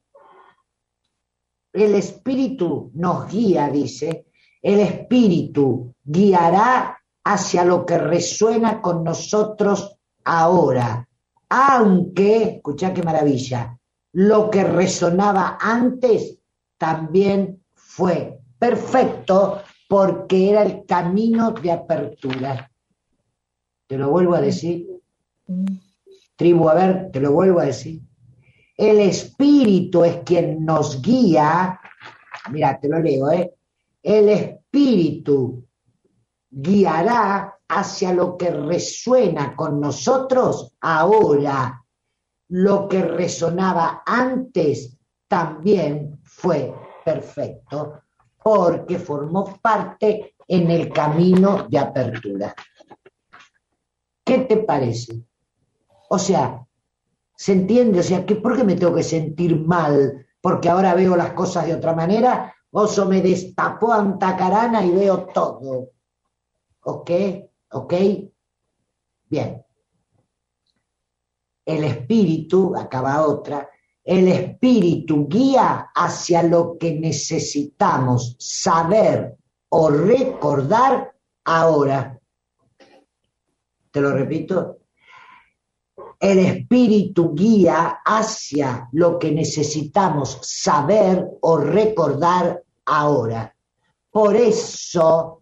el 1.73 1.93
espíritu 1.93 2.89
nos 2.95 3.31
guía, 3.31 3.69
dice, 3.69 4.25
el 4.59 4.79
espíritu 4.79 5.93
guiará 6.03 6.98
hacia 7.23 7.65
lo 7.65 7.85
que 7.85 7.97
resuena 7.97 8.81
con 8.81 9.03
nosotros 9.03 9.97
ahora, 10.23 11.07
aunque, 11.49 12.43
escucha 12.43 12.93
qué 12.93 13.03
maravilla, 13.03 13.77
lo 14.13 14.49
que 14.49 14.63
resonaba 14.63 15.57
antes 15.59 16.39
también 16.77 17.63
fue 17.73 18.39
perfecto 18.57 19.61
porque 19.87 20.51
era 20.51 20.63
el 20.63 20.85
camino 20.85 21.51
de 21.51 21.71
apertura. 21.71 22.71
Te 23.87 23.97
lo 23.97 24.09
vuelvo 24.09 24.35
a 24.35 24.41
decir, 24.41 24.87
tribu, 26.35 26.69
a 26.69 26.75
ver, 26.75 27.09
te 27.11 27.19
lo 27.19 27.31
vuelvo 27.31 27.59
a 27.59 27.65
decir. 27.65 28.01
El 28.77 28.99
espíritu 28.99 30.03
es 30.03 30.17
quien 30.23 30.63
nos 30.63 31.01
guía, 31.01 31.79
mira, 32.51 32.79
te 32.79 32.87
lo 32.87 32.99
leo, 32.99 33.31
¿eh? 33.31 33.53
El 34.01 34.29
espíritu 34.29 35.65
guiará 36.49 37.55
hacia 37.67 38.13
lo 38.13 38.37
que 38.37 38.49
resuena 38.49 39.55
con 39.55 39.79
nosotros 39.79 40.73
ahora. 40.81 41.83
Lo 42.49 42.87
que 42.87 43.03
resonaba 43.03 44.01
antes 44.05 44.97
también 45.27 46.19
fue 46.23 46.73
perfecto 47.05 48.01
porque 48.41 48.97
formó 48.97 49.59
parte 49.61 50.35
en 50.47 50.71
el 50.71 50.91
camino 50.91 51.67
de 51.69 51.77
apertura. 51.77 52.55
¿Qué 54.23 54.39
te 54.39 54.57
parece? 54.57 55.23
O 56.09 56.17
sea, 56.17 56.65
¿se 57.35 57.51
entiende? 57.51 57.99
O 57.99 58.03
sea, 58.03 58.25
¿que, 58.25 58.35
¿por 58.35 58.55
qué 58.55 58.63
me 58.63 58.75
tengo 58.75 58.95
que 58.95 59.03
sentir 59.03 59.59
mal? 59.59 60.25
Porque 60.41 60.69
ahora 60.69 60.95
veo 60.95 61.15
las 61.15 61.33
cosas 61.33 61.67
de 61.67 61.75
otra 61.75 61.93
manera. 61.93 62.53
Oso 62.71 63.05
me 63.05 63.21
destapó 63.21 63.93
Antacarana 63.93 64.83
y 64.85 64.91
veo 64.91 65.25
todo. 65.27 65.89
¿Ok? 66.81 67.11
¿Ok? 67.71 67.93
Bien. 69.25 69.63
El 71.65 71.83
espíritu, 71.83 72.75
acaba 72.75 73.25
otra, 73.25 73.69
el 74.03 74.27
espíritu 74.27 75.27
guía 75.27 75.91
hacia 75.93 76.41
lo 76.41 76.77
que 76.79 76.99
necesitamos 76.99 78.35
saber 78.39 79.37
o 79.69 79.89
recordar 79.89 81.15
ahora. 81.43 82.19
Te 83.91 84.01
lo 84.01 84.11
repito. 84.11 84.79
El 86.19 86.39
espíritu 86.39 87.33
guía 87.33 88.01
hacia 88.03 88.89
lo 88.93 89.19
que 89.19 89.31
necesitamos 89.31 90.39
saber 90.41 91.25
o 91.41 91.57
recordar 91.57 92.63
ahora. 92.85 93.55
Por 94.09 94.35
eso 94.35 95.38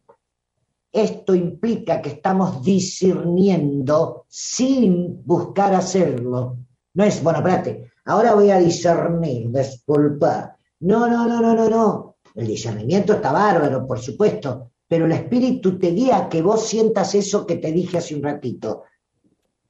esto 0.92 1.36
implica 1.36 2.02
que 2.02 2.10
estamos 2.10 2.64
discerniendo 2.64 4.26
sin 4.28 5.24
buscar 5.26 5.74
hacerlo. 5.74 6.58
No 6.94 7.04
es, 7.04 7.22
bueno, 7.22 7.40
espérate, 7.40 7.92
ahora 8.06 8.34
voy 8.34 8.50
a 8.50 8.60
discernir, 8.60 9.52
disculpa. 9.52 10.58
No, 10.80 11.08
no, 11.08 11.28
no, 11.28 11.42
no, 11.42 11.54
no, 11.54 11.70
no. 11.70 12.16
El 12.34 12.48
discernimiento 12.48 13.14
está 13.14 13.32
bárbaro, 13.32 13.86
por 13.86 14.00
supuesto, 14.00 14.72
pero 14.88 15.06
el 15.06 15.12
espíritu 15.12 15.78
te 15.78 15.92
guía 15.92 16.18
a 16.18 16.30
que 16.30 16.42
vos 16.42 16.68
sientas 16.68 17.14
eso 17.16 17.46
que 17.46 17.58
te 17.58 17.72
dije 17.72 17.98
hace 17.98 18.16
un 18.16 18.24
ratito. 18.24 18.84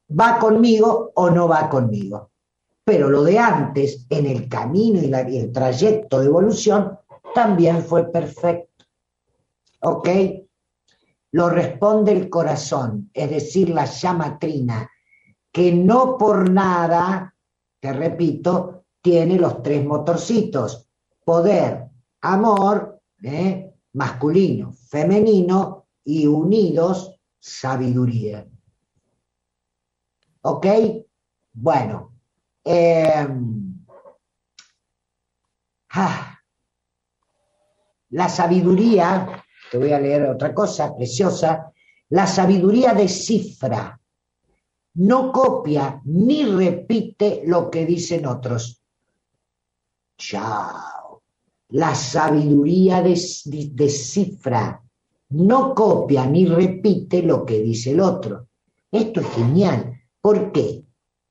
¿Va 0.09 0.38
conmigo 0.39 1.11
o 1.15 1.30
no 1.30 1.47
va 1.47 1.70
conmigo? 1.70 2.32
Pero 2.84 3.09
lo 3.09 3.24
de 3.24 3.38
antes, 3.38 4.05
en 4.09 4.26
el 4.26 4.47
camino 4.47 5.01
y, 5.01 5.34
y 5.34 5.38
el 5.38 5.51
trayecto 5.51 6.20
de 6.20 6.28
evolución, 6.28 6.97
también 7.34 7.84
fue 7.84 8.09
perfecto. 8.09 8.86
¿Ok? 9.82 10.09
Lo 11.32 11.49
responde 11.49 12.13
el 12.13 12.30
corazón, 12.30 13.09
es 13.13 13.30
decir, 13.30 13.69
la 13.69 13.86
llama 13.86 14.39
trina, 14.39 14.89
que 15.51 15.71
no 15.71 16.17
por 16.17 16.49
nada, 16.49 17.36
te 17.80 17.93
repito, 17.93 18.86
tiene 19.01 19.38
los 19.38 19.61
tres 19.61 19.86
motorcitos, 19.86 20.89
poder, 21.23 21.89
amor, 22.21 23.01
¿eh? 23.21 23.73
masculino, 23.93 24.73
femenino 24.73 25.88
y 26.03 26.28
unidos, 26.28 27.19
sabiduría. 27.39 28.47
¿Ok? 30.41 30.65
Bueno. 31.53 32.13
eh, 32.63 33.28
ah, 35.89 36.39
la 38.09 38.30
sabiduría, 38.30 39.43
te 39.72 39.78
voy 39.78 39.91
a 39.91 39.99
leer 39.99 40.24
otra 40.30 40.53
cosa 40.53 40.95
preciosa, 40.95 41.72
la 42.09 42.26
sabiduría 42.26 42.93
descifra, 42.93 43.99
no 44.95 45.32
copia 45.32 46.01
ni 46.05 46.43
repite 46.45 47.43
lo 47.45 47.70
que 47.70 47.86
dicen 47.86 48.26
otros. 48.26 48.82
Chao. 50.18 51.22
La 51.70 51.93
sabiduría 51.93 53.01
descifra, 53.03 54.82
no 55.30 55.76
copia 55.76 56.26
ni 56.26 56.45
repite 56.45 57.22
lo 57.22 57.45
que 57.45 57.59
dice 57.59 57.91
el 57.91 57.99
otro. 57.99 58.47
Esto 58.89 59.20
es 59.20 59.28
genial. 59.28 59.93
¿Por 60.22 60.51
qué? 60.51 60.84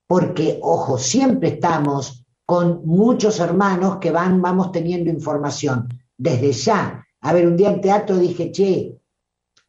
Porque, 0.07 0.59
ojo, 0.63 0.99
siempre 0.99 1.49
estamos 1.49 2.25
con 2.45 2.87
muchos 2.87 3.41
hermanos 3.41 3.97
que 3.97 4.11
van, 4.11 4.41
vamos 4.43 4.71
teniendo 4.71 5.11
información. 5.11 5.89
Desde 6.17 6.53
ya. 6.53 7.06
A 7.27 7.33
ver, 7.33 7.45
un 7.45 7.57
día 7.57 7.71
en 7.73 7.81
teatro 7.81 8.19
dije, 8.19 8.53
che, 8.53 9.01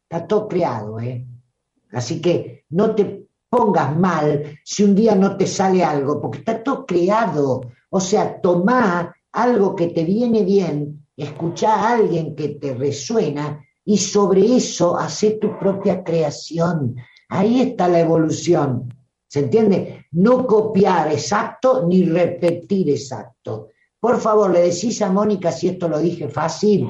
está 0.04 0.28
todo 0.28 0.46
creado, 0.46 1.00
¿eh? 1.00 1.26
Así 1.90 2.20
que 2.20 2.64
no 2.70 2.94
te 2.94 3.26
pongas 3.50 3.98
mal 3.98 4.60
si 4.64 4.84
un 4.84 4.94
día 4.94 5.16
no 5.16 5.36
te 5.36 5.44
sale 5.48 5.82
algo, 5.82 6.20
porque 6.20 6.38
está 6.38 6.62
todo 6.62 6.86
creado. 6.86 7.62
O 7.90 7.98
sea, 7.98 8.40
tomá 8.40 9.12
algo 9.32 9.74
que 9.74 9.88
te 9.88 10.04
viene 10.04 10.44
bien, 10.44 11.04
escuchá 11.16 11.74
a 11.74 11.94
alguien 11.94 12.36
que 12.36 12.50
te 12.50 12.74
resuena 12.74 13.60
y 13.84 13.98
sobre 13.98 14.54
eso 14.54 14.96
hacé 14.96 15.32
tu 15.32 15.58
propia 15.58 16.04
creación. 16.04 16.94
Ahí 17.28 17.60
está 17.60 17.88
la 17.88 17.98
evolución. 17.98 18.94
¿Se 19.26 19.40
entiende? 19.40 20.06
No 20.12 20.46
copiar 20.46 21.10
exacto 21.10 21.84
ni 21.88 22.04
repetir 22.04 22.88
exacto. 22.90 23.70
Por 23.98 24.20
favor, 24.20 24.52
le 24.52 24.60
decís 24.60 25.02
a 25.02 25.10
Mónica 25.10 25.50
si 25.50 25.66
esto 25.70 25.88
lo 25.88 25.98
dije 25.98 26.28
fácil. 26.28 26.88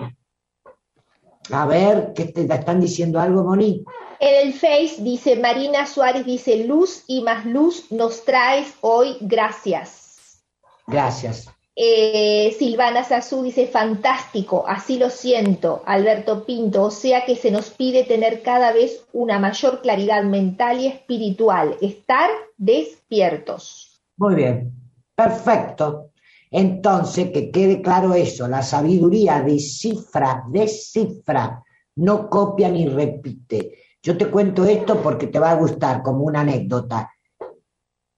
A 1.51 1.67
ver, 1.67 2.13
¿qué 2.15 2.27
te 2.27 2.43
están 2.43 2.81
diciendo 2.81 3.21
algo, 3.21 3.45
Moni? 3.45 3.85
En 4.21 4.49
el 4.49 4.53
Face 4.53 4.97
dice 4.99 5.37
Marina 5.37 5.87
Suárez, 5.87 6.27
dice 6.27 6.65
luz 6.65 7.05
y 7.07 7.23
más 7.23 7.47
luz 7.47 7.91
nos 7.91 8.25
traes 8.25 8.75
hoy, 8.81 9.17
gracias. 9.21 10.43
Gracias. 10.87 11.49
Eh, 11.81 12.57
Silvana 12.59 13.05
Sazú 13.05 13.45
dice 13.45 13.69
fantástico, 13.69 14.65
así 14.67 14.99
lo 14.99 15.11
siento. 15.11 15.83
Alberto 15.87 16.45
Pinto, 16.45 16.83
o 16.85 16.91
sea 16.91 17.25
que 17.25 17.37
se 17.37 17.53
nos 17.53 17.71
pide 17.71 18.03
tener 18.03 18.43
cada 18.43 18.73
vez 18.73 19.05
una 19.13 19.39
mayor 19.39 19.81
claridad 19.81 20.25
mental 20.25 20.81
y 20.81 20.89
espiritual, 20.89 21.77
estar 21.81 22.31
despiertos. 22.57 24.03
Muy 24.17 24.35
bien, 24.35 24.73
perfecto. 25.15 26.11
Entonces, 26.51 27.31
que 27.31 27.51
quede 27.51 27.83
claro 27.83 28.15
eso, 28.15 28.49
la 28.49 28.63
sabiduría 28.63 29.43
descifra, 29.43 30.45
descifra, 30.49 31.63
no 31.97 32.31
copia 32.31 32.71
ni 32.71 32.87
repite. 32.89 33.75
Yo 34.03 34.17
te 34.17 34.31
cuento 34.31 34.65
esto 34.65 35.03
porque 35.03 35.27
te 35.27 35.39
va 35.39 35.51
a 35.51 35.57
gustar 35.57 36.03
como 36.03 36.25
una 36.25 36.41
anécdota. 36.41 37.11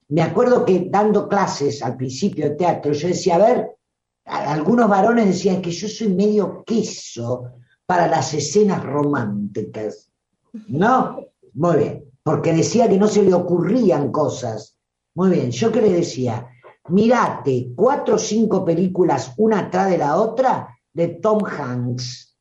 Me 0.09 0.22
acuerdo 0.22 0.64
que 0.64 0.87
dando 0.91 1.28
clases 1.28 1.83
al 1.83 1.97
principio 1.97 2.51
de 2.51 2.57
teatro, 2.57 2.93
yo 2.93 3.09
decía, 3.09 3.37
a 3.37 3.39
ver, 3.39 3.70
algunos 4.24 4.89
varones 4.89 5.26
decían 5.26 5.62
que 5.62 5.70
yo 5.70 5.89
soy 5.89 6.09
medio 6.09 6.62
queso 6.64 7.53
para 7.87 8.07
las 8.07 8.35
escenas 8.35 8.85
románticas. 8.85 10.12
¿No? 10.68 11.26
Muy 11.55 11.76
bien, 11.76 12.05
porque 12.22 12.53
decía 12.53 12.89
que 12.89 12.99
no 12.99 13.09
se 13.09 13.22
le 13.22 13.35
ocurrían 13.35 14.12
cosas. 14.12 14.76
Muy 15.14 15.31
bien, 15.31 15.51
yo 15.51 15.72
que 15.72 15.81
le 15.81 15.93
decía, 15.93 16.49
mirate 16.91 17.72
cuatro 17.74 18.16
o 18.16 18.18
cinco 18.18 18.64
películas 18.64 19.32
una 19.36 19.61
atrás 19.61 19.91
de 19.91 19.99
la 19.99 20.16
otra 20.16 20.76
de 20.93 21.09
Tom 21.09 21.45
Hanks. 21.45 22.36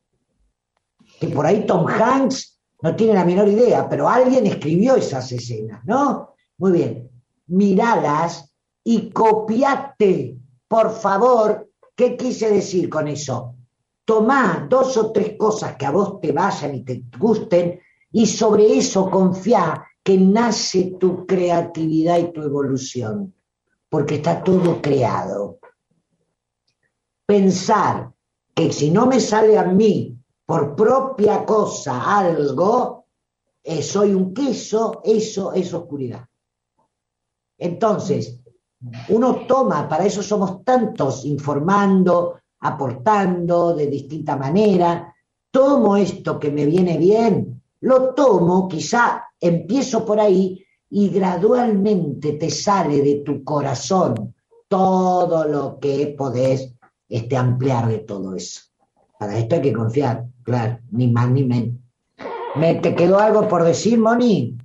Que 1.20 1.28
por 1.28 1.46
ahí 1.46 1.66
Tom 1.66 1.86
Hanks 1.86 2.60
no 2.82 2.96
tiene 2.96 3.14
la 3.14 3.24
menor 3.24 3.48
idea, 3.48 3.88
pero 3.88 4.08
alguien 4.08 4.46
escribió 4.46 4.96
esas 4.96 5.30
escenas, 5.32 5.84
¿no? 5.84 6.34
Muy 6.58 6.72
bien, 6.72 7.10
miralas 7.46 8.52
y 8.84 9.10
copiate, 9.10 10.38
por 10.66 10.90
favor, 10.90 11.70
¿qué 11.94 12.16
quise 12.16 12.50
decir 12.50 12.88
con 12.88 13.08
eso? 13.08 13.56
Tomá 14.04 14.66
dos 14.68 14.96
o 14.96 15.12
tres 15.12 15.36
cosas 15.36 15.76
que 15.76 15.86
a 15.86 15.90
vos 15.90 16.20
te 16.20 16.32
vayan 16.32 16.74
y 16.74 16.84
te 16.84 17.04
gusten 17.18 17.80
y 18.12 18.26
sobre 18.26 18.76
eso 18.76 19.10
confía 19.10 19.84
que 20.02 20.16
nace 20.16 20.96
tu 20.98 21.26
creatividad 21.26 22.18
y 22.18 22.32
tu 22.32 22.42
evolución, 22.42 23.34
porque 23.90 24.14
está 24.16 24.42
todo 24.42 24.80
creado. 24.80 25.58
Pensar 27.26 28.12
que 28.54 28.72
si 28.72 28.90
no 28.90 29.06
me 29.06 29.20
sale 29.20 29.58
a 29.58 29.64
mí 29.64 30.16
por 30.46 30.74
propia 30.74 31.44
cosa 31.44 32.18
algo, 32.18 33.06
eh, 33.62 33.82
soy 33.82 34.14
un 34.14 34.32
queso, 34.32 35.02
eso 35.04 35.52
es 35.52 35.74
oscuridad. 35.74 36.26
Entonces, 37.58 38.40
uno 39.10 39.46
toma, 39.46 39.86
para 39.88 40.06
eso 40.06 40.22
somos 40.22 40.64
tantos, 40.64 41.24
informando, 41.26 42.40
aportando 42.60 43.74
de 43.74 43.86
distinta 43.86 44.36
manera, 44.36 45.14
tomo 45.50 45.96
esto 45.96 46.38
que 46.38 46.50
me 46.50 46.64
viene 46.64 46.96
bien, 46.96 47.62
lo 47.80 48.14
tomo, 48.14 48.68
quizá 48.68 49.24
empiezo 49.38 50.04
por 50.04 50.20
ahí 50.20 50.64
y 50.90 51.08
gradualmente 51.08 52.32
te 52.32 52.50
sale 52.50 53.00
de 53.00 53.16
tu 53.16 53.44
corazón 53.44 54.34
todo 54.68 55.44
lo 55.46 55.78
que 55.78 56.14
podés 56.18 56.74
este, 57.08 57.36
ampliar 57.36 57.88
de 57.88 57.98
todo 57.98 58.34
eso. 58.34 58.62
Para 59.18 59.38
esto 59.38 59.56
hay 59.56 59.62
que 59.62 59.72
confiar, 59.72 60.24
claro, 60.42 60.78
ni 60.90 61.08
más 61.08 61.30
ni 61.30 61.44
menos. 61.44 61.76
¿Me 62.56 62.74
te 62.74 62.94
quedó 62.94 63.18
algo 63.18 63.48
por 63.48 63.64
decir, 63.64 63.98
Moni? 63.98 64.56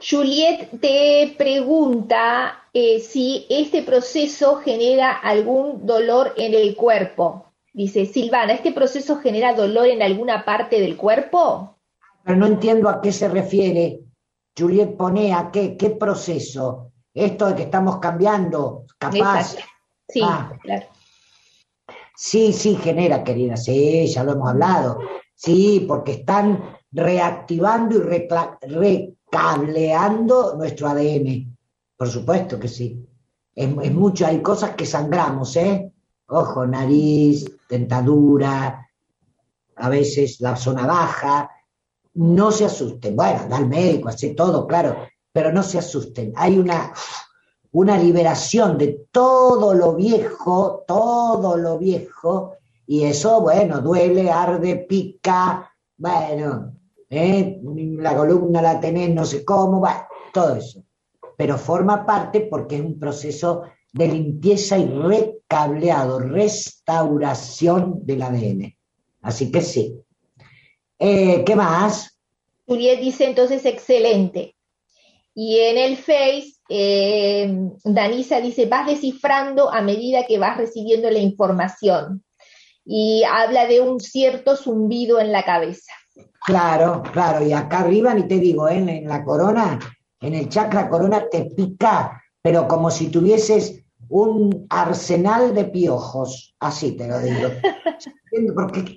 Juliet 0.00 0.80
te 0.80 1.34
pregunta 1.36 2.64
eh, 2.72 3.00
si 3.00 3.46
este 3.48 3.82
proceso 3.82 4.56
genera 4.56 5.12
algún 5.12 5.86
dolor 5.86 6.32
en 6.36 6.54
el 6.54 6.74
cuerpo. 6.74 7.46
Dice, 7.72 8.06
Silvana, 8.06 8.54
¿este 8.54 8.72
proceso 8.72 9.16
genera 9.16 9.54
dolor 9.54 9.86
en 9.86 10.02
alguna 10.02 10.44
parte 10.44 10.80
del 10.80 10.96
cuerpo? 10.96 11.76
Pero 12.24 12.36
no 12.36 12.46
entiendo 12.46 12.88
a 12.88 13.00
qué 13.00 13.12
se 13.12 13.28
refiere. 13.28 14.00
Juliet 14.60 14.96
pone 14.96 15.32
a 15.34 15.50
qué, 15.50 15.76
qué 15.76 15.90
proceso. 15.90 16.92
Esto 17.14 17.46
de 17.48 17.54
que 17.56 17.62
estamos 17.62 17.96
cambiando, 17.98 18.84
capaz. 18.98 19.52
Exacto. 19.54 19.68
Sí, 20.08 20.20
Ah. 20.22 20.52
claro. 20.62 20.86
Sí, 22.16 22.52
sí, 22.52 22.76
genera, 22.76 23.24
querida, 23.24 23.56
sí, 23.56 24.06
ya 24.06 24.22
lo 24.24 24.32
hemos 24.32 24.50
hablado. 24.50 24.98
Sí, 25.34 25.84
porque 25.88 26.12
están 26.12 26.76
reactivando 26.92 27.96
y 27.96 28.00
recableando 28.02 30.54
nuestro 30.56 30.88
ADN. 30.88 31.56
Por 31.96 32.08
supuesto 32.08 32.58
que 32.58 32.68
sí. 32.68 33.06
Es, 33.54 33.68
es 33.82 33.92
mucho, 33.94 34.26
hay 34.26 34.40
cosas 34.42 34.70
que 34.74 34.86
sangramos, 34.86 35.56
¿eh? 35.56 35.90
Ojo, 36.28 36.66
nariz, 36.66 37.46
dentadura, 37.68 38.86
a 39.76 39.88
veces 39.88 40.40
la 40.40 40.56
zona 40.56 40.86
baja. 40.86 41.50
No 42.14 42.50
se 42.50 42.64
asusten. 42.64 43.16
Bueno, 43.16 43.40
anda 43.40 43.56
al 43.56 43.68
médico, 43.68 44.08
hace 44.08 44.34
todo, 44.34 44.66
claro, 44.66 44.96
pero 45.32 45.52
no 45.52 45.62
se 45.62 45.78
asusten. 45.78 46.32
Hay 46.36 46.58
una, 46.58 46.92
una 47.72 47.96
liberación 47.96 48.76
de 48.78 49.06
todo 49.10 49.74
lo 49.74 49.94
viejo, 49.94 50.84
todo 50.86 51.56
lo 51.56 51.78
viejo, 51.78 52.56
y 52.86 53.04
eso, 53.04 53.40
bueno, 53.40 53.80
duele, 53.80 54.30
arde, 54.30 54.76
pica, 54.76 55.72
bueno, 55.96 56.74
¿eh? 57.08 57.60
la 57.62 58.16
columna 58.16 58.60
la 58.62 58.80
tenés 58.80 59.14
no 59.14 59.24
sé 59.24 59.44
cómo, 59.44 59.78
bueno, 59.78 60.00
todo 60.32 60.56
eso. 60.56 60.82
Pero 61.36 61.56
forma 61.56 62.04
parte 62.04 62.48
porque 62.50 62.76
es 62.76 62.82
un 62.82 62.98
proceso 62.98 63.62
de 63.92 64.08
limpieza 64.08 64.78
y 64.78 64.86
recableado, 64.86 66.18
restauración 66.18 68.04
del 68.04 68.22
ADN. 68.22 68.76
Así 69.22 69.50
que 69.50 69.60
sí. 69.60 70.00
Eh, 71.00 71.42
¿Qué 71.44 71.56
más? 71.56 72.18
Juliet 72.66 73.00
dice 73.00 73.24
entonces 73.24 73.64
excelente. 73.64 74.54
Y 75.34 75.58
en 75.58 75.78
el 75.78 75.96
Face, 75.96 76.52
eh, 76.68 77.50
Danisa 77.84 78.40
dice, 78.40 78.66
vas 78.66 78.86
descifrando 78.86 79.72
a 79.72 79.80
medida 79.80 80.26
que 80.26 80.38
vas 80.38 80.58
recibiendo 80.58 81.10
la 81.10 81.18
información. 81.18 82.22
Y 82.84 83.24
habla 83.24 83.66
de 83.66 83.80
un 83.80 83.98
cierto 83.98 84.56
zumbido 84.56 85.18
en 85.20 85.32
la 85.32 85.42
cabeza. 85.42 85.92
Claro, 86.44 87.02
claro, 87.12 87.46
y 87.46 87.52
acá 87.52 87.80
arriba 87.80 88.12
ni 88.12 88.28
te 88.28 88.38
digo, 88.38 88.68
¿eh? 88.68 88.76
en, 88.76 88.88
en 88.88 89.08
la 89.08 89.24
corona, 89.24 89.78
en 90.20 90.34
el 90.34 90.48
chakra 90.48 90.88
corona 90.88 91.28
te 91.30 91.46
pica, 91.46 92.22
pero 92.42 92.68
como 92.68 92.90
si 92.90 93.08
tuvieses 93.08 93.84
un 94.08 94.66
arsenal 94.68 95.54
de 95.54 95.64
piojos, 95.64 96.54
así 96.60 96.92
te 96.92 97.08
lo 97.08 97.20
digo. 97.20 97.48
Porque 98.54 98.96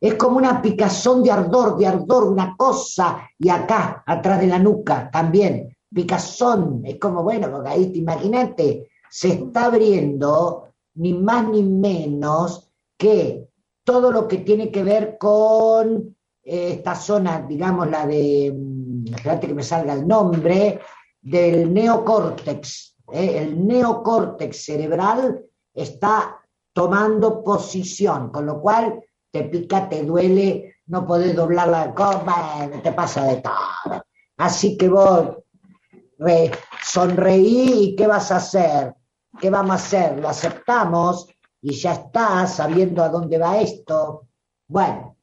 es 0.00 0.14
como 0.14 0.38
una 0.38 0.60
picazón 0.60 1.22
de 1.22 1.30
ardor, 1.30 1.76
de 1.76 1.86
ardor, 1.86 2.24
una 2.24 2.56
cosa, 2.56 3.28
y 3.38 3.48
acá, 3.48 4.02
atrás 4.06 4.40
de 4.40 4.48
la 4.48 4.58
nuca, 4.58 5.08
también, 5.10 5.76
picazón, 5.92 6.82
es 6.84 6.98
como, 6.98 7.22
bueno, 7.22 7.50
porque 7.50 7.68
ahí 7.68 7.86
te 7.92 7.98
imagínate, 7.98 8.90
se 9.08 9.28
está 9.28 9.66
abriendo 9.66 10.68
ni 10.94 11.14
más 11.14 11.48
ni 11.48 11.62
menos 11.62 12.68
que 12.96 13.48
todo 13.84 14.10
lo 14.10 14.26
que 14.26 14.38
tiene 14.38 14.70
que 14.70 14.82
ver 14.82 15.16
con 15.16 16.14
eh, 16.42 16.72
esta 16.72 16.94
zona, 16.94 17.44
digamos, 17.48 17.88
la 17.88 18.06
de, 18.06 18.52
mm, 18.54 19.14
espérate 19.14 19.46
que 19.46 19.54
me 19.54 19.62
salga 19.62 19.94
el 19.94 20.06
nombre, 20.06 20.80
del 21.20 21.72
neocórtex. 21.72 22.96
¿eh? 23.12 23.38
El 23.38 23.66
neocórtex 23.66 24.64
cerebral 24.64 25.44
está 25.72 26.40
tomando 26.78 27.42
posición, 27.42 28.30
con 28.30 28.46
lo 28.46 28.60
cual 28.60 29.02
te 29.32 29.42
pica, 29.42 29.88
te 29.88 30.04
duele, 30.04 30.76
no 30.86 31.04
podés 31.04 31.34
doblar 31.34 31.66
la 31.66 31.92
copa, 31.92 32.70
te 32.84 32.92
pasa 32.92 33.24
de 33.24 33.36
todo. 33.42 34.04
Así 34.36 34.78
que 34.78 34.88
vos 34.88 35.38
re- 36.20 36.52
sonreí 36.80 37.82
y 37.82 37.96
¿qué 37.96 38.06
vas 38.06 38.30
a 38.30 38.36
hacer? 38.36 38.94
¿Qué 39.40 39.50
vamos 39.50 39.72
a 39.72 39.74
hacer? 39.74 40.20
Lo 40.20 40.28
aceptamos 40.28 41.26
y 41.60 41.72
ya 41.74 41.94
está, 41.94 42.46
sabiendo 42.46 43.02
a 43.02 43.08
dónde 43.08 43.38
va 43.38 43.58
esto. 43.58 44.28
Bueno, 44.68 45.16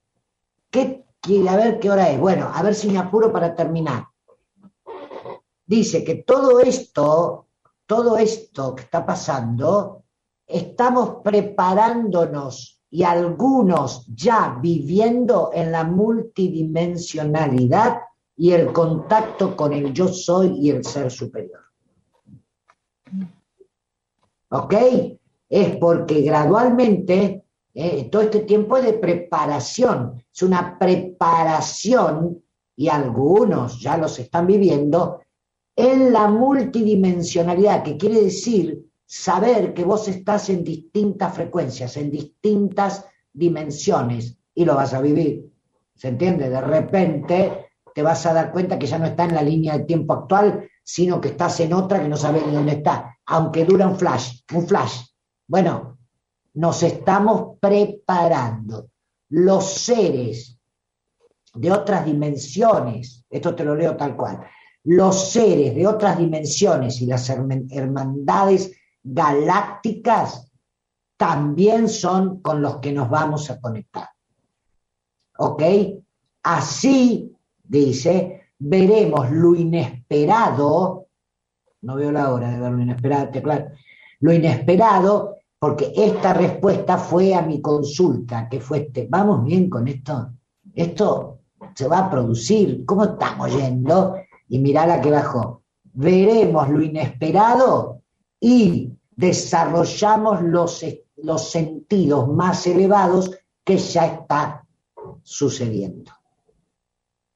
¿qué? 0.69 1.05
A 1.49 1.55
ver 1.55 1.79
qué 1.79 1.89
hora 1.89 2.09
es. 2.09 2.19
Bueno, 2.19 2.51
a 2.53 2.61
ver 2.63 2.75
si 2.75 2.89
me 2.89 2.99
apuro 2.99 3.31
para 3.31 3.55
terminar. 3.55 4.03
dice 5.65 6.03
que 6.03 6.15
todo 6.15 6.59
esto, 6.59 7.47
todo 7.85 8.17
esto 8.17 8.75
que 8.75 8.83
está 8.83 9.05
pasando, 9.05 10.04
estamos 10.47 11.17
preparándonos 11.23 12.81
y 12.89 13.03
algunos 13.03 14.07
ya 14.07 14.57
viviendo 14.61 15.51
en 15.53 15.71
la 15.71 15.83
multidimensionalidad 15.83 17.99
y 18.37 18.51
el 18.51 18.71
contacto 18.71 19.55
con 19.55 19.73
el 19.73 19.91
yo 19.93 20.07
soy 20.07 20.57
y 20.59 20.69
el 20.69 20.85
ser 20.85 21.11
superior. 21.11 21.61
¿Ok? 24.49 24.73
Es 25.49 25.77
porque 25.77 26.21
gradualmente, 26.21 27.43
eh, 27.73 28.07
todo 28.09 28.21
este 28.21 28.41
tiempo 28.41 28.77
es 28.77 28.85
de 28.85 28.93
preparación, 28.93 30.23
es 30.33 30.43
una 30.43 30.77
preparación, 30.79 32.41
y 32.77 32.89
algunos 32.89 33.79
ya 33.79 33.97
los 33.97 34.19
están 34.19 34.47
viviendo, 34.47 35.21
en 35.75 36.13
la 36.13 36.27
multidimensionalidad, 36.27 37.83
que 37.83 37.97
quiere 37.97 38.21
decir 38.21 38.85
saber 39.05 39.73
que 39.73 39.85
vos 39.85 40.07
estás 40.07 40.49
en 40.49 40.63
distintas 40.63 41.33
frecuencias, 41.33 41.97
en 41.97 42.11
distintas 42.11 43.05
dimensiones, 43.31 44.37
y 44.53 44.65
lo 44.65 44.75
vas 44.75 44.93
a 44.93 45.01
vivir. 45.01 45.51
¿Se 45.95 46.07
entiende? 46.09 46.49
De 46.49 46.61
repente 46.61 47.67
te 47.93 48.01
vas 48.01 48.25
a 48.25 48.33
dar 48.33 48.51
cuenta 48.51 48.79
que 48.79 48.87
ya 48.87 48.97
no 48.97 49.05
está 49.05 49.25
en 49.25 49.35
la 49.35 49.41
línea 49.41 49.77
de 49.77 49.85
tiempo 49.85 50.13
actual, 50.13 50.67
sino 50.83 51.19
que 51.21 51.29
estás 51.29 51.59
en 51.59 51.73
otra 51.73 52.01
que 52.01 52.09
no 52.09 52.17
sabes 52.17 52.45
ni 52.45 52.53
dónde 52.53 52.73
está, 52.73 53.17
aunque 53.25 53.65
dura 53.65 53.87
un 53.87 53.97
flash, 53.97 54.41
un 54.53 54.67
flash. 54.67 55.01
Bueno, 55.47 55.97
nos 56.53 56.83
estamos 56.83 57.57
preparando. 57.59 58.89
Los 59.29 59.65
seres 59.73 60.59
de 61.53 61.71
otras 61.71 62.05
dimensiones, 62.05 63.25
esto 63.29 63.55
te 63.55 63.63
lo 63.63 63.75
leo 63.75 63.95
tal 63.95 64.15
cual, 64.15 64.41
los 64.83 65.31
seres 65.31 65.73
de 65.73 65.87
otras 65.87 66.17
dimensiones 66.17 67.01
y 67.01 67.07
las 67.07 67.29
hermandades 67.29 68.71
galácticas 69.05 70.51
también 71.15 71.87
son 71.87 72.41
con 72.41 72.61
los 72.61 72.77
que 72.77 72.91
nos 72.91 73.09
vamos 73.09 73.49
a 73.49 73.61
conectar. 73.61 74.09
¿Ok? 75.37 75.63
Así, 76.43 77.31
dice, 77.63 78.49
veremos 78.57 79.29
lo 79.31 79.55
inesperado, 79.55 81.07
no 81.81 81.95
veo 81.95 82.11
la 82.11 82.33
hora 82.33 82.49
de 82.49 82.59
ver 82.59 82.71
lo 82.71 82.81
inesperado, 82.81 83.31
claro, 83.41 83.67
lo 84.19 84.33
inesperado, 84.33 85.37
porque 85.59 85.93
esta 85.95 86.33
respuesta 86.33 86.97
fue 86.97 87.33
a 87.33 87.41
mi 87.41 87.61
consulta, 87.61 88.49
que 88.49 88.59
fue 88.59 88.79
este, 88.79 89.07
vamos 89.09 89.43
bien 89.43 89.69
con 89.69 89.87
esto, 89.87 90.31
esto 90.73 91.39
se 91.73 91.87
va 91.87 91.99
a 91.99 92.09
producir, 92.09 92.85
¿cómo 92.85 93.03
estamos 93.05 93.55
yendo? 93.55 94.15
Y 94.47 94.59
mirá 94.59 94.85
la 94.85 94.99
que 94.99 95.11
bajó, 95.11 95.63
veremos 95.93 96.69
lo 96.69 96.81
inesperado 96.81 98.01
y 98.39 98.94
desarrollamos 99.16 100.41
los, 100.41 100.86
los 101.18 101.49
sentidos 101.49 102.28
más 102.28 102.68
elevados 102.68 103.32
que 103.63 103.78
ya 103.78 104.05
está 104.05 104.66
sucediendo. 105.24 106.11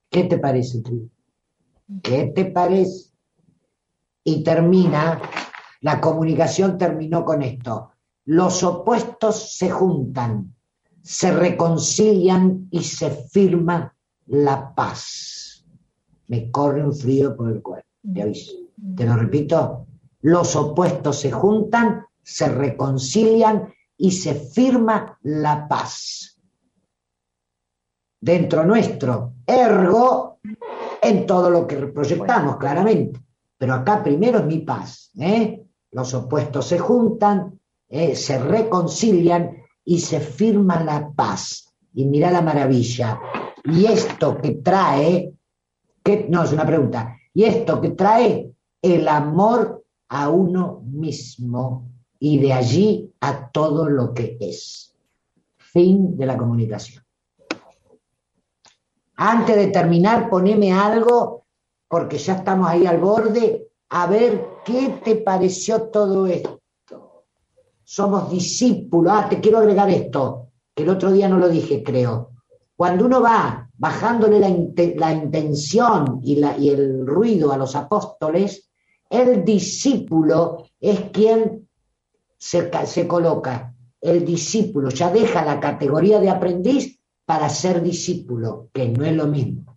¿Qué 0.10 0.24
te 0.24 0.38
parece, 0.38 0.82
tú? 0.82 1.10
¿Qué 2.02 2.32
te 2.36 2.46
parece? 2.46 3.12
Y 4.24 4.44
termina, 4.44 5.22
la 5.82 6.02
comunicación 6.02 6.78
terminó 6.78 7.24
con 7.24 7.42
esto. 7.42 7.92
Los 8.26 8.64
opuestos 8.64 9.58
se 9.58 9.70
juntan, 9.70 10.56
se 11.02 11.32
reconcilian 11.32 12.68
y 12.70 12.84
se 12.84 13.10
firma 13.10 13.96
la 14.28 14.74
paz. 14.76 15.66
Me 16.28 16.52
corre 16.52 16.86
un 16.86 16.94
frío 16.94 17.36
por 17.36 17.52
el 17.52 17.62
cuerpo, 17.62 17.88
te 18.14 18.22
aviso. 18.22 18.52
Te 18.96 19.06
lo 19.06 19.16
repito, 19.16 19.88
los 20.22 20.56
opuestos 20.56 21.20
se 21.20 21.32
juntan, 21.32 22.06
se 22.22 22.50
reconcilian 22.50 23.74
y 23.98 24.12
se 24.12 24.36
firma 24.36 25.18
la 25.24 25.68
paz. 25.68 26.38
Dentro 28.22 28.66
nuestro, 28.66 29.34
ergo, 29.46 30.40
en 31.02 31.26
todo 31.26 31.50
lo 31.50 31.66
que 31.66 31.78
proyectamos, 31.78 32.58
claramente. 32.58 33.20
Pero 33.58 33.74
acá 33.74 34.04
primero 34.04 34.40
es 34.40 34.46
mi 34.46 34.60
paz. 34.60 35.12
¿eh? 35.20 35.66
Los 35.92 36.14
opuestos 36.14 36.66
se 36.66 36.80
juntan, 36.80 37.60
eh, 37.88 38.16
se 38.16 38.40
reconcilian 38.40 39.58
y 39.84 40.00
se 40.00 40.20
firma 40.20 40.84
la 40.84 41.12
paz. 41.12 41.74
Y 41.94 42.06
mira 42.06 42.32
la 42.32 42.42
maravilla. 42.42 43.20
Y 43.64 43.86
esto 43.86 44.38
que 44.38 44.52
trae, 44.52 45.34
que, 46.04 46.28
no 46.30 46.44
es 46.44 46.52
una 46.52 46.66
pregunta, 46.66 47.18
y 47.34 47.44
esto 47.44 47.82
que 47.82 47.92
trae 47.92 48.52
el 48.82 49.08
amor 49.08 49.79
a 50.10 50.30
uno 50.30 50.82
mismo 50.86 51.90
y 52.20 52.40
de 52.40 52.54
allí 52.54 53.14
a 53.22 53.50
todo 53.52 53.88
lo 53.90 54.14
que 54.14 54.38
es. 54.40 54.96
Fin 55.58 56.18
de 56.18 56.26
la 56.26 56.38
comunicación. 56.38 57.04
Antes 59.16 59.56
de 59.56 59.68
terminar, 59.68 60.30
poneme 60.30 60.72
algo, 60.72 61.46
porque 61.88 62.18
ya 62.18 62.36
estamos 62.36 62.68
ahí 62.70 62.86
al 62.86 63.00
borde, 63.00 63.68
a 63.90 64.08
ver 64.08 64.46
qué 64.66 65.00
te 65.04 65.16
pareció 65.18 65.84
todo 65.84 66.26
esto. 66.28 67.24
Somos 67.84 68.30
discípulos. 68.32 69.12
Ah, 69.16 69.28
te 69.30 69.40
quiero 69.42 69.58
agregar 69.58 69.90
esto, 69.90 70.50
que 70.74 70.84
el 70.84 70.90
otro 70.90 71.12
día 71.12 71.28
no 71.28 71.38
lo 71.38 71.50
dije, 71.50 71.84
creo. 71.84 72.32
Cuando 72.76 73.06
uno 73.06 73.22
va 73.22 73.70
bajándole 73.78 74.40
la, 74.40 74.50
la 74.96 75.14
intención 75.14 76.20
y, 76.24 76.36
la- 76.36 76.58
y 76.58 76.70
el 76.70 77.06
ruido 77.06 77.52
a 77.52 77.58
los 77.58 77.76
apóstoles, 77.76 78.69
el 79.10 79.44
discípulo 79.44 80.66
es 80.80 81.00
quien 81.12 81.68
se, 82.38 82.70
ca- 82.70 82.86
se 82.86 83.08
coloca. 83.08 83.74
El 84.02 84.24
discípulo 84.26 84.90
ya 84.90 85.12
deja 85.12 85.44
la 85.44 85.60
categoría 85.60 86.20
de 86.20 86.30
aprendiz 86.30 87.00
para 87.26 87.50
ser 87.50 87.82
discípulo, 87.82 88.70
que 88.74 88.88
no 88.90 89.06
es 89.06 89.16
lo 89.16 89.28
mismo 89.28 89.70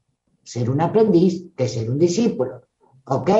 ser 0.44 0.70
un 0.70 0.80
aprendiz 0.80 1.44
que 1.56 1.68
ser 1.68 1.88
un 1.90 1.98
discípulo. 1.98 2.62
¿Ok? 3.06 3.30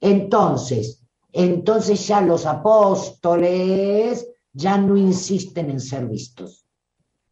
Entonces, 0.00 1.02
entonces 1.32 2.06
ya 2.06 2.20
los 2.20 2.46
apóstoles 2.46 4.26
ya 4.52 4.78
no 4.78 4.96
insisten 4.96 5.70
en 5.70 5.80
ser 5.80 6.06
vistos. 6.06 6.64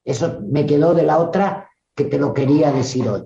Eso 0.05 0.41
me 0.43 0.67
quedó 0.67 0.95
de 0.95 1.03
la 1.03 1.19
otra 1.19 1.69
que 1.95 2.05
te 2.05 2.19
lo 2.19 2.33
quería 2.33 2.71
decir 2.71 3.09
hoy. 3.09 3.23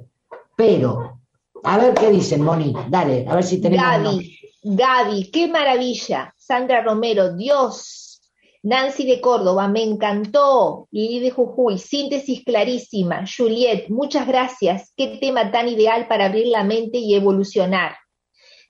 Pero, 0.56 1.20
a 1.64 1.78
ver 1.78 1.94
qué 1.94 2.10
dicen, 2.10 2.42
Moni. 2.42 2.72
Dale, 2.88 3.26
a 3.28 3.34
ver 3.34 3.44
si 3.44 3.60
tenemos. 3.60 3.84
Gaby, 3.84 4.38
Gaby, 4.62 5.30
qué 5.32 5.48
maravilla. 5.48 6.34
Sandra 6.36 6.82
Romero, 6.82 7.34
Dios. 7.34 8.20
Nancy 8.62 9.04
de 9.04 9.20
Córdoba, 9.20 9.66
me 9.66 9.82
encantó. 9.82 10.86
Lili 10.92 11.18
de 11.18 11.32
Jujuy, 11.32 11.78
síntesis 11.78 12.44
clarísima. 12.44 13.24
Juliet, 13.26 13.88
muchas 13.88 14.26
gracias. 14.26 14.92
Qué 14.96 15.18
tema 15.20 15.50
tan 15.50 15.68
ideal 15.68 16.06
para 16.06 16.26
abrir 16.26 16.46
la 16.46 16.62
mente 16.62 16.98
y 16.98 17.14
evolucionar. 17.14 17.96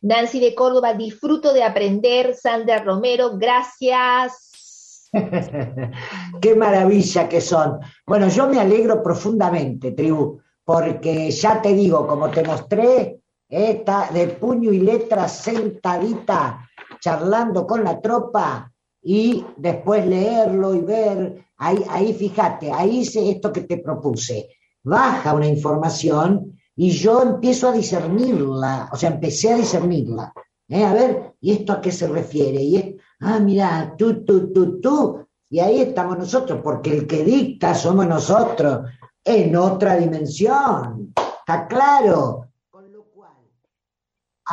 Nancy 0.00 0.40
de 0.40 0.54
Córdoba, 0.54 0.94
disfruto 0.94 1.52
de 1.52 1.62
aprender. 1.62 2.34
Sandra 2.34 2.78
Romero, 2.78 3.36
gracias. 3.36 5.10
Qué 6.40 6.54
maravilla 6.54 7.28
que 7.28 7.42
son. 7.42 7.80
Bueno, 8.06 8.28
yo 8.28 8.48
me 8.48 8.58
alegro 8.58 9.02
profundamente, 9.02 9.92
tribu, 9.92 10.40
porque 10.64 11.30
ya 11.30 11.60
te 11.60 11.74
digo, 11.74 12.06
como 12.06 12.30
te 12.30 12.42
mostré, 12.42 13.21
está 13.52 14.08
de 14.10 14.28
puño 14.28 14.72
y 14.72 14.78
letra 14.78 15.28
sentadita, 15.28 16.68
charlando 17.00 17.66
con 17.66 17.84
la 17.84 18.00
tropa 18.00 18.72
y 19.02 19.44
después 19.58 20.06
leerlo 20.06 20.74
y 20.74 20.80
ver. 20.80 21.44
Ahí, 21.58 22.14
fíjate, 22.14 22.72
ahí 22.72 23.00
hice 23.00 23.30
esto 23.30 23.52
que 23.52 23.62
te 23.62 23.76
propuse. 23.76 24.48
Baja 24.82 25.34
una 25.34 25.46
información 25.46 26.58
y 26.74 26.90
yo 26.90 27.22
empiezo 27.22 27.68
a 27.68 27.72
discernirla, 27.72 28.88
o 28.90 28.96
sea, 28.96 29.10
empecé 29.10 29.52
a 29.52 29.56
discernirla. 29.56 30.32
¿eh? 30.68 30.84
A 30.84 30.94
ver, 30.94 31.34
¿y 31.40 31.52
esto 31.52 31.74
a 31.74 31.80
qué 31.80 31.92
se 31.92 32.08
refiere? 32.08 32.62
Y 32.62 32.76
es, 32.76 32.86
ah, 33.20 33.38
mira, 33.38 33.94
tú, 33.98 34.24
tú, 34.24 34.50
tú, 34.52 34.80
tú. 34.80 35.26
Y 35.50 35.60
ahí 35.60 35.82
estamos 35.82 36.18
nosotros, 36.18 36.60
porque 36.64 36.96
el 36.96 37.06
que 37.06 37.22
dicta 37.22 37.74
somos 37.74 38.06
nosotros, 38.06 38.88
en 39.22 39.54
otra 39.54 39.96
dimensión. 39.96 41.12
¿Está 41.14 41.68
claro? 41.68 42.51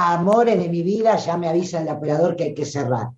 Amores 0.02 0.58
de 0.58 0.70
mi 0.70 0.82
vida, 0.82 1.18
ya 1.18 1.36
me 1.38 1.50
avisa 1.50 1.82
el 1.82 1.90
operador 1.90 2.36
que 2.38 2.46
hay 2.46 2.54
que 2.54 2.66
cerrar. 2.66 3.10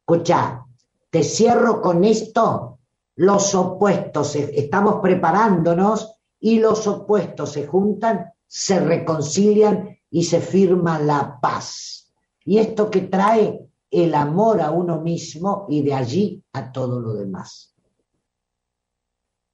Escucha, 0.00 0.64
te 1.10 1.22
cierro 1.22 1.82
con 1.82 2.02
esto. 2.02 2.78
Los 3.16 3.54
opuestos, 3.54 4.28
se- 4.28 4.58
estamos 4.58 5.00
preparándonos 5.02 6.14
y 6.40 6.58
los 6.58 6.86
opuestos 6.86 7.52
se 7.52 7.66
juntan, 7.66 8.32
se 8.46 8.80
reconcilian 8.80 9.98
y 10.10 10.24
se 10.24 10.40
firma 10.40 10.98
la 10.98 11.38
paz. 11.40 12.10
Y 12.46 12.56
esto 12.56 12.90
que 12.90 13.02
trae 13.02 13.68
el 13.90 14.14
amor 14.14 14.62
a 14.62 14.70
uno 14.70 14.98
mismo 15.02 15.66
y 15.68 15.82
de 15.82 15.92
allí 15.92 16.42
a 16.54 16.72
todo 16.72 17.00
lo 17.00 17.12
demás. 17.12 17.74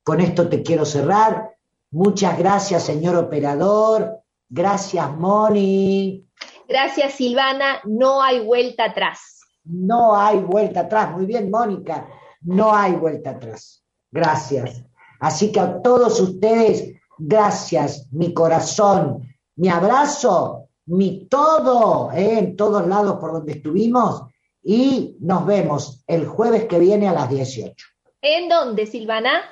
Con 0.05 0.21
esto 0.21 0.49
te 0.49 0.63
quiero 0.63 0.85
cerrar. 0.85 1.57
Muchas 1.91 2.39
gracias, 2.39 2.85
señor 2.85 3.17
operador. 3.17 4.21
Gracias, 4.49 5.11
Moni. 5.17 6.26
Gracias, 6.69 7.15
Silvana. 7.15 7.81
No 7.85 8.23
hay 8.23 8.41
vuelta 8.41 8.87
atrás. 8.87 9.41
No 9.65 10.17
hay 10.17 10.39
vuelta 10.39 10.81
atrás. 10.81 11.13
Muy 11.13 11.27
bien, 11.27 11.51
Mónica. 11.51 12.09
No 12.43 12.75
hay 12.75 12.93
vuelta 12.93 13.31
atrás. 13.31 13.85
Gracias. 14.11 14.85
Así 15.21 15.53
que 15.53 15.61
a 15.61 15.83
todos 15.83 16.21
ustedes, 16.21 16.93
gracias, 17.19 18.09
mi 18.13 18.35
corazón, 18.35 19.27
mi 19.57 19.69
abrazo, 19.69 20.69
mi 20.87 21.27
todo, 21.27 22.13
¿eh? 22.13 22.39
en 22.39 22.57
todos 22.57 22.87
lados 22.87 23.19
por 23.19 23.33
donde 23.33 23.53
estuvimos. 23.53 24.23
Y 24.63 25.17
nos 25.21 25.47
vemos 25.47 26.03
el 26.07 26.27
jueves 26.27 26.65
que 26.65 26.79
viene 26.79 27.09
a 27.09 27.13
las 27.13 27.31
18. 27.31 27.87
¿En 28.21 28.49
dónde, 28.49 28.87
Silvana? 28.87 29.43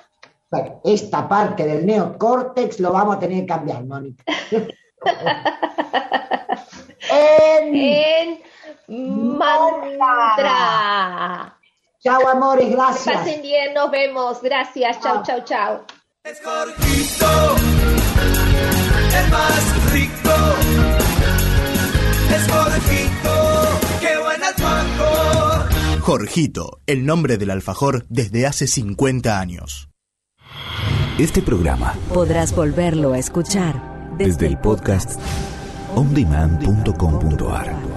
Esta 0.84 1.28
parte 1.28 1.66
del 1.66 1.86
neocórtex 1.86 2.80
lo 2.80 2.92
vamos 2.92 3.16
a 3.16 3.18
tener 3.18 3.40
que 3.40 3.46
cambiar, 3.46 3.84
Mónica. 3.84 4.24
en... 7.10 7.74
En 7.74 8.38
Mantra. 9.38 11.56
Chao, 12.02 12.28
amores, 12.28 12.66
Que 12.68 12.74
gracias. 12.74 13.16
pasen 13.16 13.40
bien, 13.42 13.74
nos 13.74 13.90
vemos. 13.90 14.40
Gracias. 14.42 15.00
Chau, 15.00 15.22
chau, 15.22 15.42
chau. 15.44 15.80
Es 16.24 16.40
Jorgito, 16.42 17.56
el 19.18 19.30
más 19.30 19.92
rico. 19.92 20.30
Es 22.34 22.50
Jorgito, 22.50 23.32
qué 24.00 24.16
buen 24.18 24.42
alfajor. 24.44 25.68
Jorgito, 26.00 26.80
el 26.86 27.06
nombre 27.06 27.36
del 27.38 27.50
alfajor 27.50 28.04
desde 28.08 28.46
hace 28.46 28.66
50 28.66 29.38
años. 29.40 29.88
Este 31.18 31.42
programa 31.42 31.94
Podrás 32.12 32.52
volverlo 32.54 33.12
a 33.12 33.18
escuchar 33.18 34.14
desde 34.18 34.46
el 34.48 34.58
podcast 34.58 35.20
ondemand.com.ar. 35.94 37.93